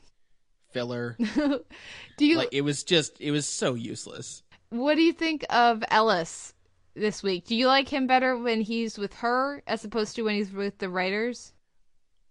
[0.76, 1.16] filler.
[2.18, 4.42] Do you like it was just it was so useless.
[4.68, 6.52] What do you think of Ellis
[6.94, 7.46] this week?
[7.46, 10.76] Do you like him better when he's with her as opposed to when he's with
[10.76, 11.52] the writers?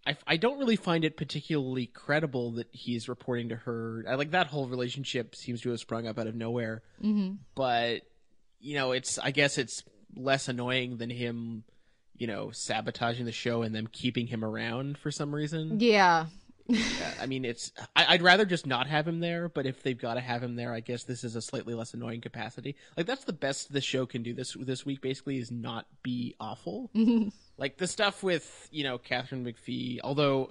[0.06, 4.06] I, I don't really find it particularly credible that he's reporting to her.
[4.08, 6.84] I like that whole relationship seems to have sprung up out of nowhere.
[7.02, 7.36] Mm-hmm.
[7.56, 8.02] But
[8.60, 9.84] you know, it's I guess it's
[10.16, 11.64] less annoying than him,
[12.18, 15.80] you know, sabotaging the show and them keeping him around for some reason.
[15.80, 16.28] Yeah.
[17.22, 19.50] I mean, it's I, I'd rather just not have him there.
[19.50, 21.94] But if they've got to have him there, I guess this is a slightly less
[21.94, 22.76] annoying capacity.
[22.98, 25.02] Like that's the best the show can do this this week.
[25.02, 26.90] Basically, is not be awful.
[27.58, 30.00] like the stuff with you know Katharine McPhee.
[30.04, 30.50] Although,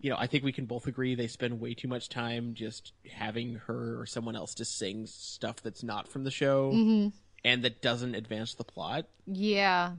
[0.00, 2.92] you know, I think we can both agree they spend way too much time just
[3.08, 7.08] having her or someone else to sing stuff that's not from the show mm-hmm.
[7.44, 9.06] And that doesn't advance the plot.
[9.26, 9.92] Yeah.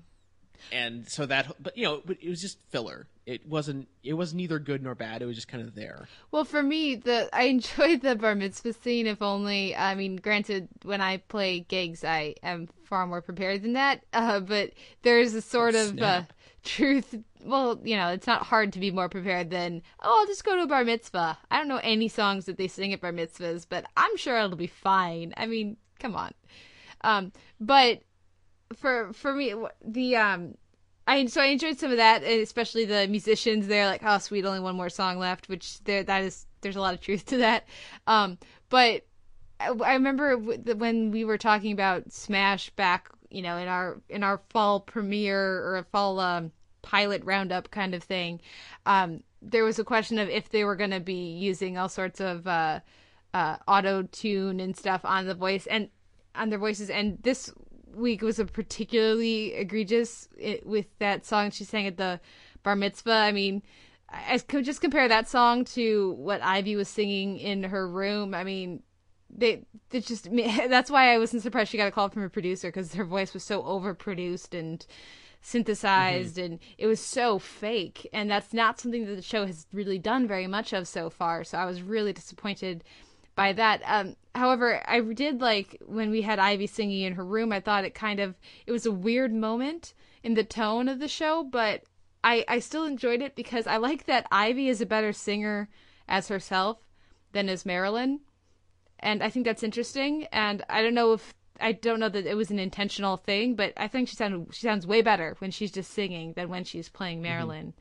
[0.72, 3.08] And so that, but you know, but it was just filler.
[3.26, 3.88] It wasn't.
[4.04, 5.22] It was neither good nor bad.
[5.22, 6.08] It was just kind of there.
[6.32, 9.08] Well, for me, the I enjoyed the bar mitzvah scene.
[9.08, 13.74] If only, I mean, granted, when I play gigs, I am far more prepared than
[13.74, 14.04] that.
[14.14, 14.72] Uh, but
[15.04, 16.24] there's a sort of uh,
[16.64, 17.16] truth.
[17.44, 20.56] Well, you know, it's not hard to be more prepared than oh, I'll just go
[20.56, 21.38] to a bar mitzvah.
[21.50, 24.58] I don't know any songs that they sing at bar mitzvahs, but I'm sure it'll
[24.58, 25.34] be fine.
[25.38, 26.34] I mean, come on.
[27.02, 28.02] Um, but
[28.76, 30.56] for for me the um
[31.10, 33.88] I so I enjoyed some of that, and especially the musicians there.
[33.88, 35.50] Like, oh, sweet, only one more song left.
[35.50, 37.66] Which there, that is, there's a lot of truth to that.
[38.06, 38.38] Um,
[38.70, 39.08] but
[39.60, 44.22] I, I remember when we were talking about Smash back, you know, in our in
[44.22, 46.52] our fall premiere or a fall um,
[46.84, 48.40] pilot roundup kind of thing.
[48.86, 52.20] Um, there was a question of if they were going to be using all sorts
[52.20, 52.82] of uh,
[53.34, 55.90] uh, auto tune and stuff on the voice and
[56.36, 56.90] on their voices.
[56.90, 57.52] And this
[57.94, 62.20] week was a particularly egregious it, with that song she sang at the
[62.64, 63.12] bar mitzvah.
[63.12, 63.64] I mean,
[64.10, 68.34] I could just compare that song to what Ivy was singing in her room.
[68.34, 68.82] I mean,
[69.30, 70.28] they it's just
[70.70, 73.34] that's why I wasn't surprised she got a call from her producer because her voice
[73.34, 74.86] was so overproduced and
[75.42, 76.54] synthesized Mm-hmm.
[76.54, 80.28] and it was so fake and that's not something that the show has really done
[80.28, 82.84] very much of so far so i was really disappointed
[83.36, 87.52] by that um however i did like when we had ivy singing in her room
[87.52, 91.08] i thought it kind of it was a weird moment in the tone of the
[91.08, 91.84] show but
[92.24, 95.70] i i still enjoyed it because i like that ivy is a better singer
[96.08, 96.78] as herself
[97.32, 98.20] than as marilyn
[99.00, 100.28] and I think that's interesting.
[100.32, 103.74] And I don't know if I don't know that it was an intentional thing, but
[103.76, 106.90] I think she sounds she sounds way better when she's just singing than when she's
[106.90, 107.24] playing mm-hmm.
[107.24, 107.74] Marilyn.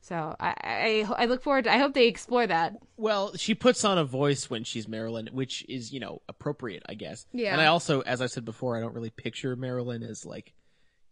[0.00, 1.64] So I, I I look forward.
[1.64, 2.76] To, I hope they explore that.
[2.96, 6.94] Well, she puts on a voice when she's Marilyn, which is you know appropriate, I
[6.94, 7.26] guess.
[7.32, 7.52] Yeah.
[7.52, 10.54] And I also, as I said before, I don't really picture Marilyn as like,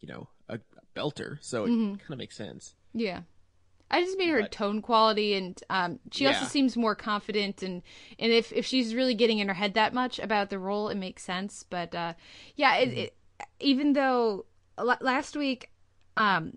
[0.01, 0.61] you know, a, a
[0.99, 1.95] belter, so it Mm-hmm.
[1.97, 2.75] kind of makes sense.
[2.95, 3.23] Yeah.
[3.91, 7.83] I just mean her But- tone quality, and um, she also seems more confident, and
[8.19, 10.97] and if if she's really getting in her head that much about the role, it
[10.97, 11.65] makes sense.
[11.69, 12.15] But uh,
[12.57, 12.99] yeah, it, Mm-hmm.
[12.99, 13.17] it,
[13.61, 14.47] even though
[14.79, 15.71] last week,
[16.17, 16.57] um,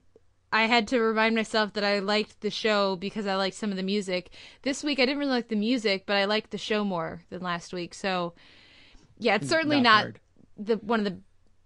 [0.52, 3.78] I had to remind myself that I liked the show because I liked some of
[3.78, 4.32] the music.
[4.64, 7.42] This week, I didn't really like the music, but I liked the show more than
[7.42, 7.94] last week.
[7.94, 8.34] So
[9.20, 10.16] yeah, it's certainly Not not,
[10.58, 11.14] the one of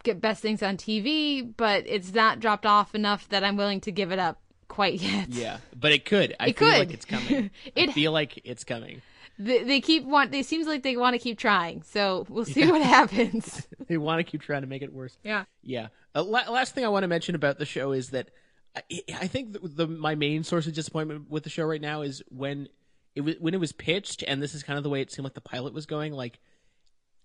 [0.03, 3.91] the best things on TV, but it's not dropped off enough that I'm willing to
[3.91, 5.29] give it up quite yet.
[5.29, 6.35] Yeah, but it could.
[6.39, 6.79] I It feel could.
[6.79, 7.51] like it's coming.
[7.75, 9.01] It- I feel like it's coming.
[9.39, 10.33] they, they keep want.
[10.35, 11.83] It seems like they want to keep trying.
[11.83, 13.65] So we'll see what happens.
[13.87, 15.17] They want to keep trying to make it worse.
[15.23, 15.45] Yeah.
[15.61, 15.87] Yeah.
[16.13, 18.29] Uh, la- last thing I want to mention about the show is that
[18.75, 18.81] I,
[19.19, 22.23] I think the, the my main source of disappointment with the show right now is
[22.29, 22.69] when
[23.15, 25.23] it was when it was pitched, and this is kind of the way it seemed
[25.23, 26.13] like the pilot was going.
[26.13, 26.39] Like,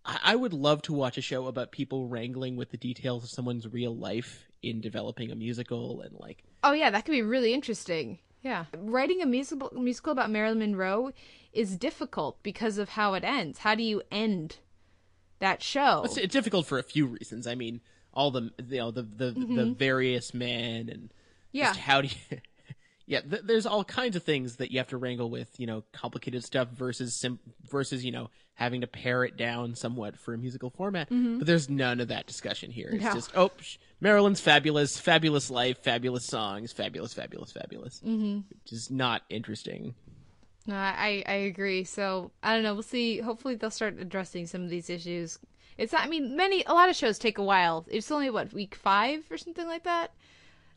[0.05, 3.31] I, I would love to watch a show about people wrangling with the details of
[3.31, 7.55] someone's real life in developing a musical, and like, Oh yeah, that could be really
[7.55, 8.19] interesting.
[8.43, 11.13] Yeah, writing a musical musical about Marilyn Monroe
[11.53, 13.61] is difficult because of how it ends.
[13.61, 14.59] How do you end
[15.39, 16.03] that show?
[16.05, 17.47] it's, it's difficult for a few reasons.
[17.47, 17.81] I mean,
[18.13, 19.73] all the you know the the, the mm-hmm.
[19.73, 21.13] various men and
[21.53, 21.69] Yeah.
[21.69, 22.39] just how do you
[23.07, 25.85] yeah th- there's all kinds of things that you have to wrangle with you know
[25.93, 27.39] complicated stuff versus sim-
[27.71, 31.71] versus you know having to pare it down somewhat for a musical format but there's
[31.71, 33.15] none of that discussion here it's No.
[33.15, 38.41] just oh sh- marilyn's fabulous fabulous life fabulous songs fabulous fabulous fabulous mm-hmm.
[38.51, 39.95] which is not interesting
[40.67, 41.85] No, I I agree.
[41.85, 42.75] So I don't know.
[42.75, 43.21] We'll see.
[43.21, 45.39] Hopefully they'll start addressing some of these issues.
[45.79, 46.05] It's not.
[46.05, 47.87] I mean, many a lot of shows take a while.
[47.89, 50.13] It's only what week five or something like that.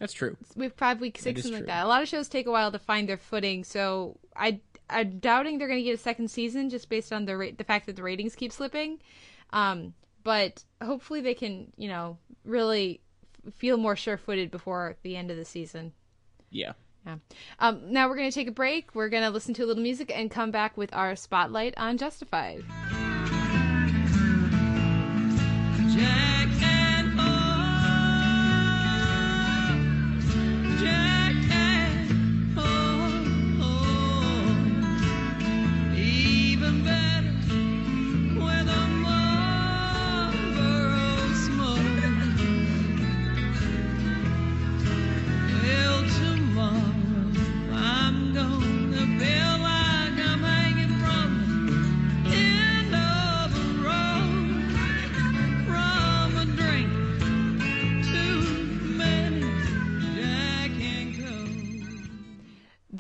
[0.01, 1.85] That's true Week five, week six, is something like that.
[1.85, 3.63] A lot of shows take a while to find their footing.
[3.63, 7.37] So I I'm doubting they're going to get a second season just based on the
[7.37, 8.99] rate the fact that the ratings keep slipping.
[9.53, 9.93] Um,
[10.23, 12.99] but hopefully they can you know really
[13.47, 15.93] f- feel more sure-footed before the end of the season.
[16.49, 16.73] yeah
[17.05, 17.17] Yeah.
[17.59, 18.93] Um, now we're going to take a break.
[18.95, 21.97] We're going to listen to a little music and come back with our spotlight on
[21.97, 22.63] Justified.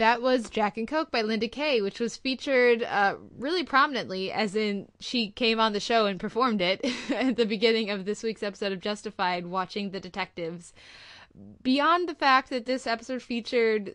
[0.01, 4.55] That was Jack and Coke by Linda Kay, which was featured uh, really prominently, as
[4.55, 8.41] in she came on the show and performed it at the beginning of this week's
[8.41, 10.73] episode of Justified, watching the detectives.
[11.61, 13.93] Beyond the fact that this episode featured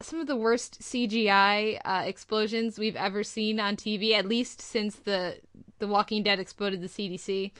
[0.00, 4.94] some of the worst CGI uh, explosions we've ever seen on TV, at least since
[4.94, 5.40] the
[5.80, 7.50] The Walking Dead exploded the CDC.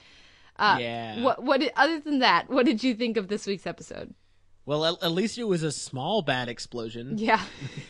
[0.57, 1.25] Uh, Yeah.
[1.25, 1.43] What?
[1.43, 1.73] What?
[1.75, 4.15] Other than that, what did you think of this week's episode?
[4.69, 7.43] Well at, at least it was a small bad explosion Yeah.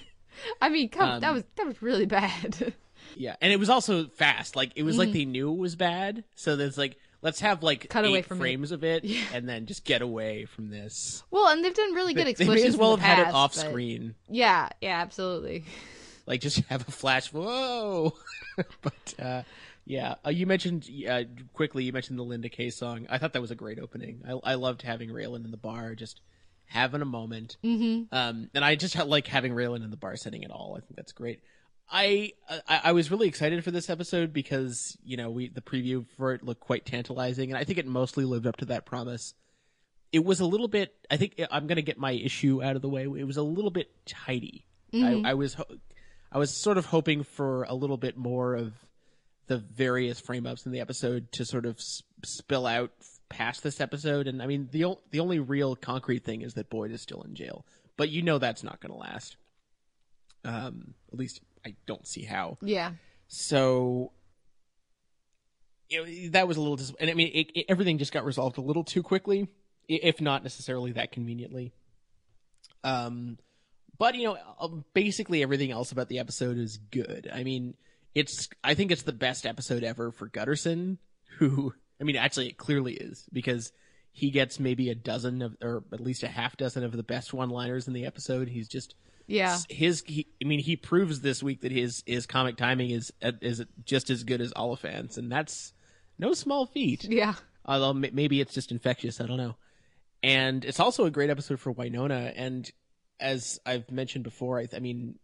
[0.62, 2.74] I mean, come, that Um, was that was really bad.
[3.16, 4.55] Yeah, and it was also fast.
[4.55, 5.18] Like it was like Mm-hmm.
[5.18, 8.37] they knew it was bad, so there's like let's have like Cut eight away from
[8.37, 8.41] it.
[8.41, 11.22] frames of it, and then just get away from this.
[11.31, 12.57] well, and they've done really good explosions.
[12.57, 14.14] They may as well have the had it off screen.
[14.29, 15.64] Yeah, yeah, absolutely.
[16.26, 17.33] Like just have a flash.
[17.33, 18.12] Whoa!
[18.83, 19.43] but uh,
[19.87, 21.22] yeah, uh, you mentioned uh,
[21.55, 21.85] quickly.
[21.85, 23.07] You mentioned the Linda Kay song.
[23.09, 24.22] I thought that was a great opening.
[24.29, 26.20] I, I loved having Raylan in the bar, just
[26.69, 27.57] having a moment.
[27.64, 28.14] Mm-hmm.
[28.14, 30.75] Um, and I just like having Raylan in the bar setting at all.
[30.77, 31.41] I think that's great.
[31.91, 32.33] I,
[32.69, 36.35] I I was really excited for this episode because you know we the preview for
[36.35, 39.35] it looked quite tantalizing, and I think it mostly lived up to that promise.
[40.12, 40.95] It was a little bit.
[41.11, 43.03] I think I'm going to get my issue out of the way.
[43.05, 44.64] It was a little bit tidy.
[45.25, 45.66] I, I was ho-
[46.33, 48.73] I was sort of hoping for a little bit more of
[49.49, 52.91] the various frame ups in the episode to sort of s- spill out
[53.29, 54.26] past this episode.
[54.26, 57.22] And I mean, the o- the only real concrete thing is that Boyd is still
[57.22, 57.64] in jail,
[57.97, 59.37] but you know that's not going to last.
[60.45, 62.59] Um, at least I don't see how.
[62.62, 62.93] Yeah.
[63.29, 64.12] So
[65.89, 68.24] you know, that was a little dis- and I mean it, it, everything just got
[68.24, 69.49] resolved a little too quickly,
[69.89, 71.72] if not necessarily that conveniently.
[72.85, 73.39] Um,
[73.99, 77.29] but you know, uh, basically everything else about the episode is good.
[77.33, 77.74] I mean,
[78.14, 80.99] it's I think it's the best episode ever for Gutterson,
[81.39, 83.73] who I mean, actually it clearly is because
[84.13, 87.33] he gets maybe a dozen of or at least a half dozen of the best
[87.33, 88.49] one-liners in the episode.
[88.49, 88.95] He's just
[89.27, 89.59] Yeah.
[89.69, 93.33] his he, I mean he proves this week that his his comic timing is uh,
[93.41, 95.73] is just as good as Olyphant's and that's
[96.19, 97.05] no small feat.
[97.05, 97.35] Yeah.
[97.65, 99.57] Although maybe it's just infectious, I don't know.
[100.23, 102.71] And it's also a great episode for Winona and
[103.21, 105.19] as I've mentioned before, I, I mean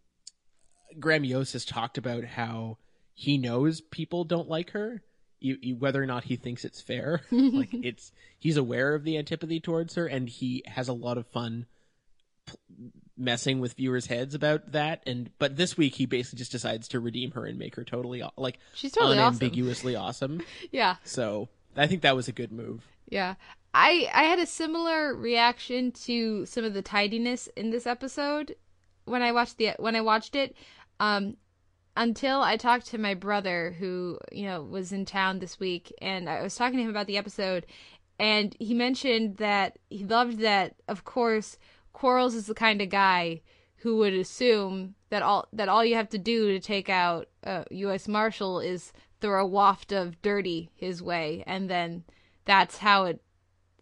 [1.00, 2.78] Graham Yost has talked about how
[3.14, 5.02] he knows people don't like her,
[5.44, 7.20] you, you, whether or not he thinks it's fair.
[7.30, 11.26] like it's he's aware of the antipathy towards her, and he has a lot of
[11.26, 11.66] fun
[12.46, 12.54] p-
[13.16, 15.02] messing with viewers' heads about that.
[15.06, 18.22] And but this week he basically just decides to redeem her and make her totally
[18.36, 19.36] like She's totally awesome.
[19.36, 20.42] unambiguously awesome.
[20.72, 20.96] Yeah.
[21.04, 22.86] So I think that was a good move.
[23.08, 23.34] Yeah.
[23.74, 28.56] I I had a similar reaction to some of the tidiness in this episode
[29.04, 30.56] when I watched the when I watched it
[31.00, 31.36] um
[31.96, 36.28] until I talked to my brother who, you know, was in town this week and
[36.28, 37.66] I was talking to him about the episode
[38.18, 41.58] and he mentioned that he loved that of course
[41.92, 43.40] Quarles is the kind of guy
[43.76, 47.64] who would assume that all that all you have to do to take out a
[47.70, 48.08] U.S.
[48.08, 52.04] Marshal is throw a waft of dirty his way, and then
[52.44, 53.22] that's how it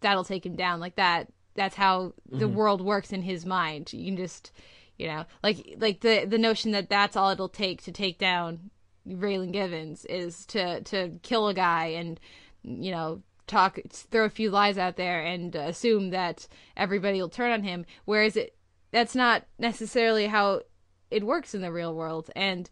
[0.01, 0.79] that'll take him down.
[0.79, 1.27] Like that.
[1.55, 2.55] That's how the mm-hmm.
[2.55, 3.93] world works in his mind.
[3.93, 4.51] You can just,
[4.97, 8.69] you know, like like the the notion that that's all it'll take to take down
[9.07, 12.19] Raylan Givens is to to kill a guy and
[12.63, 17.51] you know talk throw a few lies out there and assume that everybody will turn
[17.51, 17.85] on him.
[18.05, 18.55] Whereas it
[18.91, 20.61] that's not necessarily how
[21.09, 22.29] it works in the real world.
[22.35, 22.69] And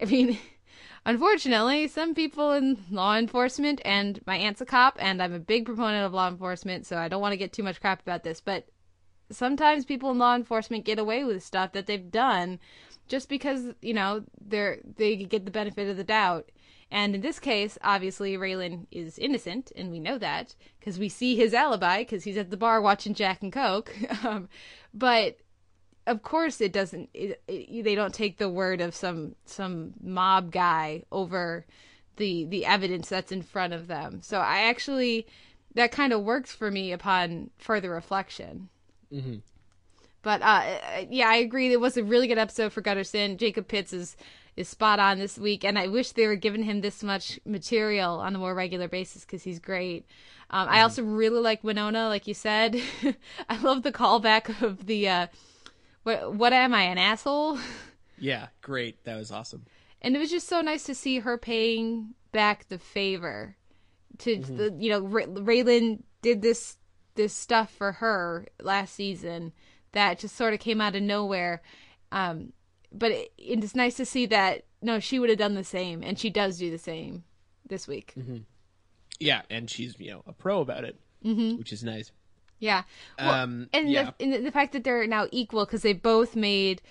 [0.00, 0.38] i mean
[1.06, 5.66] unfortunately some people in law enforcement and my aunt's a cop and i'm a big
[5.66, 8.40] proponent of law enforcement so i don't want to get too much crap about this
[8.40, 8.66] but
[9.30, 12.58] sometimes people in law enforcement get away with stuff that they've done
[13.08, 16.50] just because you know they're they get the benefit of the doubt.
[16.90, 21.36] And in this case obviously raylan is innocent and we know that because we see
[21.36, 23.94] his alibi because he's at the bar watching jack and coke.
[24.24, 24.48] Um,
[24.92, 25.38] but
[26.06, 30.50] of course it doesn't it, it, they don't take the word of some some mob
[30.50, 31.66] guy over
[32.16, 34.20] the the evidence that's in front of them.
[34.22, 35.26] So i actually
[35.74, 38.68] that kind of works for me upon further reflection
[39.14, 39.36] Mm-hmm.
[40.22, 41.72] but uh, yeah, I agree.
[41.72, 43.36] It was a really good episode for Gutterson.
[43.36, 44.16] Jacob Pitts is
[44.56, 48.20] is spot on this week, and I wish they were giving him this much material
[48.20, 50.06] on a more regular basis because he's great.
[50.50, 52.80] Um, I also really like Winona, like you said.
[53.48, 55.26] I love the callback of the uh,
[56.04, 57.58] what what am I an asshole?
[58.18, 59.02] Yeah, great.
[59.04, 59.64] That was awesome.
[60.00, 63.56] and it was just so nice to see her paying back the favor
[64.18, 66.76] to the you know Ray- Raylan did this
[67.14, 69.52] this stuff for her last season
[69.92, 71.62] that just sort of came out of nowhere
[72.12, 72.52] um
[72.92, 76.18] but it, it's nice to see that no she would have done the same and
[76.18, 77.24] she does do the same
[77.68, 78.12] this week
[79.20, 81.56] Yeah, and she's you know a pro about it, mm-hmm.
[81.56, 82.10] which is nice.
[82.58, 82.82] Yeah.
[83.18, 84.10] Well, Um, and yeah.
[84.18, 86.82] the, and the fact that they're now equal because they both made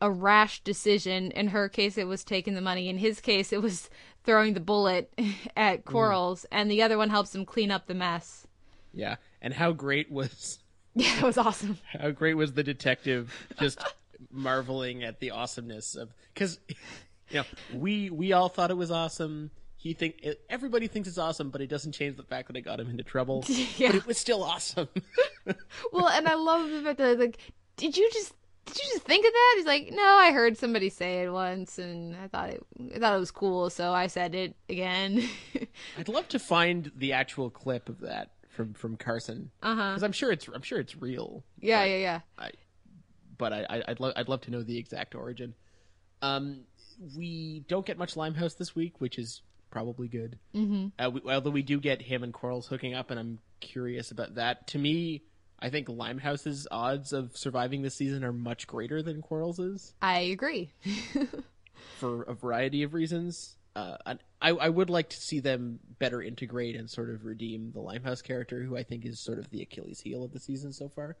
[0.00, 1.30] a rash decision.
[1.32, 2.88] In her case, it was taking the money.
[2.88, 3.88] In his case, it was
[4.24, 5.12] throwing the bullet
[5.56, 8.46] at Quarles, and the other one helps him clean up the mess.
[8.92, 10.58] Yeah, and how great was
[10.94, 11.78] Yeah, it was awesome.
[11.98, 13.82] how great was the detective just
[14.30, 16.58] marveling at the awesomeness of because
[17.30, 19.50] you know we we all thought it was awesome.
[19.76, 22.78] He think everybody thinks it's awesome, but it doesn't change the fact that it got
[22.80, 23.44] him into trouble.
[23.48, 23.88] Yeah.
[23.88, 24.88] But it was still awesome.
[25.90, 27.38] Well, and I love the fact that like,
[27.76, 28.34] did you just
[28.66, 29.54] did you just think of that?
[29.56, 32.62] He's like, no, I heard somebody say it once, and I thought it
[32.94, 35.26] I thought it was cool, so I said it again.
[35.98, 39.90] I'd love to find the actual clip of that from from Carson uh huh.
[39.90, 41.44] because I'm sure it's I'm sure it's real.
[41.58, 42.20] Yeah, yeah, yeah.
[42.38, 42.50] I,
[43.38, 45.54] but I, I I'd love I'd love to know the exact origin.
[46.22, 46.64] Um,
[47.16, 50.38] we don't get much Limehouse this week, which is probably good.
[50.54, 50.88] Mm-hmm.
[51.02, 54.34] Uh, we, although we do get him and Quarles hooking up, and I'm curious about
[54.34, 54.66] that.
[54.68, 55.22] To me,
[55.58, 59.94] I think Limehouse's odds of surviving this season are much greater than Quarles's.
[60.02, 60.72] I agree.
[61.98, 63.56] for a variety of reasons.
[63.76, 63.96] Uh,
[64.42, 68.20] I, I would like to see them better integrate and sort of redeem the Limehouse
[68.22, 71.16] character, who I think is sort of the Achilles heel of the season so far.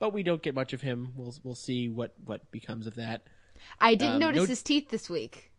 [0.00, 1.12] But we don't get much of him.
[1.14, 3.22] We'll we'll see what what becomes of that.
[3.80, 5.52] I didn't Um, notice no- his teeth this week.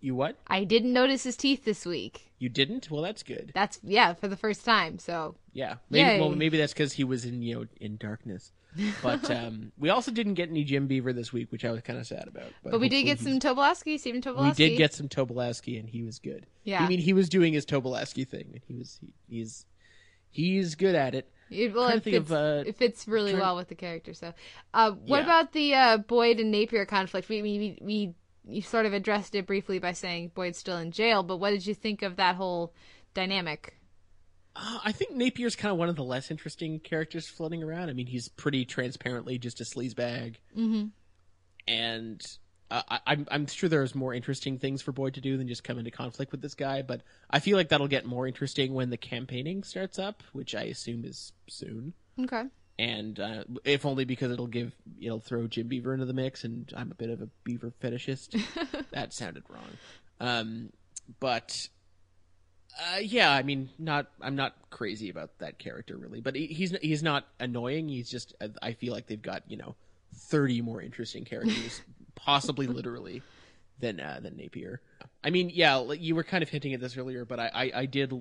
[0.00, 0.36] You what?
[0.46, 2.30] I didn't notice his teeth this week.
[2.38, 2.88] You didn't?
[2.88, 3.50] Well, that's good.
[3.52, 5.00] That's yeah, for the first time.
[5.00, 6.08] So Yeah, maybe.
[6.08, 6.20] Yay.
[6.20, 8.52] Well, maybe that's because he was in you know in darkness.
[9.02, 11.98] But um, we also didn't get any Jim Beaver this week, which I was kind
[11.98, 12.52] of sad about.
[12.62, 14.58] but we did get some Tobolowsky, Stephen Tobolowsky.
[14.58, 16.46] We did get some Tobolowsky, and he was good.
[16.64, 16.84] Yeah.
[16.84, 19.64] I mean, he was doing his Tobolowsky thing, and he was he, he's
[20.30, 21.30] he's good at it.
[21.50, 24.12] It, well, it fits, of, uh, it fits really trying- well with the character.
[24.12, 24.34] So,
[24.74, 25.24] uh, what Yeah.
[25.24, 27.28] about the uh, Boyd and Napier conflict?
[27.30, 28.14] We, we we we
[28.46, 31.66] you sort of addressed it briefly by saying Boyd's still in jail, but what did
[31.66, 32.74] you think of that whole
[33.14, 33.77] dynamic?
[34.60, 37.90] Uh, I think Napier's kind of one of the less interesting characters floating around.
[37.90, 40.86] I mean, he's pretty transparently just a sleazebag, Mm-hmm.
[41.66, 42.20] and
[42.70, 45.64] uh, I, I'm I'm sure there's more interesting things for Boyd to do than just
[45.64, 46.82] come into conflict with this guy.
[46.82, 50.64] But I feel like that'll get more interesting when the campaigning starts up, which I
[50.64, 51.94] assume is soon.
[52.20, 52.44] Okay.
[52.80, 56.70] and uh, if only because it'll give it'll throw Jim Beaver into the mix, and
[56.76, 58.38] I'm a bit of a beaver fetishist.
[58.90, 59.70] that sounded wrong,
[60.20, 60.70] um,
[61.20, 61.68] but
[62.76, 66.76] uh, yeah, I mean, not I'm not crazy about that character really, but he, he's
[66.80, 67.88] he's not annoying.
[67.88, 69.74] He's just I feel like they've got you know
[70.14, 71.82] thirty more interesting characters,
[72.14, 73.22] possibly literally.
[73.80, 74.80] Than uh, than Napier.
[75.22, 77.86] I mean, yeah, you were kind of hinting at this earlier, but I, I, I
[77.86, 78.12] did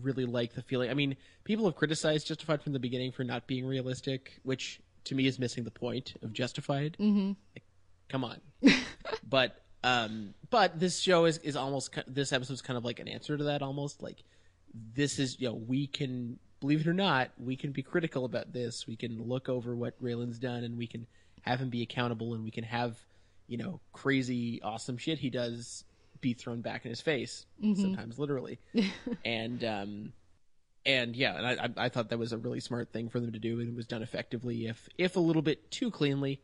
[0.00, 0.88] really like the feeling.
[0.88, 1.14] I mean,
[1.44, 5.38] people have criticized Justified from the beginning for not being realistic, which to me is
[5.38, 6.96] missing the point of Justified.
[6.98, 7.32] Mm-hmm.
[7.54, 7.64] Like,
[8.08, 8.40] Come on,
[9.28, 13.36] but um, but this show is is almost this episode's kind of like an answer
[13.36, 13.62] to that.
[13.62, 14.22] Almost like
[14.94, 18.52] this is you know we can believe it or not we can be critical about
[18.52, 18.86] this.
[18.86, 21.06] We can look over what Raylan's done, and we can
[21.42, 22.96] have him be accountable, and we can have
[23.48, 25.84] you know crazy awesome shit he does
[26.20, 28.58] be thrown back in his face sometimes literally
[29.24, 30.12] and um
[30.84, 33.38] and yeah and I i thought that was a really smart thing for them to
[33.38, 36.40] do and it was done effectively if if a little bit too cleanly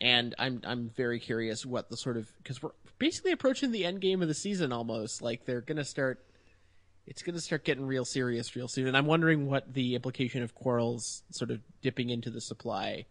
[0.00, 2.70] and i'm i'm very curious what the sort of because we're
[3.02, 5.20] basically approaching the end game of the season almost.
[5.20, 6.24] Like they're gonna start
[7.04, 8.86] it's gonna start getting real serious real soon.
[8.86, 13.06] And i'm wondering what the implication of Quarles sort of dipping into the supply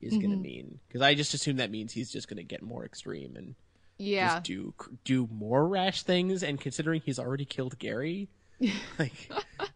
[0.00, 0.42] is gonna mm-hmm.
[0.42, 0.80] mean.
[0.88, 3.54] Because i just assume that means he's just gonna get more extreme and
[3.98, 4.36] Yeah.
[4.36, 4.72] just do
[5.04, 6.42] do more rash things.
[6.42, 8.30] And considering he's already killed Gary
[8.98, 9.30] like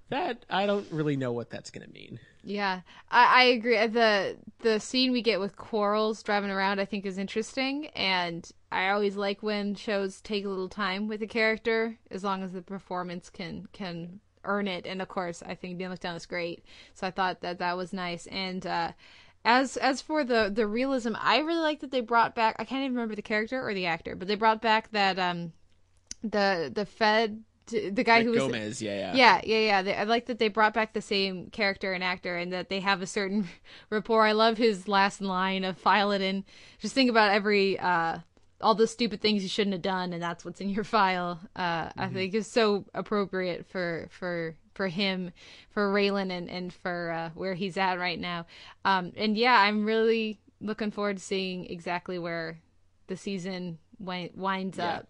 [0.08, 2.20] that I don't really know what that's going to mean.
[2.48, 2.80] Yeah,
[3.10, 3.76] I, I agree.
[3.76, 8.50] Uh, the The scene we get with Quarles driving around, I think, is interesting, and
[8.72, 12.52] I always like when shows take a little time with a character, as long as
[12.52, 14.86] the performance can can earn it.
[14.86, 17.92] And of course, I think Dan McDonough is great, so I thought that that was
[17.92, 18.26] nice.
[18.28, 18.92] And uh,
[19.44, 22.56] as as for the the realism, I really like that they brought back.
[22.58, 25.52] I can't even remember the character or the actor, but they brought back that um
[26.22, 29.14] the the Fed the guy Rick who was Gomez, yeah, yeah.
[29.14, 29.82] yeah, yeah, yeah.
[29.82, 32.80] They, I like that they brought back the same character and actor, and that they
[32.80, 33.48] have a certain
[33.90, 34.26] rapport.
[34.26, 36.44] I love his last line of "file it in."
[36.78, 38.18] Just think about every uh,
[38.60, 41.40] all the stupid things you shouldn't have done, and that's what's in your file.
[41.56, 45.32] Uh, I think is so appropriate for for for him,
[45.70, 48.46] for Raylan, and and for uh, where he's at right now.
[48.84, 52.58] Um, and yeah, I'm really looking forward to seeing exactly where
[53.06, 54.96] the season wi- winds Yeah.
[54.98, 55.08] up.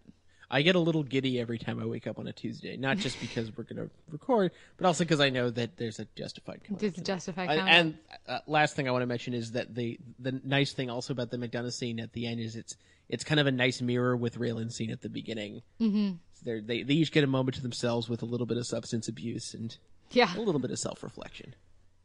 [0.50, 3.20] I get a little giddy every time I wake up on a Tuesday, not just
[3.20, 6.80] because we're going to record, but also because I know that there's a justified coming.
[6.80, 7.44] Just to justify.
[7.44, 7.76] And, comment.
[7.76, 11.12] and uh, last thing I want to mention is that the the nice thing also
[11.12, 12.76] about the McDonough scene at the end is it's
[13.08, 15.62] it's kind of a nice mirror with Raylan's scene at the beginning.
[15.80, 16.16] Mm-hmm.
[16.44, 19.54] They they each get a moment to themselves with a little bit of substance abuse
[19.54, 19.76] and
[20.10, 21.54] yeah, a little bit of self reflection.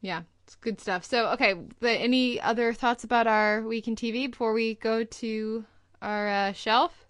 [0.00, 1.04] Yeah, it's good stuff.
[1.04, 5.64] So, okay, the, any other thoughts about our week in TV before we go to
[6.02, 7.03] our uh, shelf?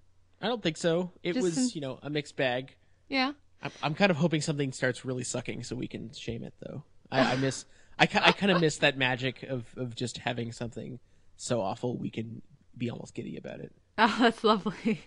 [0.45, 1.11] I don't think so.
[1.23, 2.77] It Just was some- you know a mixed bag.
[3.09, 3.33] Yeah.
[3.63, 6.85] I'm, I'm kind of hoping something starts really sucking so we can shame it though.
[7.11, 7.65] I, I miss
[7.99, 10.99] I, I kind of miss that magic of of just having something
[11.39, 12.43] so awful we can
[12.77, 13.73] be almost giddy about it.
[13.97, 15.03] Oh, that's lovely.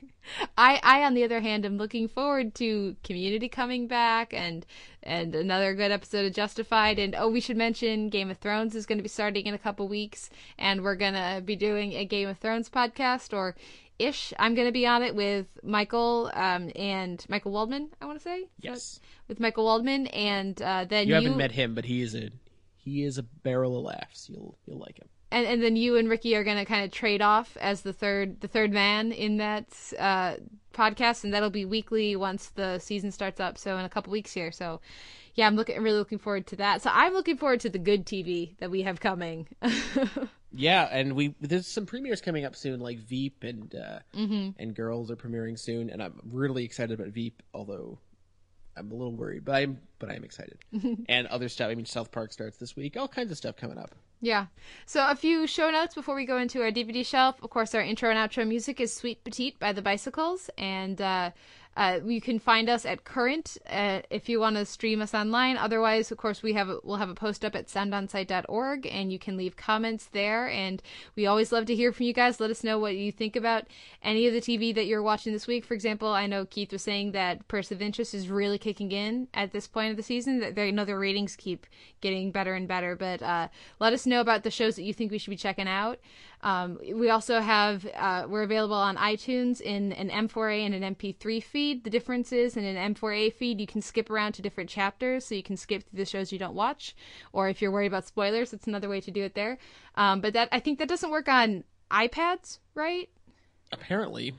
[0.57, 4.65] I, I, on the other hand, am looking forward to Community coming back and
[5.03, 6.97] and another good episode of Justified.
[6.97, 9.57] And oh, we should mention Game of Thrones is going to be starting in a
[9.57, 13.57] couple weeks, and we're gonna be doing a Game of Thrones podcast or
[13.99, 14.33] ish.
[14.39, 17.89] I'm gonna be on it with Michael um and Michael Waldman.
[18.01, 18.99] I want to say Yes.
[19.27, 22.29] with Michael Waldman, and uh, then You haven't met him, but he is a
[22.75, 24.29] he is a barrel of laughs.
[24.29, 25.07] You'll you'll like him.
[25.31, 28.39] and and then you and Ricky are gonna kind of trade off as the third
[28.41, 29.67] the third man in that
[29.99, 30.35] uh,
[30.73, 33.57] podcast, and that'll be weekly once the season starts up.
[33.57, 34.51] So in a couple weeks here.
[34.51, 34.79] So
[35.35, 36.81] yeah, I'm looking really looking forward to that.
[36.81, 39.47] So I'm looking forward to the good TV that we have coming.
[40.53, 44.49] Yeah, and we there's some premieres coming up soon, like Veep and uh, Mm-hmm.
[44.61, 47.43] and Girls are premiering soon, and I'm really excited about Veep.
[47.53, 47.99] Although
[48.77, 50.57] I'm a little worried, but I'm but I'm excited.
[51.09, 51.69] and other stuff.
[51.69, 52.95] I mean, South Park starts this week.
[52.97, 53.93] All kinds of stuff coming up.
[54.21, 54.47] Yeah.
[54.87, 57.35] So a few show notes before we go into our DVD shelf.
[57.43, 61.31] Of course, our intro and outro music is "Sweet Petite" by the Bicycles, and uh,
[61.77, 65.57] uh, you can find us at Current uh, if you want to stream us online.
[65.57, 69.37] Otherwise, of course, we have we'll have a post up at soundonsight.org, and you can
[69.37, 70.49] leave comments there.
[70.49, 70.81] And
[71.15, 72.39] we always love to hear from you guys.
[72.39, 73.65] Let us know what you think about
[74.01, 75.65] any of the TV that you're watching this week.
[75.65, 79.27] For example, I know Keith was saying that Person of Interest is really kicking in
[79.35, 80.39] at this point of the season.
[80.39, 81.67] That they know their ratings keep
[82.01, 82.95] getting better and better.
[82.95, 83.49] But uh,
[83.79, 85.99] let us know about the shows that you think we should be checking out.
[86.47, 91.43] Um, we also have uh, we're available on iTunes in an M4A and an MP3
[91.43, 91.83] feed.
[91.83, 95.35] The difference is in an M4A feed you can skip around to different chapters, so
[95.35, 96.95] you can skip through the shows you don't watch,
[97.33, 99.57] or if you're worried about spoilers, it's another way to do it there.
[99.95, 103.09] Um, but that I think that doesn't work on iPads, right?
[103.73, 104.33] Apparently,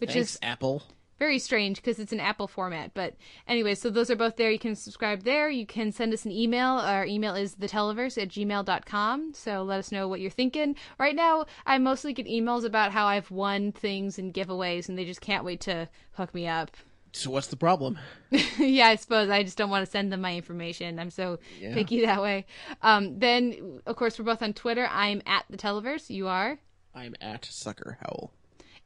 [0.00, 0.82] Which Thanks, is Apple.
[1.18, 2.92] Very strange because it's an Apple format.
[2.94, 3.14] But
[3.46, 4.50] anyway, so those are both there.
[4.50, 5.48] You can subscribe there.
[5.50, 6.70] You can send us an email.
[6.70, 9.34] Our email is theteleverse at gmail.com.
[9.34, 10.76] So let us know what you're thinking.
[10.98, 15.04] Right now, I mostly get emails about how I've won things and giveaways, and they
[15.04, 16.76] just can't wait to hook me up.
[17.12, 17.96] So what's the problem?
[18.58, 20.98] yeah, I suppose I just don't want to send them my information.
[20.98, 22.44] I'm so picky that way.
[22.82, 24.88] Um, then, of course, we're both on Twitter.
[24.90, 26.10] I'm at the Televerse.
[26.10, 26.58] You are.
[26.92, 28.32] I'm at Sucker Howl.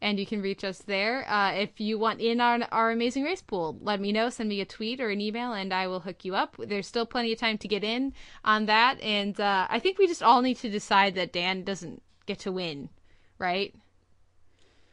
[0.00, 1.28] And you can reach us there.
[1.28, 4.30] Uh, if you want in on our amazing race pool, let me know.
[4.30, 6.56] Send me a tweet or an email, and I will hook you up.
[6.58, 8.12] There's still plenty of time to get in
[8.44, 12.02] on that, and uh, I think we just all need to decide that Dan doesn't
[12.26, 12.90] get to win,
[13.38, 13.74] right?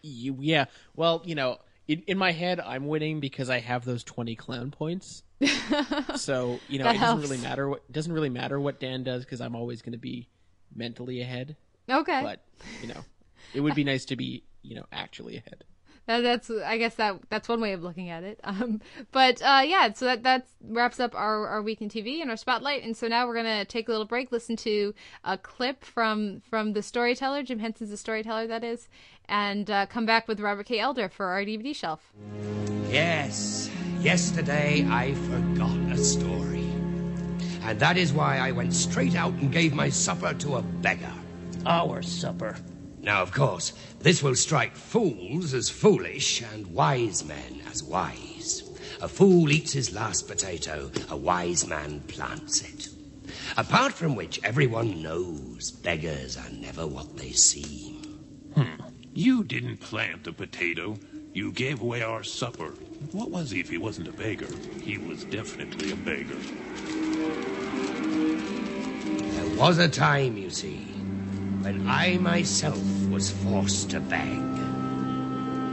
[0.01, 0.65] You, yeah.
[0.95, 4.71] Well, you know, in, in my head, I'm winning because I have those 20 clown
[4.71, 5.23] points.
[6.15, 7.21] so you know, it doesn't helps.
[7.23, 10.29] really matter what doesn't really matter what Dan does because I'm always going to be
[10.73, 11.57] mentally ahead.
[11.89, 12.41] Okay, But
[12.81, 13.03] you know,
[13.53, 15.63] it would be nice to be you know actually ahead.
[16.07, 18.39] That- that's I guess that that's one way of looking at it.
[18.55, 18.79] Um,
[19.11, 22.37] but uh, yeah, so that that wraps up our, our week in TV and our
[22.37, 22.83] spotlight.
[22.83, 24.93] And so now we're gonna take a little break, listen to
[25.23, 28.87] a clip from from the storyteller, Jim Henson's the storyteller, that is,
[29.27, 30.79] and uh, come back with Robert K.
[30.79, 32.13] Elder for our DVD shelf.
[32.89, 33.69] Yes,
[33.99, 36.69] yesterday I forgot a story.
[37.63, 41.11] And that is why I went straight out and gave my supper to a beggar.
[41.65, 42.55] Our supper.
[43.05, 48.63] Now, of course, this will strike fools as foolish and wise men as wise.
[48.99, 52.89] A fool eats his last potato, a wise man plants it.
[53.57, 58.01] Apart from which, everyone knows beggars are never what they seem.
[58.55, 58.81] Hmm.
[59.13, 60.97] You didn't plant a potato.
[61.31, 62.69] You gave away our supper.
[63.11, 64.49] What was he if he wasn't a beggar?
[64.81, 66.39] He was definitely a beggar.
[69.35, 70.94] There was a time, you see,
[71.67, 72.79] I myself
[73.09, 74.37] was forced to beg.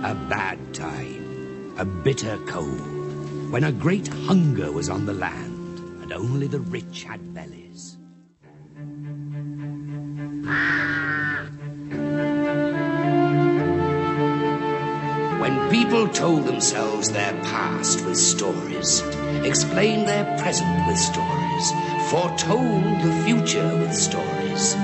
[0.05, 6.11] A bad time, a bitter cold, when a great hunger was on the land, and
[6.11, 7.99] only the rich had bellies.
[15.41, 19.03] When people told themselves their past with stories,
[19.45, 21.73] explained their present with stories,
[22.09, 24.75] foretold the future with stories,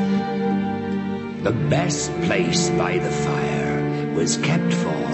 [1.43, 5.13] the best place by the fire was kept for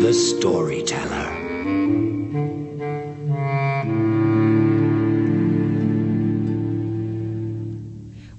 [0.00, 1.32] the storyteller.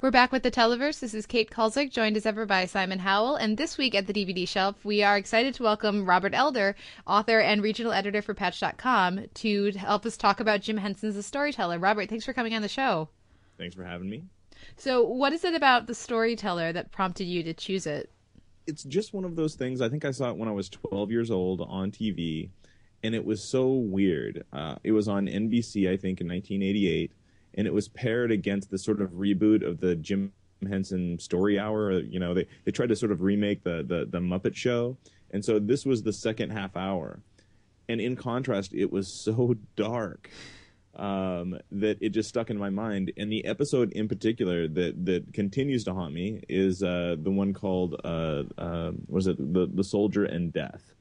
[0.02, 1.00] We're back with the Televerse.
[1.02, 3.36] This is Kate Kulzick, joined as ever by Simon Howell.
[3.36, 6.76] And this week at the DVD shelf, we are excited to welcome Robert Elder,
[7.06, 11.78] author and regional editor for Patch.com, to help us talk about Jim Henson's The Storyteller.
[11.78, 13.10] Robert, thanks for coming on the show.
[13.58, 14.24] Thanks for having me.
[14.80, 18.12] So, what is it about The Storyteller that prompted you to choose it?
[18.68, 19.82] It's just one of those things.
[19.82, 22.50] I think I saw it when I was 12 years old on TV,
[23.02, 24.46] and it was so weird.
[24.54, 27.12] Uh, it was on NBC, I think, in 1988,
[27.56, 30.32] and it was paired against the sort of reboot of the Jim
[30.68, 31.94] Henson Story Hour.
[31.94, 34.96] You know, they, they tried to sort of remake the, the, the Muppet Show,
[35.32, 37.20] and so this was the second half hour.
[37.90, 40.30] And in contrast, it was so dark
[40.98, 43.12] um, that it just stuck in my mind.
[43.18, 47.54] And the episode in particular that that continues to haunt me is uh, the one
[47.54, 50.94] called uh, uh, was it the the soldier and death,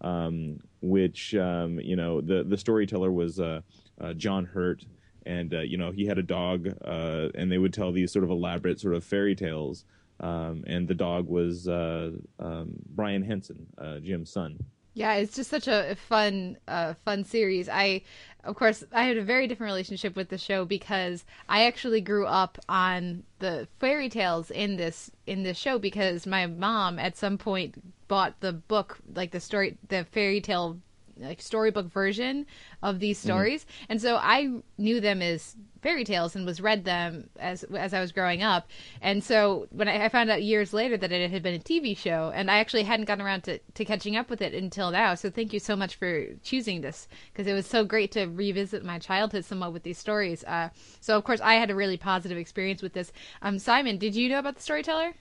[0.00, 3.60] um, which um, you know the the storyteller was uh,
[4.00, 4.84] uh, John Hurt.
[5.26, 8.30] And uh, you know he had a dog, and they would tell these sort of
[8.30, 9.84] elaborate sort of fairy tales.
[10.18, 13.66] Um, and the dog was um, Brian Henson,
[14.02, 17.68] Jim's son Yeah, it's just such a fun, uh, fun series.
[17.68, 18.02] I,
[18.42, 22.26] of course, I had a very different relationship with the show because I actually grew
[22.26, 27.38] up on the fairy tales in this in this show because my mom at some
[27.38, 27.76] point
[28.08, 30.80] bought the book, like the story, the fairy tale
[31.20, 32.46] like storybook version
[32.82, 33.86] of these stories, mm.
[33.90, 38.00] and so I knew them as fairy tales and was read them as as I
[38.00, 38.68] was growing up.
[39.00, 41.96] And so when I, I, found out years later that it had been a TV
[41.96, 45.14] show, and I actually hadn't gotten around to, to catching up with it until now.
[45.14, 48.84] So thank you so much for choosing this because it was so great to revisit
[48.84, 50.44] my childhood somewhat with these stories.
[50.44, 50.70] Uh,
[51.00, 53.12] so of course I had a really positive experience with this.
[53.42, 55.14] Um, Simon, did you know about the Storyteller?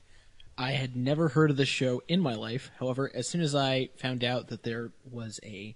[0.57, 2.69] I had never heard of the show in my life.
[2.79, 5.73] However, as soon as I found out that there was a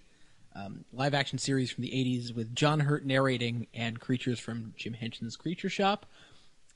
[0.55, 4.93] um, live action series from the 80s with John Hurt narrating and creatures from Jim
[4.93, 6.05] Henson's Creature Shop.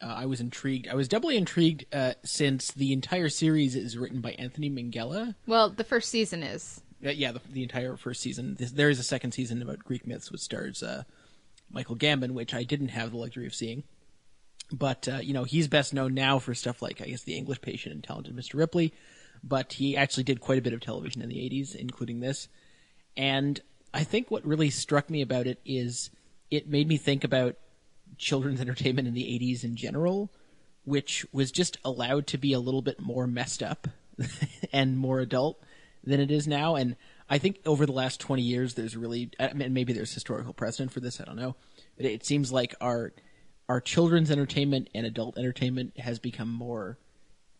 [0.02, 0.88] Uh, I was intrigued.
[0.88, 5.36] I was doubly intrigued uh, since the entire series is written by Anthony Minghella.
[5.48, 6.82] Well, the first season is.
[7.06, 8.56] Uh, yeah, the, the, entire first season.
[8.56, 11.04] This, there is a second season about Greek myths, which stars uh,
[11.72, 13.84] Michael Gambon, which I didn't have the luxury of seeing.
[14.72, 17.62] But uh, you know, he's best known now for stuff like I guess The English
[17.62, 18.56] Patient and Talented Mr.
[18.56, 18.94] Ripley.
[19.44, 22.48] But he actually did quite a bit of television in the '80s, including this.
[23.18, 23.60] And
[23.94, 26.12] I think what really struck me about it is
[26.52, 27.56] it made me think about
[28.18, 30.32] children's entertainment in the 80s in general,
[30.86, 33.88] which was just allowed to be a little bit more messed up
[34.72, 35.62] and more adult
[36.04, 36.76] than it is now.
[36.76, 36.96] And
[37.30, 40.92] I think over the last 20 years, there's really, I mean, maybe there's historical precedent
[40.92, 41.56] for this, I don't know.
[41.98, 43.14] But it seems like our,
[43.68, 46.98] our children's entertainment and adult entertainment has become more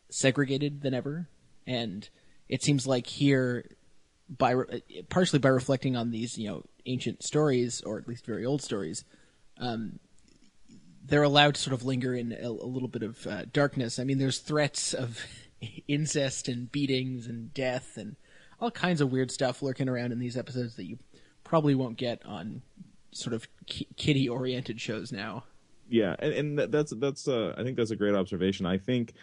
[0.10, 1.28] segregated than ever.
[1.66, 2.08] And
[2.48, 3.66] it seems like here
[4.30, 4.56] by
[5.10, 9.04] partially by reflecting on these you know ancient stories or at least very old stories,
[9.60, 10.00] um,
[11.06, 14.00] they're allowed to sort of linger in a, a little bit of uh, darkness.
[14.00, 15.20] I mean, there's threats of
[15.88, 18.16] incest and beatings and death and
[18.60, 20.98] all kinds of weird stuff lurking around in these episodes that you
[21.44, 22.62] probably won't get on
[23.12, 23.48] sort of
[23.96, 25.44] kitty-oriented shows now.
[25.90, 28.66] Yeah, and, and that's that's uh, I think that's a great observation.
[28.66, 29.14] I think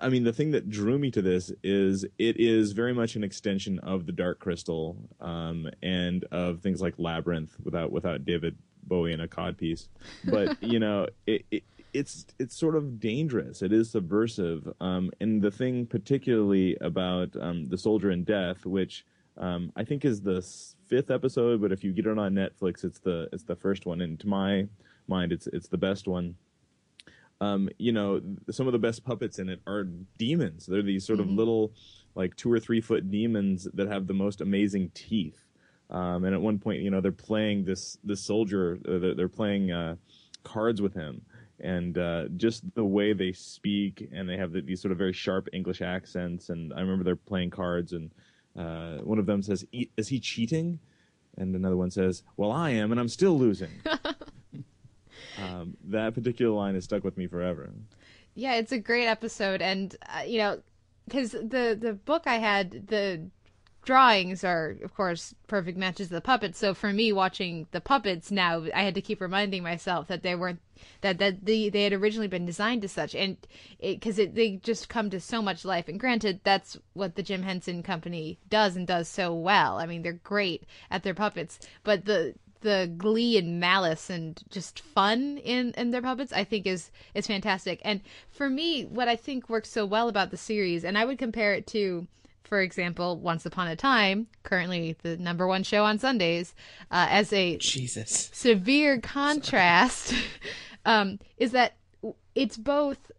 [0.00, 3.24] I mean, the thing that drew me to this is it is very much an
[3.24, 9.12] extension of the Dark Crystal um, and of things like Labyrinth without without David Bowie
[9.12, 9.88] in a codpiece.
[10.24, 13.62] But you know, it, it, it's it's sort of dangerous.
[13.62, 14.72] It is subversive.
[14.80, 19.04] Um, and the thing particularly about um, the Soldier in Death, which
[19.36, 20.46] um, I think is the
[20.86, 24.00] fifth episode, but if you get it on Netflix, it's the it's the first one.
[24.00, 24.66] And to my
[25.08, 26.36] mind, it's it's the best one
[27.40, 29.84] um, you know, some of the best puppets in it are
[30.18, 30.66] demons.
[30.66, 31.30] They're these sort mm-hmm.
[31.30, 31.72] of little,
[32.14, 35.46] like two or three foot demons that have the most amazing teeth.
[35.88, 38.78] Um, and at one point, you know, they're playing this this soldier.
[38.86, 39.96] Uh, they're, they're, playing uh,
[40.44, 41.22] cards with him,
[41.58, 45.12] and uh, just the way they speak, and they have the, these sort of very
[45.12, 46.50] sharp English accents.
[46.50, 48.12] And I remember they're playing cards, and
[48.56, 49.64] uh, one of them says,
[49.96, 50.78] "Is he cheating?"
[51.36, 53.70] And another one says, "Well, I am, and I'm still losing."
[55.42, 57.70] um, that particular line has stuck with me forever.
[58.34, 60.62] Yeah, it's a great episode, and uh, you know,
[61.06, 63.30] because the the book I had the
[63.82, 66.58] drawings are of course perfect matches of the puppets.
[66.58, 70.34] So for me watching the puppets now i had to keep reminding myself that they
[70.34, 70.60] weren't
[71.00, 73.14] that that the, they had originally been designed as such.
[73.14, 73.36] And
[73.80, 75.88] because they just come to so much life.
[75.88, 79.78] And granted that's what the jim henson company does and does so well.
[79.78, 81.58] I mean they're great at their puppets.
[81.82, 86.66] But the the glee and malice and just fun in in their puppets i think
[86.66, 87.80] is is fantastic.
[87.84, 88.00] And
[88.30, 91.54] for me what i think works so well about the series and i would compare
[91.54, 92.06] it to
[92.44, 96.54] for example once upon a time currently the number one show on sundays
[96.90, 98.30] uh, as a jesus.
[98.32, 100.14] severe contrast
[100.84, 101.76] um, is that
[102.34, 103.10] it's both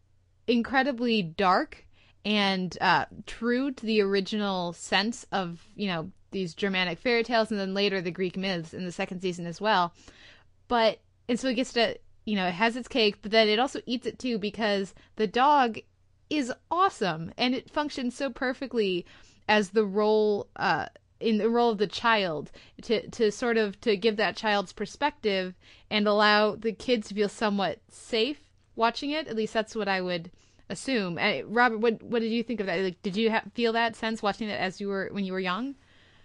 [0.47, 1.85] incredibly dark
[2.25, 7.59] and uh, true to the original sense of you know these Germanic fairy tales and
[7.59, 9.93] then later the Greek myths in the second season as well.
[10.67, 13.59] But and so it gets to you know, it has its cake, but then it
[13.59, 15.79] also eats it too because the dog
[16.29, 19.05] is awesome and it functions so perfectly
[19.49, 20.85] as the role uh
[21.19, 22.51] in the role of the child
[22.81, 25.53] to to sort of to give that child's perspective
[25.89, 28.39] and allow the kids to feel somewhat safe
[28.75, 29.27] watching it.
[29.27, 30.31] At least that's what I would
[30.69, 31.17] assume.
[31.17, 32.79] Uh, Robert, what what did you think of that?
[32.79, 35.39] Like, did you ha- feel that sense watching it as you were when you were
[35.39, 35.75] young?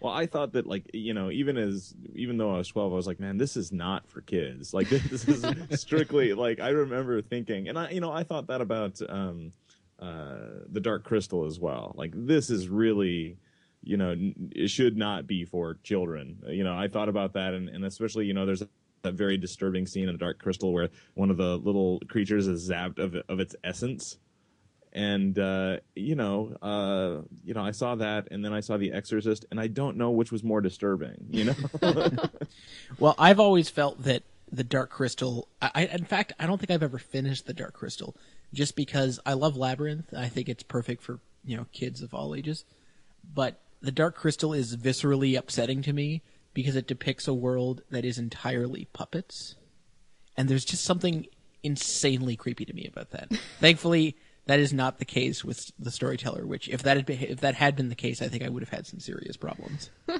[0.00, 2.96] Well, I thought that like you know even as even though I was 12, I
[2.96, 4.74] was like, man, this is not for kids.
[4.74, 5.44] Like this is
[5.80, 9.52] strictly like I remember thinking, and I you know I thought that about um,
[9.98, 10.36] uh,
[10.70, 11.94] the Dark Crystal as well.
[11.96, 13.38] Like this is really
[13.82, 14.14] you know
[14.52, 16.38] it should not be for children.
[16.46, 18.62] You know I thought about that, and, and especially you know there's
[19.04, 22.68] a very disturbing scene in the Dark Crystal where one of the little creatures is
[22.68, 24.18] zapped of of its essence
[24.96, 28.92] and uh, you know, uh, you know, I saw that, and then I saw The
[28.92, 31.26] Exorcist, and I don't know which was more disturbing.
[31.28, 31.54] You know.
[32.98, 35.48] well, I've always felt that the Dark Crystal.
[35.60, 38.16] I, I, in fact, I don't think I've ever finished the Dark Crystal,
[38.54, 40.14] just because I love Labyrinth.
[40.16, 42.64] I think it's perfect for you know kids of all ages,
[43.34, 46.22] but the Dark Crystal is viscerally upsetting to me
[46.54, 49.56] because it depicts a world that is entirely puppets,
[50.38, 51.26] and there's just something
[51.62, 53.28] insanely creepy to me about that.
[53.60, 54.16] Thankfully,
[54.46, 56.46] that is not the case with the storyteller.
[56.46, 58.62] Which, if that had been, if that had been the case, I think I would
[58.62, 59.90] have had some serious problems.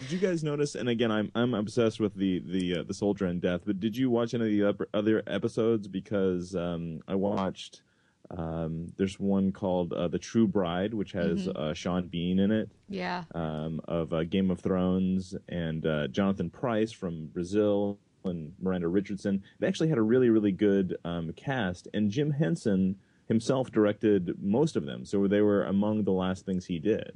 [0.00, 0.76] Did you guys notice?
[0.76, 3.62] And again, I'm I'm obsessed with the the uh, the soldier and death.
[3.66, 5.88] But did you watch any of the other episodes?
[5.88, 7.82] Because um, I watched.
[8.30, 11.56] Um, there's one called uh, The True Bride, which has Mhm.
[11.56, 12.70] uh, Sean Bean in it.
[12.88, 13.24] Yeah.
[13.34, 19.42] Um, of uh, Game of Thrones and uh, Jonathan Pryce from Brazil and Miranda Richardson.
[19.58, 22.96] They actually had a really really good um, cast, and Jim Henson
[23.28, 27.12] himself directed most of them, so they were among the last things he did.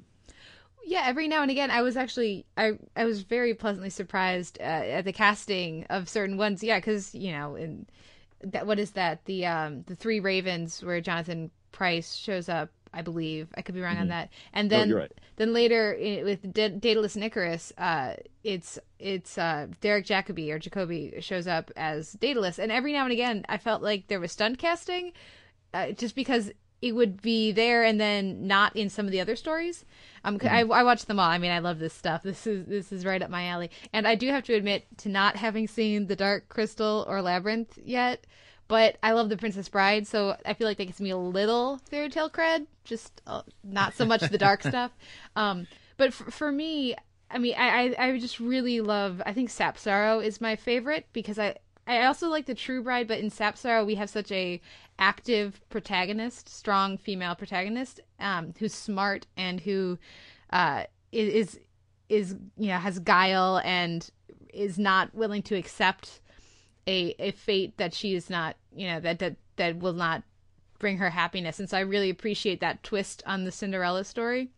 [0.84, 4.64] Yeah, every now and again, I was actually I I was very pleasantly surprised uh,
[4.64, 6.62] at the casting of certain ones.
[6.62, 7.86] Yeah, because you know, in
[8.44, 12.70] that what is that the um the Three Ravens where Jonathan Pryce shows up.
[12.94, 14.10] I believe I could be wrong on Mhm.
[14.10, 14.28] that.
[14.52, 15.12] And then you're right.
[15.36, 20.59] then later i with Da- Daedalus and Icarus, uh, it's it's uh, Derek Jacobi or
[20.59, 24.30] Jacoby shows up as Daedalus, and every now and again, I felt like there was
[24.32, 25.12] stunt casting,
[25.74, 26.51] uh, just because
[26.81, 29.85] it would be there and then not in some of the other stories.
[30.24, 31.28] Um, 'cause I, I watched them all.
[31.28, 32.23] I mean, I love this stuff.
[32.24, 33.70] This is this is right up my alley.
[33.93, 37.78] And I do have to admit to not having seen the Dark Crystal or Labyrinth
[37.85, 38.27] yet,
[38.66, 41.78] but I love the Princess Bride, so I feel like that gives me a little
[41.89, 44.90] fairy tale cred, just uh, not so much the dark stuff.
[45.36, 45.66] Um,
[45.97, 46.94] but for, for me,
[47.31, 49.23] I mean, I, I I just really love.
[49.24, 53.09] I think Sap Sorrow is my favorite because I I also like the True Bride,
[53.09, 54.61] but in Sap Sorrow we have such a
[55.03, 59.99] active protagonist, strong female protagonist, um, who's smart and who
[60.51, 61.59] uh, is
[62.09, 64.11] is you know has guile and
[64.55, 66.20] is not willing to accept
[66.87, 70.23] a a fate that she is not you know that that that will not
[70.79, 71.59] bring her happiness.
[71.59, 74.51] And so I really appreciate that twist on the Cinderella story,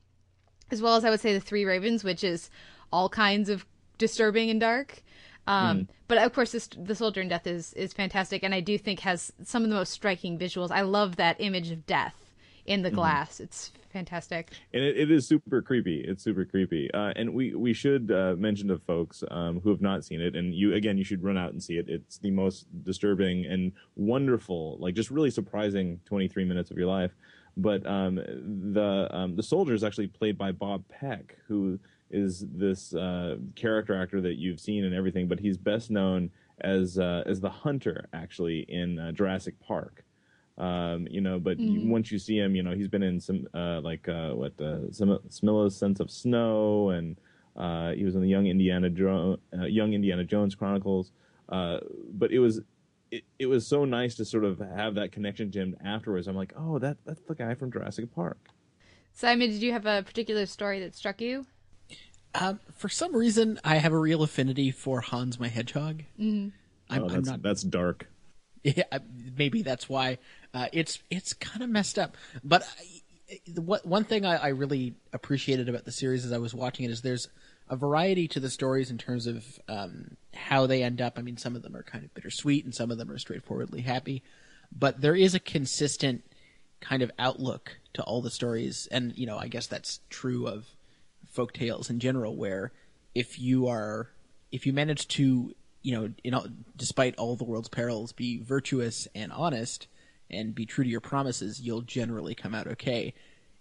[0.71, 2.51] as well as I would say the Three Ravens, which is
[2.93, 3.65] all kinds of
[3.99, 5.03] disturbing and dark.
[5.47, 5.89] Um, Mm.
[6.07, 9.01] But of course, this, the Soldier in Death is is fantastic, and I do think
[9.01, 10.71] has some of the most striking visuals.
[10.71, 12.15] I love that image of death
[12.67, 12.95] in the Mhm.
[12.95, 13.41] glass.
[13.41, 14.51] It's fantastic.
[14.73, 16.01] and it, it is super creepy.
[16.01, 16.91] It's super creepy.
[16.93, 20.35] Uh, and we we should uh, mention to folks um, who have not seen it,
[20.37, 21.89] and you again, you should run out and see it.
[21.89, 27.13] It's the most disturbing and wonderful, like just really surprising 23 minutes of your life.
[27.57, 31.79] But um, the um, the soldier is actually played by Bob Peck, who
[32.15, 36.31] is this uh, character actor that you've seen and everything, but he's best known
[36.61, 40.05] as uh, as the hunter actually in uh, Jurassic Park.
[40.57, 41.89] Um, you know, but you, Mhm.
[41.89, 44.91] once you see him, you know he's been in some uh, like uh, what uh,
[44.93, 47.17] some Smilla's Sense of Snow, and
[47.57, 51.11] uh, he was in the Young Indiana jo- uh, Young Indiana Jones Chronicles.
[51.49, 51.81] Uh,
[52.13, 52.61] but it was
[53.11, 56.29] it, it was so nice to sort of have that connection to him afterwards.
[56.29, 58.39] I'm like, oh, that that's the guy from Jurassic Park.
[59.13, 61.47] Simon, did you have a particular story that struck you?
[62.35, 66.03] Um, for some reason, I have a real affinity for Hans my Hedgehog.
[66.19, 66.53] Mm.
[66.91, 67.43] I'm, oh, I'm that's not.
[67.43, 68.09] that's dark.
[68.63, 68.85] Yeah,
[69.37, 70.19] maybe that's why.
[70.55, 72.17] Uh, it's it's kind of messed up.
[72.43, 76.39] But I, the, what, one thing I, I really appreciated about the series as I
[76.39, 77.29] was watching it is there's
[77.69, 81.19] a variety to the stories in terms of um, how they end up.
[81.19, 83.83] I mean, some of them are kind of bittersweet, and some of them are straightforwardly
[83.83, 84.23] happy.
[84.77, 86.25] But there is a consistent
[86.81, 90.67] kind of outlook to all the stories, and you know, I guess that's true of
[91.35, 92.37] folk tales in general.
[92.37, 92.73] Where
[93.15, 94.09] if you are,
[94.51, 96.47] if you manage to, you know, in all,
[96.77, 99.89] despite all the world's perils, be virtuous and honest,
[100.31, 103.15] and be true to your promises, you'll generally come out okay.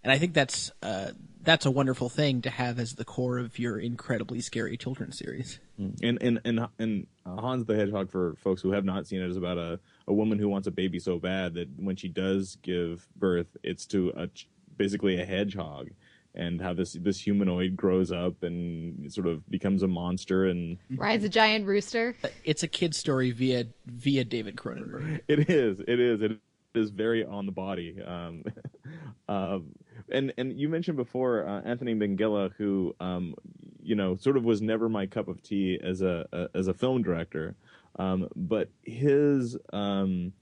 [0.03, 3.57] And I think that's uh, that's a wonderful thing to have as the core of
[3.57, 5.59] your incredibly scary children's series.
[5.77, 9.29] And and and and uh, Hans the Hedgehog for folks who have not seen it
[9.29, 12.57] is about a a woman who wants a baby so bad that when she does
[12.61, 14.29] give birth, it's to a
[14.75, 15.91] basically a hedgehog,
[16.35, 21.23] and how this this humanoid grows up and sort of becomes a monster and Rides
[21.23, 22.15] a giant rooster.
[22.43, 25.21] It's a kid story via via David Cronenberg.
[25.27, 25.79] It is.
[25.79, 26.21] It is.
[26.21, 26.39] It
[26.73, 28.01] is very on the body.
[28.01, 28.43] Um,
[29.29, 29.73] um,
[30.11, 33.35] and and you mentioned before uh, Anthony Minghella, who um,
[33.81, 36.73] you know sort of was never my cup of tea as a, a as a
[36.73, 37.55] film director,
[37.99, 40.33] um, but his um,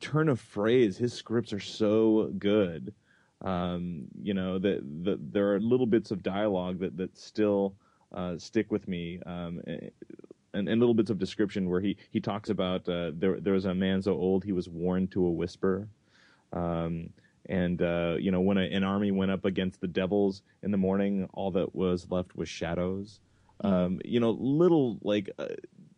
[0.00, 2.94] turn of phrase, his scripts are so good.
[3.42, 7.74] Um, you know that the, there are little bits of dialogue that that still
[8.12, 9.20] uh, stick with me.
[9.24, 9.60] Um,
[10.52, 13.64] and, and little bits of description where he, he talks about uh, there there was
[13.64, 15.88] a man so old he was worn to a whisper.
[16.52, 17.10] Um,
[17.46, 20.76] and uh, you know, when a, an army went up against the devils in the
[20.76, 23.20] morning, all that was left was shadows.
[23.62, 25.48] Um, you know, little like uh,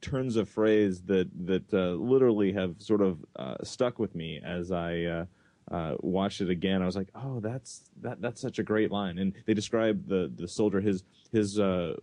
[0.00, 4.72] turns of phrase that that uh, literally have sort of uh, stuck with me as
[4.72, 5.26] I
[5.72, 6.82] uh, watched it again.
[6.82, 9.18] I was like, oh, that's that that's such a great line.
[9.18, 11.94] And they describe the the soldier his his uh,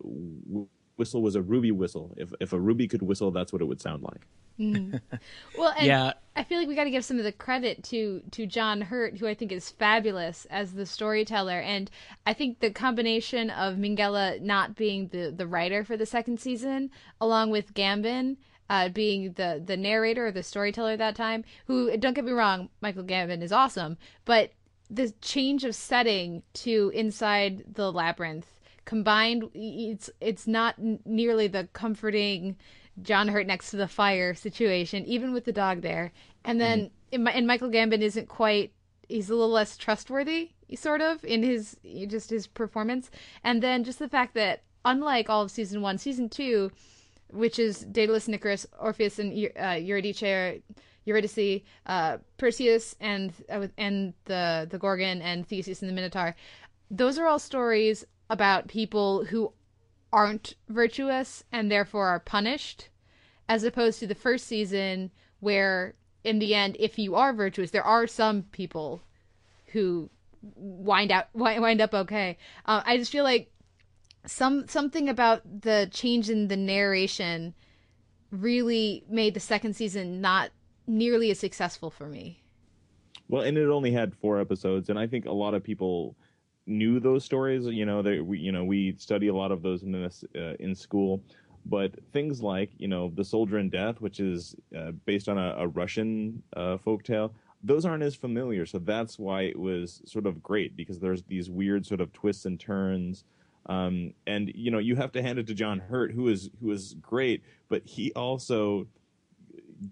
[0.97, 2.13] whistle was a ruby whistle.
[2.17, 4.27] If if a ruby could whistle, that's what it would sound like.
[4.59, 4.99] Mm.
[5.57, 6.13] Well, and Yeah.
[6.35, 9.17] I feel like we got to give some of the credit to to John Hurt,
[9.17, 11.89] who I think is fabulous as the storyteller, and
[12.25, 16.91] I think the combination of Minghella not being the the writer for the second season,
[17.21, 18.37] along with Gambon.
[18.69, 22.31] Uh, being the the narrator or the storyteller at that time, who don't get me
[22.31, 24.51] wrong, Michael Gambon is awesome, but
[24.89, 28.47] the change of setting to inside the labyrinth
[28.85, 32.57] combined, it's it's not n- nearly the comforting
[33.01, 36.11] John Hurt next to the fire situation, even with the dog there.
[36.43, 38.73] And then and, Mi- and Michael Gambon isn't quite
[39.07, 41.77] he's a little less trustworthy, sort of, in his
[42.07, 43.11] just his performance.
[43.43, 46.71] And then just the fact that unlike all of season one, season two,
[47.31, 49.31] which is Daedalus, Nicarus, Orpheus, and
[49.61, 50.61] uh, Eurydice,
[51.05, 56.35] Eurydice, uh, Perseus, and uh, and the the Gorgon, and Theseus and the Minotaur.
[56.91, 59.53] Those are all stories about people who
[60.11, 62.89] aren't virtuous and therefore are punished,
[63.47, 67.83] as opposed to the first season where, in the end, if you are virtuous, there
[67.83, 69.03] are some people
[69.67, 70.09] who
[70.55, 72.37] wind out wi- wind up okay.
[72.65, 73.51] Uh, I just feel like
[74.25, 77.53] some something about the change in the narration
[78.31, 80.51] really made the second season not
[80.87, 82.41] nearly as successful for me.
[83.27, 86.15] Well, and it only had four episodes, and I think a lot of people
[86.65, 87.65] knew those stories.
[87.65, 90.53] You know, they, we you know we study a lot of those in this uh,
[90.59, 91.21] in school,
[91.65, 95.55] but things like you know the Soldier in Death, which is uh, based on a,
[95.59, 97.31] a Russian uh, folktale,
[97.63, 98.65] those aren't as familiar.
[98.65, 102.45] So that's why it was sort of great because there's these weird sort of twists
[102.45, 103.23] and turns.
[103.65, 106.71] Um, and you know you have to hand it to John Hurt, who is who
[106.71, 108.87] is great, but he also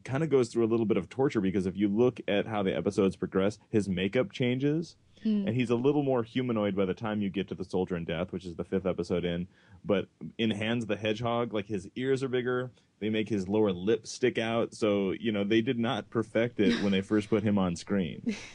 [0.03, 2.63] kind of goes through a little bit of torture because if you look at how
[2.63, 4.95] the episodes progress, his makeup changes.
[5.23, 5.47] Hmm.
[5.47, 8.05] And he's a little more humanoid by the time you get to the Soldier in
[8.05, 9.47] Death, which is the fifth episode in.
[9.83, 10.07] But
[10.37, 12.71] in Hans the Hedgehog, like his ears are bigger.
[12.99, 14.75] They make his lower lip stick out.
[14.75, 18.35] So, you know, they did not perfect it when they first put him on screen.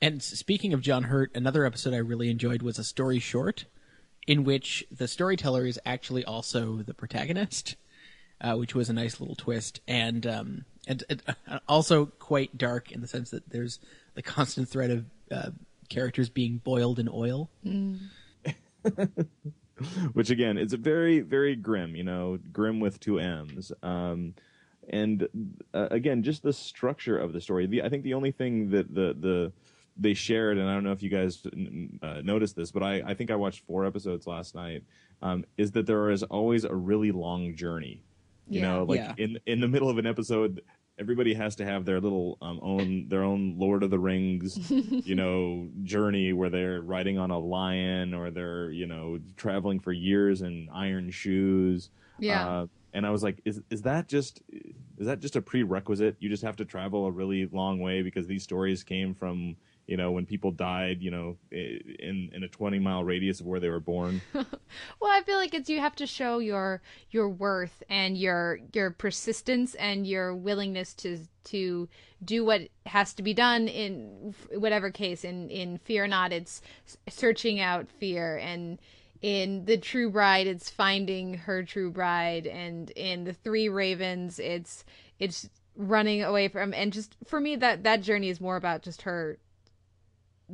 [0.00, 3.64] And speaking of John Hurt, another episode I really enjoyed was a story short,
[4.28, 7.76] in which the storyteller is actually also the protagonist,
[8.42, 12.92] uh, which was a nice little twist, and um, and, and uh, also quite dark
[12.92, 13.80] in the sense that there's
[14.14, 15.50] the constant threat of uh,
[15.88, 17.48] characters being boiled in oil.
[20.12, 23.72] which again is very very grim you know grim with two m's.
[23.82, 24.34] Um
[24.90, 25.28] and
[25.72, 27.66] uh, again just the structure of the story.
[27.66, 29.52] The, i think the only thing that the the
[29.98, 31.42] they shared and i don't know if you guys
[32.02, 34.82] uh, noticed this but i i think i watched four episodes last night
[35.22, 38.02] um is that there is always a really long journey
[38.48, 38.68] you Yeah.
[38.68, 39.14] know like Yeah.
[39.18, 40.62] in in the middle of an episode
[41.00, 44.68] everybody has to have their little um, own their own Lord of the Rings,
[45.06, 49.92] you know, journey where they're riding on a lion or they're you know traveling for
[49.92, 51.90] years in iron shoes.
[52.18, 52.48] Yeah.
[52.48, 54.42] Uh, and I was like, is is that just
[54.98, 56.16] is that just a prerequisite?
[56.18, 59.54] You just have to travel a really long way because these stories came from
[59.88, 63.58] you know when people died, you know, in in a twenty mile radius of where
[63.58, 64.20] they were born.
[65.00, 68.90] Well, I feel like it's you have to show your your worth and your your
[68.90, 71.88] persistence and your willingness to to
[72.22, 75.24] do what has to be done in whatever case.
[75.24, 76.60] In in Fear Not, it's
[77.08, 78.78] searching out fear, and
[79.22, 84.84] in The True Bride, it's finding her true bride, and in The Three Ravens, it's
[85.18, 89.02] it's running away from and just for me that that journey is more about just
[89.02, 89.38] her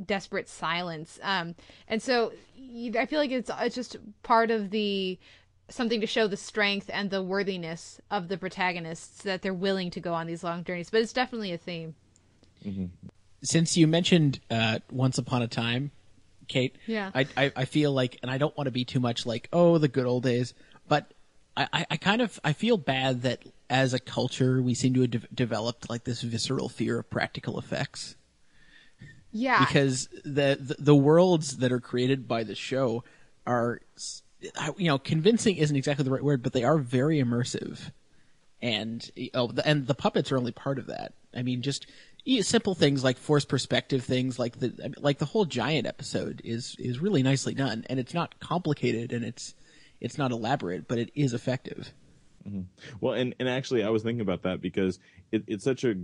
[0.03, 1.19] desperate silence.
[1.23, 1.55] Um,
[1.87, 2.33] and so
[2.97, 5.17] I feel like it's it's just part of the
[5.69, 9.99] something to show the strength and the worthiness of the protagonists that they're willing to
[9.99, 10.89] go on these long journeys.
[10.89, 11.95] But it's definitely a theme.
[13.41, 15.91] Since you mentioned uh, Once Upon a Time,
[16.47, 17.11] Kate, Yeah.
[17.13, 19.77] I, I I feel like, and I don't want to be too much like, oh,
[19.77, 20.53] the good old days,
[20.87, 21.13] but
[21.57, 25.01] I, I, I kind of I feel bad that as a culture we seem to
[25.01, 28.15] have de- developed like this visceral fear of practical effects.
[29.37, 29.65] Yeah.
[29.65, 33.03] because the, the the worlds that are created by the show
[33.45, 33.81] are
[34.77, 37.91] you know convincing isn't exactly the right word but they are very immersive.
[38.61, 41.13] And oh the, and the puppets are only part of that.
[41.35, 41.85] I mean just
[42.23, 46.77] e- simple things like forced perspective things like the like the whole giant episode is
[46.79, 47.85] is really nicely done.
[47.89, 49.53] And it's not complicated and it's
[49.99, 51.91] it's not elaborate but it is effective.
[52.47, 52.61] Mm-hmm.
[53.01, 54.99] Well, and, and actually, I was thinking about that because
[55.31, 55.95] it, it's such a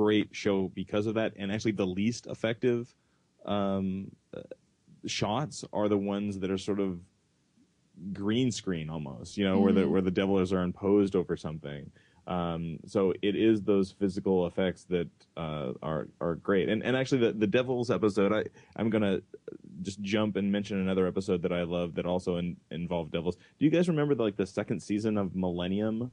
[0.00, 1.32] great show because of that.
[1.36, 2.82] And actually, the least effective
[3.44, 4.40] um, uh,
[5.06, 6.98] shots are the ones that are sort of
[8.12, 11.90] green screen almost, you know, where the where the devils are imposed over something.
[12.26, 16.68] Um, so it is those physical effects that uh, are are great.
[16.68, 18.44] And and actually, the the devils episode, I
[18.76, 19.20] I'm gonna
[19.82, 23.36] just jump and mention another episode that I love that also in, involved devils.
[23.36, 26.10] Do you guys remember the, like the second season of Millennium?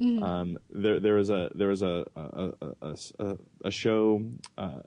[0.00, 0.22] Mhm.
[0.22, 2.52] Um, there there was a there was a a
[2.82, 4.22] a, a, a show.
[4.58, 4.80] Uh,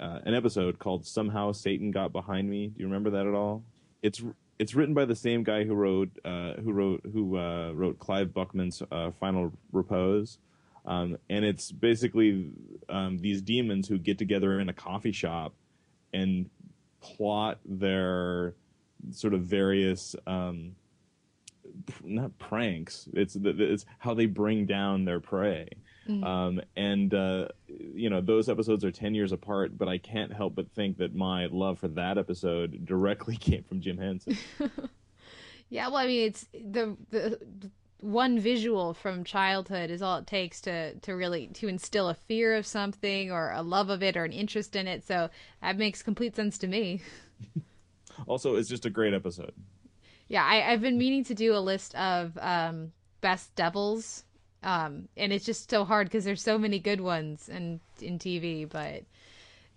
[0.00, 3.64] uh, an episode called "Somehow Satan Got Behind Me." Do you remember that at all?
[4.02, 4.22] It's
[4.58, 8.32] it's written by the same guy who wrote uh, who wrote who uh, wrote Clyde
[8.32, 10.38] Bruckman's uh, Final Repose,
[10.86, 12.50] um, and it's basically
[12.88, 15.52] um, these demons who get together in a coffee shop
[16.12, 16.48] and
[17.00, 18.54] plot their
[19.10, 20.76] sort of various um,
[22.04, 23.08] not pranks.
[23.12, 25.68] It's it's how they bring down their prey.
[26.08, 26.24] Mhm.
[26.24, 30.54] Um, and uh, you know those episodes are ten years apart, but I can't help
[30.54, 34.36] but think that my love for that episode directly came from Jim Henson.
[35.70, 37.38] Yeah, well, I mean, it's the the
[38.00, 42.54] one visual from childhood is all it takes to to really to instill a fear
[42.54, 45.06] of something or a love of it or an interest in it.
[45.06, 45.28] So
[45.60, 47.02] that makes complete sense to me.
[48.26, 49.52] also, it's just a great episode.
[50.28, 54.24] Yeah, I, I've been meaning to do a list of um, best devils,
[54.62, 58.68] um, and it's just so hard because there's so many good ones in in TV.
[58.68, 59.04] But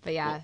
[0.02, 0.40] but yeah,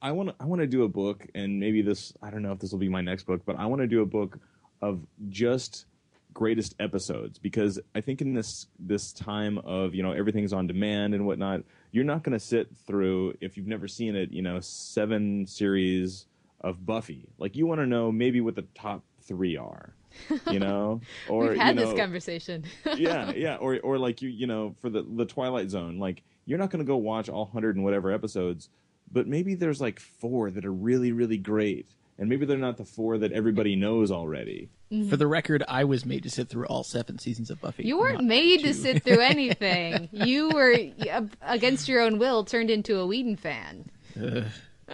[0.00, 2.52] I want to I want to do a book, and maybe this I don't know
[2.52, 4.38] if this will be my next book, but I want to do a book
[4.80, 5.86] of just
[6.34, 11.14] greatest episodes because I think in this this time of you know everything's on demand
[11.14, 11.62] and whatnot,
[11.92, 16.26] you're not going to sit through if you've never seen it, you know, seven series
[16.60, 17.28] of Buffy.
[17.38, 19.94] Like you want to know maybe what the top three are,
[20.50, 22.64] you know, or we've had you know, this conversation.
[22.96, 26.58] yeah, yeah, or or like you you know for the the Twilight Zone, like you're
[26.58, 28.68] not going to go watch all hundred and whatever episodes,
[29.10, 31.86] but maybe there's like four that are really really great,
[32.18, 34.68] and maybe they're not the four that everybody knows already.
[35.08, 37.84] For the record, I was made to sit through all seven seasons of Buffy.
[37.84, 40.10] You weren't not made to sit through anything.
[40.12, 40.76] you were
[41.10, 43.90] uh, against your own will turned into a Whedon fan.
[44.22, 44.44] Ugh.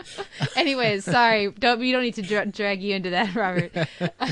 [0.57, 1.51] Anyways, sorry.
[1.51, 3.73] Don't we don't need to dra- drag you into that, Robert.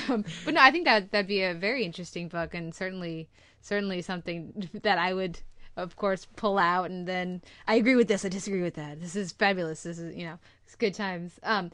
[0.09, 3.29] Um, but no, I think that that'd be a very interesting book, and certainly,
[3.61, 5.41] certainly something that I would,
[5.77, 6.91] of course, pull out.
[6.91, 8.25] And then I agree with this.
[8.25, 9.01] I disagree with that.
[9.01, 9.83] This is fabulous.
[9.83, 11.39] This is you know, it's good times.
[11.43, 11.71] Um,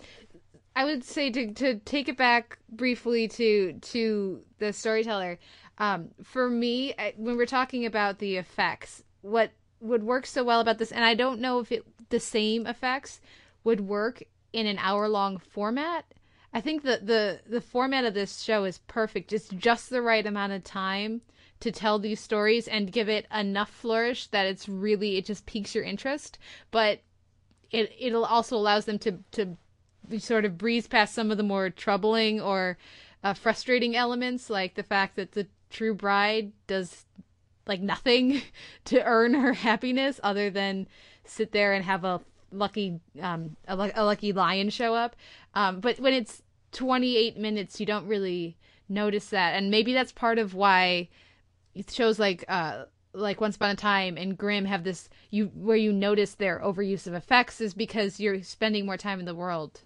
[0.75, 5.39] I would say to to take it back briefly to to the storyteller.
[5.79, 9.51] Um, for me, I- when we're talking about the effects, what
[9.81, 13.21] would work so well about this, and I don't know if it the same effects
[13.65, 14.23] would work
[14.53, 16.05] in an hour long format.
[16.53, 19.33] I think that the the format of this show is perfect.
[19.33, 21.23] It's just the right amount of time
[21.61, 25.75] to tell these stories and give it enough flourish that it's really it just piques
[25.75, 26.39] your interest,
[26.71, 27.01] but
[27.71, 29.57] it it also allows them to to
[30.19, 32.77] sort of breeze past some of the more troubling or
[33.25, 37.07] uh, frustrating elements, like the fact that the true bride does
[37.67, 38.43] like nothing
[38.85, 40.87] to earn her happiness other than
[41.25, 42.21] sit there and have a
[42.53, 45.17] lucky um a, a lucky lion show up.
[45.55, 46.43] Um, but when it's
[46.73, 48.57] 28 minutes, you don't really
[48.89, 51.09] notice that, and maybe that's part of why
[51.89, 52.85] shows like uh
[53.15, 57.07] like Once Upon a Time and Grimm have this you where you notice their overuse
[57.07, 59.81] of effects is because you're spending more time in the world.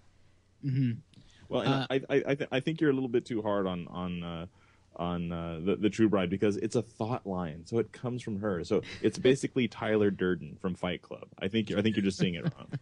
[0.64, 0.93] Mm-hmm.
[1.48, 3.66] Well, and Uh, I I I, th- I think you're a little bit too hard
[3.66, 4.47] on on uh,
[4.97, 8.40] on uh, the the True Bride because it's a thought line, so it comes from
[8.40, 8.64] her.
[8.64, 11.28] So it's basically Tyler Durden from Fight Club.
[11.39, 12.68] I think you're, I think you're just seeing it wrong.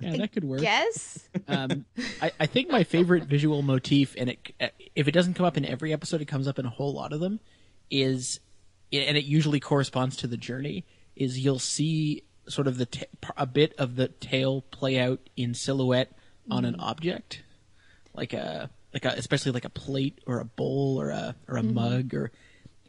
[0.00, 0.62] Yeah, that could work.
[0.62, 1.28] Yes.
[1.48, 1.84] um,
[2.22, 4.54] I, I think my favorite visual motif, and it
[4.96, 7.12] if it doesn't come up in every episode, it comes up in a whole lot
[7.12, 7.40] of them,
[7.90, 8.40] is
[8.90, 10.86] and it usually corresponds to the journey.
[11.14, 13.04] Is you'll see sort of the ta-
[13.36, 16.10] a bit of the tale play out in silhouette
[16.50, 16.80] on an Mhm.
[16.82, 17.42] object,
[18.14, 21.62] like a like a especially like a plate or a bowl or a or a
[21.62, 21.72] Mhm.
[21.74, 22.30] mug or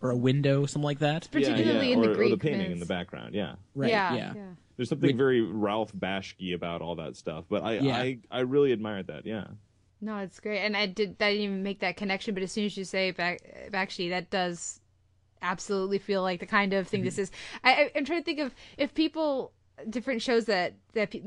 [0.01, 1.29] or a window, something like that.
[1.31, 3.33] Particularly yeah, in the or, or the Greek painting in the background.
[3.33, 3.89] Yeah, Right.
[3.89, 4.33] Yeah, Yeah.
[4.35, 4.43] yeah.
[4.75, 7.95] There's something Which- very Ralph Bakshi about all that stuff, but I Yeah.
[7.97, 9.25] I, I really admired that.
[9.25, 9.47] Yeah.
[10.01, 11.15] No, it's great, and I did.
[11.21, 13.39] I didn't even make that connection, but as soon as you say back,
[13.71, 14.81] Bakshi, that does
[15.41, 17.31] absolutely feel like the kind of thing this is.
[17.63, 19.53] I, I, I'm trying to think of if people,
[19.89, 21.21] different shows that that pe-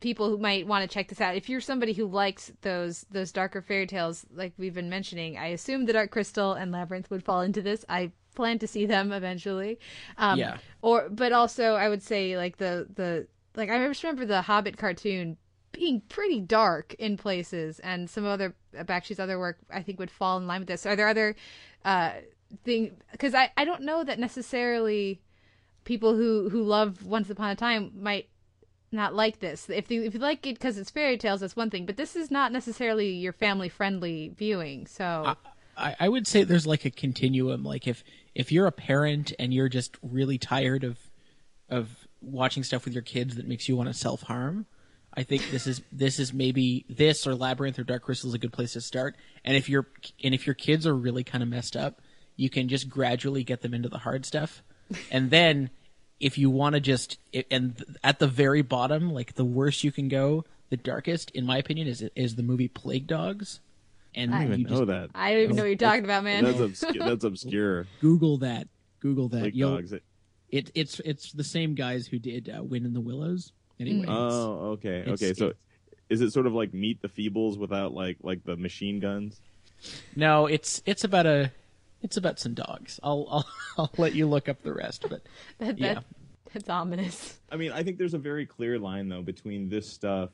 [0.00, 1.36] people who might want to check this out.
[1.36, 5.48] If you're somebody who likes those those darker fairy tales, like we've been mentioning, I
[5.48, 7.84] assume the Dark Crystal and Labyrinth would fall into this.
[7.88, 9.78] I plan to see them eventually.
[10.16, 10.56] Um, Yeah.
[10.82, 14.76] Or, but also, I would say like the the like I just remember the Hobbit
[14.76, 15.36] cartoon
[15.72, 20.10] being pretty dark in places, and some of other Bakshi's other work I think would
[20.10, 20.86] fall in line with this.
[20.86, 21.36] Are there other
[21.84, 22.12] uh
[22.64, 22.96] thing?
[23.12, 25.20] Because I I don't know that necessarily
[25.84, 28.28] people who who love Once Upon a Time might
[28.92, 29.68] not like this.
[29.70, 31.86] If you if you like it because it's fairy tales, that's one thing.
[31.86, 34.86] But this is not necessarily your family friendly viewing.
[34.86, 35.36] So
[35.76, 37.64] I, I would say there's like a continuum.
[37.64, 38.04] Like if
[38.34, 40.98] if you're a parent and you're just really tired of
[41.68, 44.66] of watching stuff with your kids that makes you want to self harm,
[45.14, 48.38] I think this is this is maybe this or Labyrinth or Dark Crystal is a
[48.38, 49.16] good place to start.
[49.44, 49.86] And if your
[50.22, 52.00] and if your kids are really kind of messed up,
[52.36, 54.62] you can just gradually get them into the hard stuff,
[55.10, 55.70] and then
[56.20, 57.18] if you want to just
[57.50, 61.58] and at the very bottom, like the worst you can go, the darkest, in my
[61.58, 63.60] opinion, is is the movie Plague Dogs.
[64.14, 65.10] And I don't even you just know that.
[65.14, 66.44] I don't even know what you're talking about, man.
[66.44, 67.04] That's obscure.
[67.08, 67.86] That's obscure.
[68.00, 68.68] Google that.
[69.00, 69.40] Google that.
[69.40, 69.92] Plague You'll- Dogs.
[70.50, 73.52] It, it's it's the same guys who did uh, Wind in the Willows.
[73.78, 75.32] Anyway, Oh, okay, it's- okay.
[75.32, 75.52] So,
[76.08, 79.40] is it sort of like Meet the Feebles without like like the machine guns?
[80.16, 81.52] no, it's it's about a
[82.02, 82.98] it's about some dogs.
[83.02, 83.46] I'll I'll,
[83.78, 85.10] I'll let you look up the rest, but
[85.58, 85.98] that, that, yeah.
[86.52, 87.38] That's ominous.
[87.52, 90.30] I mean, I think there's a very clear line though between this stuff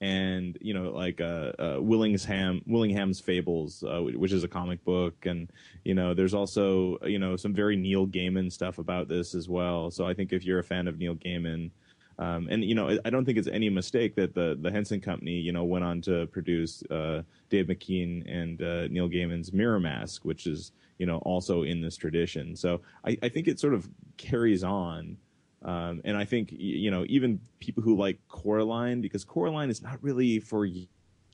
[0.00, 5.26] and you know like uh, uh, Willingham Willingham's Fables, uh, which is a comic book,
[5.26, 5.48] and
[5.84, 9.92] you know there's also you know some very Neil Gaiman stuff about this as well.
[9.92, 11.70] So I think if you're a fan of Neil Gaiman.
[12.18, 15.00] Um, and you know, I- I don't think it's any mistake that the the Henson
[15.00, 19.80] Company, you know, went on to produce uh, Dave McKean and uh, Neil Gaiman's Mirror
[19.80, 20.72] Mask, which is
[21.02, 22.54] you know also in this tradition.
[22.54, 25.16] So I, I think it sort of carries on.
[25.64, 29.98] Um, and I think you know even people who like Coraline because Coraline is not
[30.00, 30.64] really for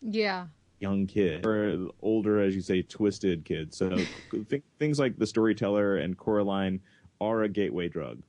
[0.01, 0.47] Yeah.
[0.81, 3.77] young kids or older, as you say, twisted kids.
[3.77, 3.91] So
[4.49, 6.81] th- things like The Storyteller and Coraline
[7.21, 8.23] are a gateway drug.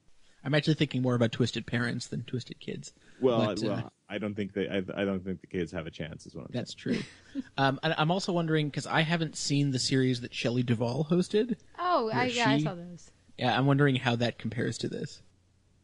[0.43, 2.93] I'm actually thinking more about Twisted Parents than Twisted Kids.
[3.21, 4.67] Well, But, I, uh, well, I don't think they.
[4.67, 6.25] I, I don't think the kids have a chance.
[6.25, 6.97] Is what I'm That's true.
[7.57, 11.57] um, and I'm also wondering because I haven't seen the series that Shelley Duvall hosted.
[11.77, 13.11] Oh, I, Where yeah, I saw those.
[13.37, 15.21] Yeah, I'm wondering how that compares to this.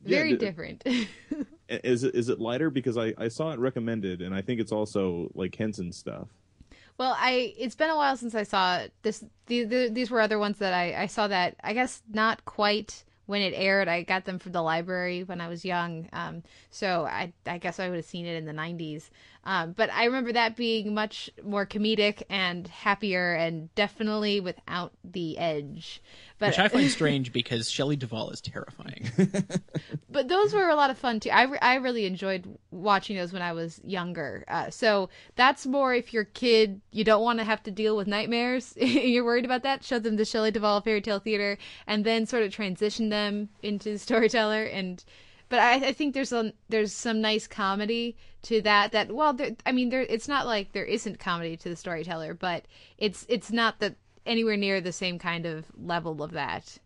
[0.03, 0.83] Yeah, Very d- different.
[1.67, 4.71] Is it is it lighter because I, I saw it recommended and I think it's
[4.71, 6.27] also like Henson stuff.
[6.99, 8.93] Well, I it's been a while since I saw it.
[9.01, 9.23] this.
[9.47, 13.03] The, the, these were other ones that I I saw that I guess not quite
[13.25, 13.87] when it aired.
[13.87, 16.09] I got them from the library when I was young.
[16.13, 19.09] Um, so I I guess I would have seen it in the '90s.
[19.43, 25.37] Um, but I remember that being much more comedic and happier, and definitely without the
[25.37, 26.01] edge.
[26.37, 29.09] But Which I find strange because Shelley Duvall is terrifying.
[30.09, 31.29] but those were a lot of fun too.
[31.29, 34.43] I, re- I really enjoyed watching those when I was younger.
[34.47, 38.07] Uh, so that's more if your kid you don't want to have to deal with
[38.07, 38.73] nightmares.
[38.77, 39.83] you're worried about that.
[39.83, 41.57] Show them the Shelley Duvall Fairy Tale Theater,
[41.87, 44.63] and then sort of transition them into the storyteller.
[44.63, 45.03] And
[45.47, 48.91] but I, I think there's a there's some nice comedy to that.
[48.91, 52.33] That well, there, I mean, there it's not like there isn't comedy to the storyteller,
[52.33, 52.65] but
[52.97, 53.95] it's it's not that
[54.25, 56.77] anywhere near the same kind of level of that.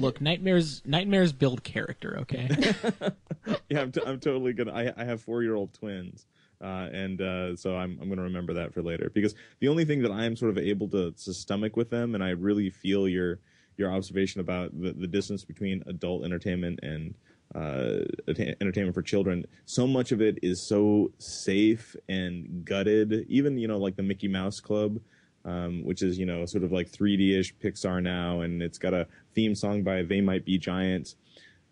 [0.00, 2.18] Look, nightmares nightmares build character.
[2.20, 2.48] Okay.
[3.68, 4.72] yeah, I'm, t- I'm totally gonna.
[4.72, 6.26] I, I have four year old twins,
[6.60, 10.02] uh, and uh, so I'm I'm gonna remember that for later because the only thing
[10.02, 13.06] that I am sort of able to, to stomach with them, and I really feel
[13.08, 13.38] your
[13.76, 17.14] your observation about the, the distance between adult entertainment and
[17.54, 19.44] uh, atta- entertainment for children.
[19.64, 23.26] So much of it is so safe and gutted.
[23.28, 24.98] Even you know like the Mickey Mouse Club.
[25.46, 29.06] Um, which is you know sort of like 3D-ish Pixar now, and it's got a
[29.34, 31.16] theme song by They Might Be Giants.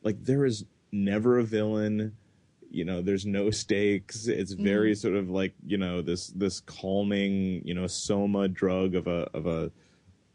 [0.03, 2.15] Like there is never a villain.
[2.71, 4.27] You know there's no stakes.
[4.27, 9.07] It's very sort of like you know this this calming you know soma drug of
[9.07, 9.73] a of a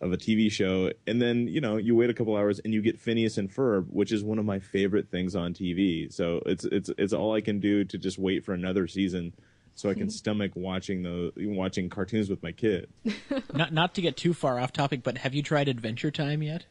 [0.01, 0.91] of a TV show.
[1.05, 3.88] And then you know you wait a couple hours and you get Phineas and Ferb
[3.89, 7.41] which is one of my favorite things on TV so it's it's it's all I
[7.41, 9.34] can do to just wait for another season
[9.78, 10.10] so I can mm-hmm.
[10.10, 12.90] stomach watching the watching cartoons with my kid
[13.54, 16.66] not not to get too far off topic, but have you tried Adventure Time yet?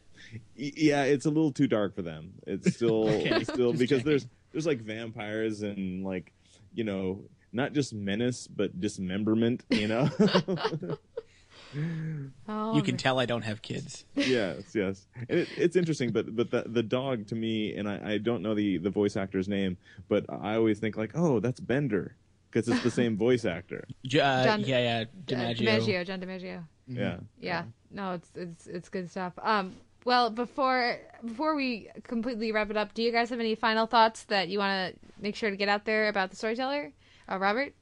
[0.57, 2.33] Yeah, it's a little too dark for them.
[2.47, 4.11] It's still Okay, it's still just because checking.
[4.11, 6.33] there's there's like vampires and like
[6.75, 7.23] you know
[7.53, 9.65] not just menace but dismemberment.
[9.71, 10.11] You know.
[12.49, 14.07] Oh, you can tell I don't have kids.
[14.15, 15.07] yes, yes.
[15.29, 18.41] And it, it's interesting, but but the the dog to me, and I, I don't
[18.41, 19.77] know the the voice actor's name,
[20.09, 22.15] but I always think like, oh, that's Bender
[22.57, 23.87] because it's the same voice actor.
[24.07, 25.59] J- uh, John- yeah, yeah, Uh, DiMaggio.
[25.59, 26.65] DiMaggio, John DiMaggio.
[26.89, 27.17] Yeah.
[27.39, 27.65] Yeah.
[27.91, 29.35] No, it's it's it's good stuff.
[29.43, 33.87] Um well, before before we completely wrap it up, do you guys have any final
[33.87, 36.93] thoughts that you want to make sure to get out there about the storyteller?
[37.31, 37.75] Uh, Robert?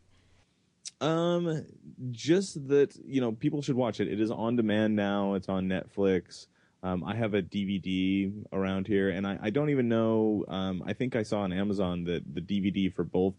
[1.00, 1.66] Um,
[2.10, 4.08] just that you know people should watch it.
[4.08, 5.34] It is on demand now.
[5.34, 6.46] It's on Netflix.
[6.82, 10.44] Um, I have a DVD around here, and I, I don't even know.
[10.48, 13.34] Um, I think I saw on Amazon that the DVD for both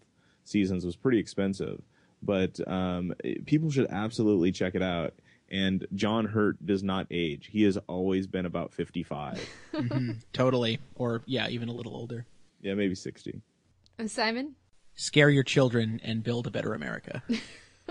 [0.46, 1.82] seasons was pretty expensive,
[2.24, 5.14] but um, it- people should absolutely check it out.
[5.52, 7.50] And John Hurt does not age.
[7.52, 9.40] He has always been about 55.
[9.76, 10.80] Mhm, totally.
[10.96, 12.26] Or yeah, even a little older.
[12.62, 13.42] yeah, maybe 60.
[14.00, 14.56] And Simon?
[14.96, 17.22] Scare your children and build a better America.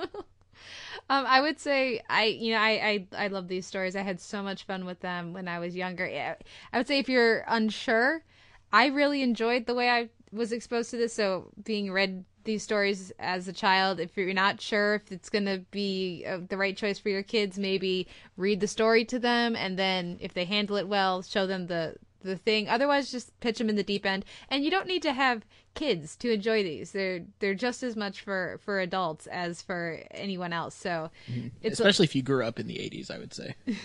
[1.11, 3.95] Um, I would say I, you know, I, I, I love these stories.
[3.95, 6.07] I had so much fun with them when I was younger.
[6.07, 6.37] Yeah,
[6.73, 8.25] I would say if you're unsure,
[8.73, 11.13] I really enjoyed the way I was exposed to this.
[11.13, 15.47] So being read these stories as a child, if you're not sure if it's going
[15.47, 18.07] to be uh, the right choice for your kids, maybe
[18.37, 21.97] read the story to them, and then if they handle it well, show them the
[22.23, 22.69] the thing.
[22.71, 24.25] Otherwise, just pitch them in the deep end.
[24.49, 25.45] And you don't need to have
[25.75, 26.93] kids to enjoy these.
[26.93, 30.75] They're they're just as much for for adults as for anyone else.
[30.75, 31.11] So
[31.63, 33.55] it's a- Especially if you grew up in the 80s, I would say.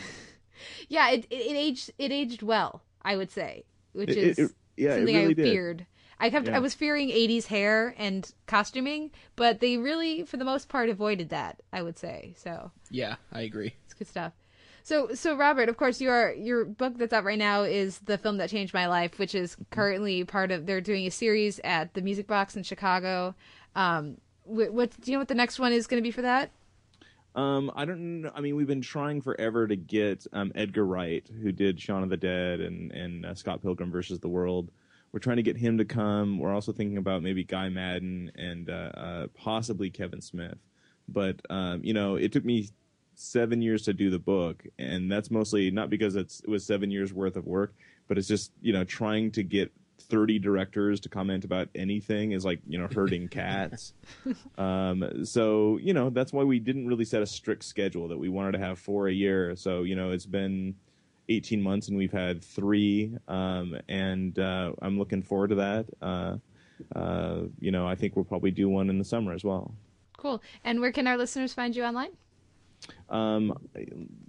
[0.88, 2.82] yeah, it, it it aged it aged well.
[3.02, 3.64] I would say,
[3.94, 5.46] which It- is it- it- yeah, something really I did.
[6.20, 6.58] I kept Yeah.
[6.58, 11.30] I was fearing '80s hair and costuming, but they really, for the most part, avoided
[11.30, 11.62] that.
[11.72, 12.72] I would say so.
[12.90, 13.74] Yeah, I agree.
[13.86, 14.34] It's good stuff.
[14.84, 18.38] So, so Robert, of course, your your book that's out right now is the film
[18.38, 20.66] that changed my life, which is currently part of.
[20.66, 23.36] They're doing a series at the Music Box in Chicago.
[23.76, 25.20] Um, what, what do you know?
[25.20, 26.52] What the next one is going to be for that?
[27.36, 28.32] Um, I don't know.
[28.34, 32.10] I mean, we've been trying forever to get um, Edgar Wright, who did Shaun of
[32.10, 34.72] the Dead and and uh, Scott Pilgrim versus the World.
[35.12, 36.38] We're trying to get him to come.
[36.40, 40.58] We're also thinking about maybe Guy Maddin and uh, uh, possibly Kevin Smith.
[41.08, 42.70] But um, you know, it took me
[43.16, 46.92] seven years to do the book, and that's mostly not because it's it was seven
[46.92, 47.74] years worth of work,
[48.08, 52.46] but it's just you know trying to get 30 directors to comment about anything is
[52.46, 53.94] like you know herding cats
[54.58, 58.30] um, so you know that's why we didn't really set a strict schedule that we
[58.30, 60.74] wanted to have four a year so you know it's been
[61.30, 66.36] 18 months and we've had three um, and uh, i'm looking forward to that uh,
[66.96, 69.74] uh, you know i think we'll probably do one in the summer as well
[70.20, 70.42] Cool.
[70.66, 72.10] And where can our listeners find you online?
[73.10, 73.58] Um,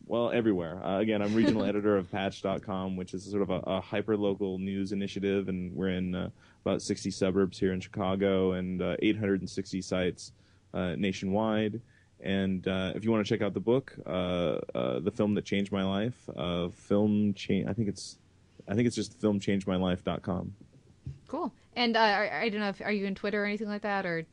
[0.06, 0.80] well, everywhere.
[0.84, 4.58] Uh, again, I'm regional editor of Patch.com, which is sort of a, a hyper local
[4.58, 6.30] news initiative, and we're in uh,
[6.64, 10.32] about 60 suburbs here in Chicago and uh, 860 sites
[10.74, 11.80] uh, nationwide.
[12.22, 15.44] And uh, if you want to check out the book, uh, uh, the film that
[15.44, 17.66] changed my life, uh, film change.
[17.68, 18.18] I think it's,
[18.68, 20.54] I think it's just filmchangemylife.com.
[21.28, 21.52] Cool.
[21.76, 24.04] And uh, I, I don't know if are you in Twitter or anything like that,
[24.04, 24.26] or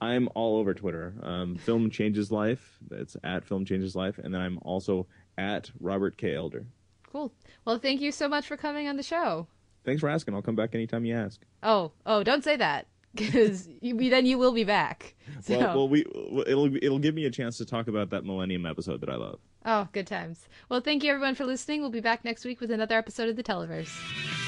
[0.00, 1.14] I'm all over Twitter.
[1.22, 2.78] Um, film changes life.
[2.88, 5.06] That's at film changes life, and then I'm also
[5.36, 6.66] at Robert K Elder.
[7.12, 7.32] cool.
[7.64, 9.48] Well, thank you so much for coming on the show.
[9.84, 10.34] Thanks for asking.
[10.34, 11.40] I'll come back anytime you ask.
[11.62, 12.86] Oh, oh, don't say that
[13.28, 15.14] because then you will be back.
[15.42, 16.00] So, Well, well, we
[16.46, 19.38] it'll it'll give me a chance to talk about that Millennium episode that I love.
[19.64, 20.48] oh, good times.
[20.68, 21.80] Well, thank you everyone for listening.
[21.80, 24.43] We'll be back next week with another episode of the Televerse.